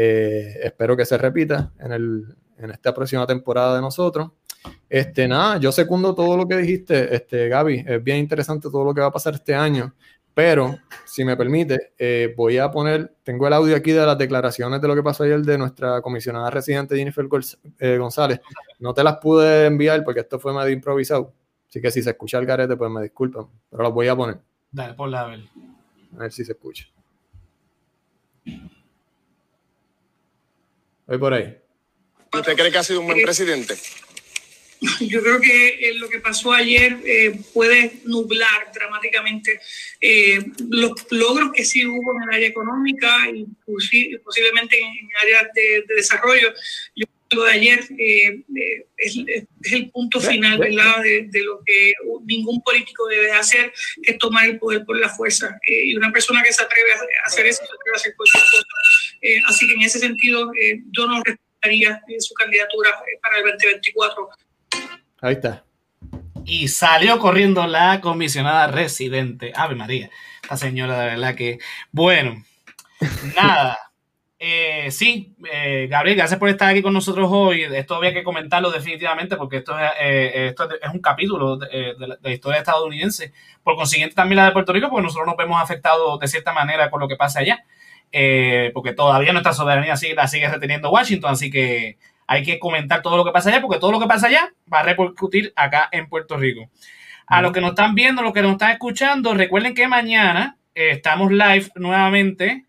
Eh, 0.00 0.60
espero 0.62 0.96
que 0.96 1.04
se 1.04 1.18
repita 1.18 1.72
en, 1.80 1.90
el, 1.90 2.36
en 2.56 2.70
esta 2.70 2.94
próxima 2.94 3.26
temporada 3.26 3.74
de 3.74 3.80
nosotros. 3.80 4.30
Este, 4.88 5.26
nada, 5.26 5.56
yo 5.58 5.72
secundo 5.72 6.14
todo 6.14 6.36
lo 6.36 6.46
que 6.46 6.56
dijiste, 6.56 7.12
este, 7.12 7.48
Gaby. 7.48 7.84
Es 7.84 8.04
bien 8.04 8.18
interesante 8.18 8.68
todo 8.70 8.84
lo 8.84 8.94
que 8.94 9.00
va 9.00 9.08
a 9.08 9.12
pasar 9.12 9.34
este 9.34 9.56
año. 9.56 9.92
Pero, 10.32 10.78
si 11.04 11.24
me 11.24 11.36
permite, 11.36 11.94
eh, 11.98 12.32
voy 12.36 12.58
a 12.58 12.70
poner, 12.70 13.12
tengo 13.24 13.48
el 13.48 13.52
audio 13.52 13.74
aquí 13.74 13.90
de 13.90 14.06
las 14.06 14.16
declaraciones 14.16 14.80
de 14.80 14.86
lo 14.86 14.94
que 14.94 15.02
pasó 15.02 15.24
ayer 15.24 15.40
de 15.40 15.58
nuestra 15.58 16.00
comisionada 16.00 16.48
residente 16.48 16.96
Jennifer 16.96 17.26
eh, 17.80 17.96
González. 17.98 18.40
No 18.78 18.94
te 18.94 19.02
las 19.02 19.16
pude 19.16 19.66
enviar 19.66 20.04
porque 20.04 20.20
esto 20.20 20.38
fue 20.38 20.54
medio 20.54 20.70
improvisado. 20.70 21.32
Así 21.68 21.80
que 21.80 21.90
si 21.90 22.04
se 22.04 22.10
escucha 22.10 22.38
el 22.38 22.46
garete, 22.46 22.76
pues 22.76 22.88
me 22.88 23.02
disculpan. 23.02 23.48
Pero 23.68 23.82
las 23.82 23.92
voy 23.92 24.06
a 24.06 24.14
poner. 24.14 24.38
Dale, 24.70 24.94
por 24.94 25.08
la 25.08 25.24
ver. 25.24 25.40
A 26.14 26.20
ver 26.20 26.30
si 26.30 26.44
se 26.44 26.52
escucha. 26.52 26.86
Voy 31.08 31.18
por 31.18 31.32
ahí. 31.34 31.56
¿Usted 32.32 32.54
cree 32.54 32.70
que 32.70 32.78
ha 32.78 32.84
sido 32.84 33.00
un 33.00 33.06
buen 33.06 33.22
presidente? 33.22 33.74
Yo 35.00 35.20
creo 35.22 35.40
que 35.40 35.68
eh, 35.88 35.94
lo 35.94 36.08
que 36.08 36.20
pasó 36.20 36.52
ayer 36.52 36.98
eh, 37.04 37.40
puede 37.52 37.94
nublar 38.04 38.70
dramáticamente 38.72 39.60
eh, 40.00 40.38
los 40.68 40.92
logros 41.10 41.50
que 41.52 41.64
sí 41.64 41.84
hubo 41.84 42.14
en 42.14 42.28
el 42.28 42.34
área 42.36 42.48
económica 42.48 43.28
y 43.28 43.44
posi- 43.66 44.20
posiblemente 44.22 44.78
en, 44.78 45.08
áreas 45.22 45.48
de, 45.54 45.84
de 45.88 45.94
desarrollo. 45.96 46.52
Yo 46.94 47.06
creo 47.06 47.28
que 47.28 47.36
lo 47.36 47.44
de 47.44 47.52
ayer 47.52 47.80
eh, 47.98 48.40
eh, 48.54 48.86
es, 48.98 49.16
es 49.64 49.72
el 49.72 49.90
punto 49.90 50.20
final, 50.20 50.58
¿verdad?, 50.58 51.02
de, 51.02 51.26
de 51.28 51.42
lo 51.42 51.60
que 51.66 51.92
ningún 52.26 52.62
político 52.62 53.08
debe 53.08 53.32
hacer, 53.32 53.72
que 54.02 54.12
es 54.12 54.18
tomar 54.18 54.44
el 54.46 54.58
poder 54.60 54.84
por 54.84 54.96
la 54.96 55.08
fuerza. 55.08 55.58
Eh, 55.66 55.86
y 55.86 55.96
una 55.96 56.12
persona 56.12 56.40
que 56.42 56.52
se 56.52 56.62
atreve 56.62 56.92
a 56.92 57.26
hacer 57.26 57.46
eso, 57.46 57.58
se 57.58 57.64
atreve 57.64 57.94
a 57.94 57.96
hacer 57.96 58.14
cualquier 58.14 58.44
cosa. 58.44 58.66
Eh, 59.20 59.40
así 59.46 59.66
que 59.66 59.74
en 59.74 59.82
ese 59.82 59.98
sentido, 59.98 60.50
eh, 60.54 60.82
yo 60.96 61.06
no 61.06 61.22
respetaría 61.22 62.00
eh, 62.08 62.20
su 62.20 62.34
candidatura 62.34 62.90
eh, 62.90 63.18
para 63.22 63.38
el 63.38 63.44
2024. 63.44 64.28
Ahí 65.20 65.34
está. 65.34 65.64
Y 66.44 66.68
salió 66.68 67.18
corriendo 67.18 67.66
la 67.66 68.00
comisionada 68.00 68.68
residente. 68.68 69.52
Ave 69.54 69.74
María, 69.74 70.10
esta 70.42 70.56
señora 70.56 71.00
de 71.00 71.06
verdad 71.06 71.34
que. 71.34 71.58
Bueno, 71.92 72.44
nada. 73.36 73.78
Eh, 74.40 74.92
sí, 74.92 75.34
eh, 75.52 75.88
Gabriel, 75.90 76.16
gracias 76.16 76.38
por 76.38 76.48
estar 76.48 76.68
aquí 76.68 76.80
con 76.80 76.92
nosotros 76.94 77.28
hoy. 77.30 77.62
Esto 77.62 77.96
había 77.96 78.14
que 78.14 78.22
comentarlo 78.22 78.70
definitivamente 78.70 79.36
porque 79.36 79.58
esto 79.58 79.76
es, 79.76 79.90
eh, 80.00 80.46
esto 80.48 80.68
es 80.80 80.90
un 80.94 81.00
capítulo 81.00 81.56
de, 81.56 81.66
eh, 81.72 81.94
de 81.98 82.06
la, 82.06 82.16
de 82.16 82.28
la 82.28 82.34
historia 82.34 82.58
estadounidense. 82.58 83.32
Por 83.64 83.74
consiguiente, 83.74 84.14
también 84.14 84.36
la 84.36 84.46
de 84.46 84.52
Puerto 84.52 84.72
Rico, 84.72 84.90
porque 84.90 85.02
nosotros 85.02 85.26
nos 85.26 85.36
vemos 85.36 85.60
afectados 85.60 86.20
de 86.20 86.28
cierta 86.28 86.52
manera 86.52 86.88
con 86.88 87.00
lo 87.00 87.08
que 87.08 87.16
pasa 87.16 87.40
allá. 87.40 87.64
Eh, 88.10 88.70
porque 88.74 88.92
todavía 88.92 89.32
nuestra 89.32 89.52
soberanía 89.52 89.96
sigue, 89.96 90.14
la 90.14 90.28
sigue 90.28 90.48
reteniendo 90.48 90.90
Washington, 90.90 91.32
así 91.32 91.50
que 91.50 91.98
hay 92.26 92.42
que 92.42 92.58
comentar 92.58 93.02
todo 93.02 93.16
lo 93.16 93.24
que 93.24 93.32
pasa 93.32 93.48
allá, 93.48 93.60
porque 93.60 93.80
todo 93.80 93.90
lo 93.90 94.00
que 94.00 94.06
pasa 94.06 94.28
allá 94.28 94.52
va 94.72 94.80
a 94.80 94.82
repercutir 94.82 95.52
acá 95.56 95.88
en 95.90 96.08
Puerto 96.08 96.36
Rico. 96.36 96.70
A 97.26 97.42
los 97.42 97.52
que 97.52 97.60
nos 97.60 97.70
están 97.70 97.94
viendo, 97.94 98.22
los 98.22 98.32
que 98.32 98.42
nos 98.42 98.52
están 98.52 98.70
escuchando, 98.70 99.34
recuerden 99.34 99.74
que 99.74 99.88
mañana 99.88 100.58
eh, 100.74 100.92
estamos 100.92 101.30
live 101.30 101.70
nuevamente. 101.74 102.64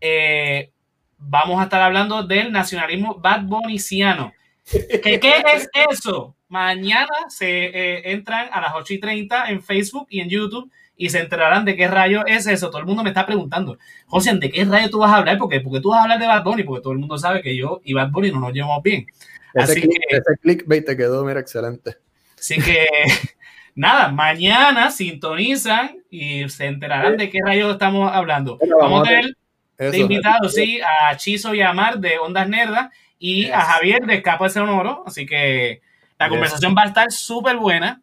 Eh, 0.00 0.70
vamos 1.18 1.60
a 1.60 1.64
estar 1.64 1.82
hablando 1.82 2.22
del 2.22 2.52
nacionalismo 2.52 3.16
bad 3.16 3.42
boniciano. 3.42 4.32
¿Qué, 4.70 5.18
¿Qué 5.18 5.42
es 5.54 5.68
eso? 5.90 6.36
Mañana 6.48 7.08
se 7.28 7.48
eh, 7.48 8.12
entran 8.12 8.48
a 8.52 8.60
las 8.60 8.72
8 8.74 8.94
y 8.94 9.00
30 9.00 9.50
en 9.50 9.62
Facebook 9.62 10.06
y 10.10 10.20
en 10.20 10.28
YouTube 10.28 10.70
y 11.02 11.08
se 11.08 11.18
enterarán 11.20 11.64
de 11.64 11.76
qué 11.76 11.88
rayo 11.88 12.26
es 12.26 12.46
eso. 12.46 12.68
Todo 12.68 12.80
el 12.80 12.86
mundo 12.86 13.02
me 13.02 13.08
está 13.08 13.24
preguntando, 13.24 13.78
José, 14.06 14.34
¿de 14.34 14.50
qué 14.50 14.66
rayo 14.66 14.90
tú 14.90 14.98
vas 14.98 15.10
a 15.10 15.16
hablar? 15.16 15.38
Porque, 15.38 15.60
porque 15.60 15.80
tú 15.80 15.88
vas 15.90 16.00
a 16.00 16.02
hablar 16.02 16.18
de 16.18 16.26
Bad 16.26 16.44
Bunny, 16.44 16.62
porque 16.62 16.82
todo 16.82 16.92
el 16.92 16.98
mundo 16.98 17.16
sabe 17.16 17.40
que 17.40 17.56
yo 17.56 17.80
y 17.84 17.94
Bad 17.94 18.10
Bunny 18.10 18.30
no 18.30 18.40
nos 18.40 18.52
llevamos 18.52 18.82
bien. 18.82 19.06
Ese, 19.54 19.72
Así 19.72 19.80
click, 19.80 19.92
que, 20.10 20.16
ese 20.18 20.38
clickbait 20.42 20.84
te 20.84 20.96
quedó, 20.98 21.24
mira, 21.24 21.40
excelente. 21.40 21.96
así 22.38 22.58
que 22.60 22.86
nada, 23.74 24.08
mañana 24.12 24.90
sintonizan 24.90 25.96
y 26.10 26.46
se 26.50 26.66
enterarán 26.66 27.16
de 27.16 27.30
qué 27.30 27.38
rayo 27.42 27.70
estamos 27.70 28.12
hablando. 28.12 28.58
Bueno, 28.58 28.76
Vamos 28.78 28.92
vamos 29.00 29.08
a 29.08 29.10
tener 29.10 29.36
Eso. 29.78 29.90
de 29.92 29.98
invitados, 29.98 30.52
sí, 30.54 30.80
a 30.82 31.16
Chizo 31.16 31.54
y 31.54 31.62
a 31.62 31.72
Mar 31.72 31.98
de 31.98 32.18
Ondas 32.18 32.46
Nerdas 32.46 32.90
y 33.18 33.46
a 33.50 33.60
Javier 33.62 34.04
de 34.04 34.16
Escapa 34.16 34.44
de 34.44 34.50
Sonoro. 34.50 35.02
Así 35.06 35.24
que 35.24 35.80
la 36.18 36.26
Yes. 36.26 36.30
conversación 36.30 36.74
va 36.76 36.82
a 36.82 36.86
estar 36.88 37.10
súper 37.10 37.56
buena. 37.56 38.02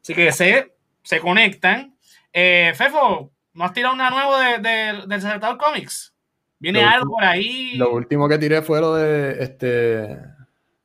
Así 0.00 0.12
que 0.12 0.32
se 0.32 0.72
se 1.04 1.20
conectan. 1.20 1.91
Eh, 2.32 2.72
Fefo, 2.74 3.32
¿no 3.54 3.64
has 3.64 3.72
tirado 3.72 3.94
una 3.94 4.10
nueva 4.10 4.40
de, 4.40 4.58
de- 4.58 4.92
del 5.06 5.10
Resaltador 5.10 5.58
Comics? 5.58 6.14
¿Viene 6.58 6.80
Lo 6.80 6.86
algo 6.88 6.96
último- 7.02 7.14
por 7.16 7.24
ahí? 7.24 7.74
Lo 7.76 7.92
último 7.92 8.28
que 8.28 8.38
tiré 8.38 8.62
fue 8.62 8.80
lo 8.80 8.94
de 8.94 9.42
este 9.42 10.16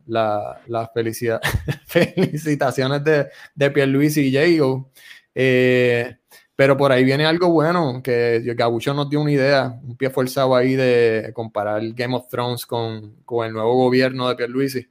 la, 0.07 0.59
la 0.67 0.87
felicidad, 0.87 1.41
felicitaciones 1.87 3.03
de, 3.03 3.27
de 3.55 3.71
Pierluisi 3.71 4.27
y 4.27 4.33
Jago. 4.33 4.91
Eh, 5.35 6.17
pero 6.55 6.75
por 6.75 6.91
ahí 6.91 7.03
viene 7.03 7.25
algo 7.25 7.49
bueno, 7.51 8.01
que 8.03 8.41
Gabucho 8.55 8.93
nos 8.93 9.09
dio 9.09 9.21
una 9.21 9.31
idea, 9.31 9.79
un 9.83 9.95
pie 9.95 10.09
forzado 10.09 10.55
ahí 10.55 10.75
de 10.75 11.31
comparar 11.35 11.81
Game 11.93 12.15
of 12.15 12.27
Thrones 12.29 12.65
con, 12.65 13.17
con 13.23 13.45
el 13.45 13.53
nuevo 13.53 13.75
gobierno 13.75 14.27
de 14.27 14.35
Pierluisi. 14.35 14.89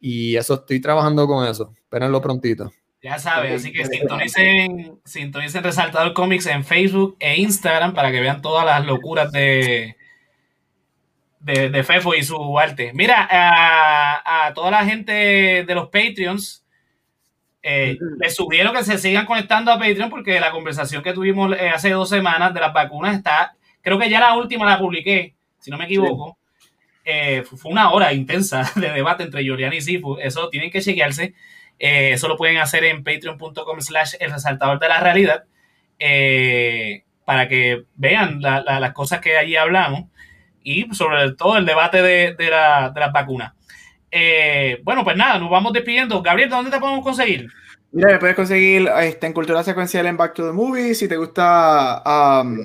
Y 0.00 0.34
eso 0.36 0.54
estoy 0.54 0.80
trabajando 0.80 1.26
con 1.26 1.46
eso. 1.46 1.72
Espérenlo 1.76 2.20
prontito. 2.22 2.72
Ya 3.02 3.18
saben, 3.18 3.54
así 3.54 3.72
que 3.72 3.84
sintonicen, 3.84 5.00
sintonicen 5.04 5.64
Resaltador 5.64 6.12
Comics 6.12 6.46
en 6.46 6.64
Facebook 6.64 7.16
e 7.18 7.36
Instagram 7.36 7.94
para 7.94 8.12
que 8.12 8.20
vean 8.20 8.40
todas 8.40 8.64
las 8.64 8.86
locuras 8.86 9.32
de, 9.32 9.96
de, 11.40 11.68
de 11.68 11.82
Fefo 11.82 12.14
y 12.14 12.22
su 12.22 12.58
arte. 12.58 12.92
Mira, 12.94 13.26
a, 13.28 14.46
a 14.46 14.54
toda 14.54 14.70
la 14.70 14.84
gente 14.84 15.64
de 15.66 15.74
los 15.74 15.88
Patreons, 15.88 16.64
eh, 17.64 17.96
les 18.20 18.34
sugiero 18.34 18.72
que 18.72 18.84
se 18.84 18.98
sigan 18.98 19.26
conectando 19.26 19.72
a 19.72 19.78
Patreon 19.78 20.10
porque 20.10 20.40
la 20.40 20.50
conversación 20.50 21.02
que 21.02 21.12
tuvimos 21.12 21.56
eh, 21.56 21.70
hace 21.70 21.90
dos 21.90 22.08
semanas 22.08 22.54
de 22.54 22.60
las 22.60 22.72
vacunas 22.72 23.16
está, 23.16 23.56
creo 23.80 23.98
que 23.98 24.10
ya 24.10 24.20
la 24.20 24.36
última 24.36 24.64
la 24.68 24.78
publiqué, 24.78 25.34
si 25.58 25.70
no 25.70 25.78
me 25.78 25.84
equivoco. 25.84 26.38
Eh, 27.04 27.42
fue 27.44 27.72
una 27.72 27.90
hora 27.90 28.12
intensa 28.12 28.70
de 28.76 28.90
debate 28.90 29.24
entre 29.24 29.46
Julián 29.46 29.72
y 29.72 29.80
Sifu. 29.80 30.18
Eso 30.18 30.48
tienen 30.48 30.70
que 30.70 30.80
chequearse. 30.80 31.34
Eh, 31.84 32.12
eso 32.12 32.28
lo 32.28 32.36
pueden 32.36 32.58
hacer 32.58 32.84
en 32.84 33.02
patreon.com 33.02 33.80
slash 33.80 34.14
el 34.20 34.30
resaltador 34.30 34.78
de 34.78 34.88
la 34.88 35.00
realidad 35.00 35.42
eh, 35.98 37.02
para 37.24 37.48
que 37.48 37.84
vean 37.96 38.40
la- 38.40 38.62
la- 38.62 38.78
las 38.78 38.92
cosas 38.92 39.20
que 39.20 39.36
allí 39.36 39.56
hablamos 39.56 40.04
y 40.62 40.86
sobre 40.94 41.32
todo 41.32 41.56
el 41.58 41.66
debate 41.66 42.00
de, 42.00 42.34
de 42.34 42.50
la- 42.50 42.90
de 42.90 43.00
las 43.00 43.12
vacunas. 43.12 43.52
Eh, 44.12 44.80
bueno, 44.84 45.02
pues 45.02 45.16
nada, 45.16 45.38
nos 45.40 45.50
vamos 45.50 45.72
despidiendo. 45.72 46.22
Gabriel, 46.22 46.50
¿dónde 46.50 46.70
te 46.70 46.78
podemos 46.78 47.02
conseguir? 47.02 47.48
Mira, 47.90 48.10
me 48.12 48.18
puedes 48.18 48.36
conseguir 48.36 48.88
este, 49.00 49.26
en 49.26 49.32
Cultura 49.32 49.64
Secuencial 49.64 50.06
en 50.06 50.16
Back 50.16 50.34
to 50.34 50.46
the 50.46 50.52
Movies 50.52 50.98
si 51.00 51.08
te 51.08 51.16
gusta 51.16 52.02
um, 52.06 52.58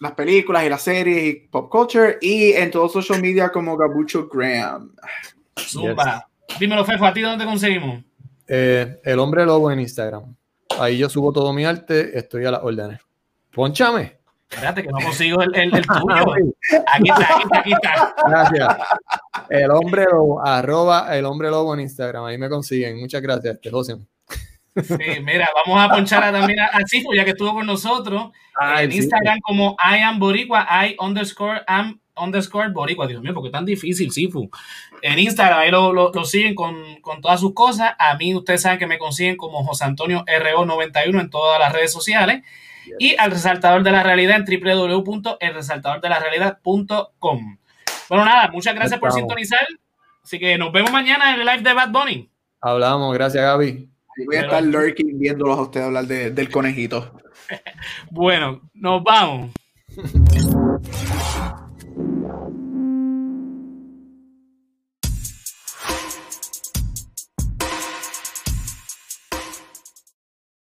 las 0.00 0.12
películas 0.12 0.64
y 0.64 0.68
las 0.68 0.82
series 0.82 1.24
y 1.24 1.34
pop 1.48 1.70
culture 1.70 2.18
y 2.20 2.52
en 2.52 2.70
todos 2.72 2.92
los 2.94 3.04
social 3.04 3.22
media 3.22 3.50
como 3.50 3.76
Gabucho 3.76 4.28
Graham. 4.28 4.92
Zumba. 5.58 6.26
Dímelo, 6.58 6.84
Fefo, 6.84 7.06
¿a 7.06 7.12
ti 7.12 7.20
dónde 7.20 7.44
te 7.44 7.48
conseguimos? 7.48 8.04
Eh, 8.48 9.00
el 9.04 9.18
hombre 9.18 9.44
lobo 9.44 9.70
en 9.70 9.80
Instagram. 9.80 10.34
Ahí 10.80 10.96
yo 10.98 11.08
subo 11.08 11.32
todo 11.32 11.52
mi 11.52 11.64
arte, 11.64 12.16
estoy 12.18 12.44
a 12.46 12.50
las 12.50 12.62
órdenes. 12.62 13.00
Ponchame. 13.52 14.16
Espérate 14.50 14.82
que 14.82 14.88
no 14.88 14.98
consigo 15.04 15.42
el, 15.42 15.54
el- 15.54 15.74
el 15.76 15.86
tuyo. 15.86 16.52
Aquí 16.86 17.10
está, 17.10 17.34
aquí 17.34 17.42
está, 17.42 17.58
aquí 17.60 17.72
está. 17.72 18.14
Gracias. 18.26 18.76
El 19.50 19.70
hombre 19.70 20.04
lobo, 20.10 20.44
arroba 20.44 21.14
el 21.16 21.26
hombre 21.26 21.50
lobo 21.50 21.74
en 21.74 21.80
Instagram. 21.80 22.24
Ahí 22.24 22.38
me 22.38 22.48
consiguen. 22.48 22.98
Muchas 22.98 23.20
gracias, 23.20 23.54
este 23.56 23.70
José. 23.70 23.96
Sí, 24.82 24.96
mira, 25.24 25.48
vamos 25.66 25.82
a 25.82 25.88
ponchar 25.94 26.22
a- 26.24 26.32
también 26.32 26.60
a, 26.60 26.70
Sifu, 26.86 27.12
ya 27.14 27.24
que 27.24 27.30
estuvo 27.32 27.52
con 27.52 27.66
nosotros. 27.66 28.30
Ay, 28.58 28.86
en 28.86 28.92
sí. 28.92 28.98
Instagram 28.98 29.38
como 29.40 29.76
I 29.82 29.98
am 30.02 30.18
Boricua, 30.18 30.66
I 30.70 30.96
underscore 31.00 31.60
am 31.66 32.00
underscore 32.20 32.68
Boricua. 32.70 33.06
Dios 33.06 33.22
mío, 33.22 33.32
porque 33.34 33.48
es 33.48 33.52
tan 33.52 33.64
difícil, 33.64 34.10
Sifu. 34.12 34.50
En 35.02 35.18
Instagram 35.18 35.58
ahí 35.60 35.70
lo, 35.70 35.92
lo- 35.92 36.10
lo 36.12 36.24
siguen 36.24 36.54
con, 36.54 37.00
con 37.00 37.20
todas 37.20 37.40
sus 37.40 37.54
cosas. 37.54 37.92
A 37.98 38.16
mí 38.16 38.34
ustedes 38.34 38.62
saben 38.62 38.78
que 38.78 38.86
me 38.86 38.98
consiguen 38.98 39.36
como 39.36 39.64
José 39.64 39.84
Antonio 39.84 40.24
RO91 40.26 41.20
en 41.20 41.30
todas 41.30 41.58
las 41.60 41.72
redes 41.72 41.92
sociales. 41.92 42.42
Y 42.98 43.16
al 43.16 43.30
resaltador 43.30 43.82
de 43.82 43.90
la 43.90 44.02
realidad 44.02 44.36
en 44.36 44.44
www.elresaltadordelarealidad.com. 44.62 47.58
Bueno, 48.08 48.24
nada, 48.24 48.48
muchas 48.50 48.74
gracias 48.74 48.98
por 48.98 49.12
sintonizar. 49.12 49.60
Así 50.24 50.38
que 50.38 50.56
nos 50.58 50.72
vemos 50.72 50.90
mañana 50.90 51.34
en 51.34 51.40
el 51.40 51.46
live 51.46 51.62
de 51.62 51.72
Bad 51.74 51.90
Bunny. 51.90 52.30
Hablamos, 52.60 53.14
gracias 53.14 53.42
Gaby. 53.44 53.88
Y 54.16 54.24
voy 54.26 54.36
a 54.36 54.40
estar 54.40 54.62
lurking 54.62 55.18
viéndolos 55.18 55.58
a 55.58 55.62
ustedes 55.62 55.86
hablar 55.86 56.06
de- 56.06 56.30
del 56.30 56.50
conejito. 56.50 57.12
Bueno, 58.10 58.60
nos 58.74 59.02
vamos. 59.02 59.50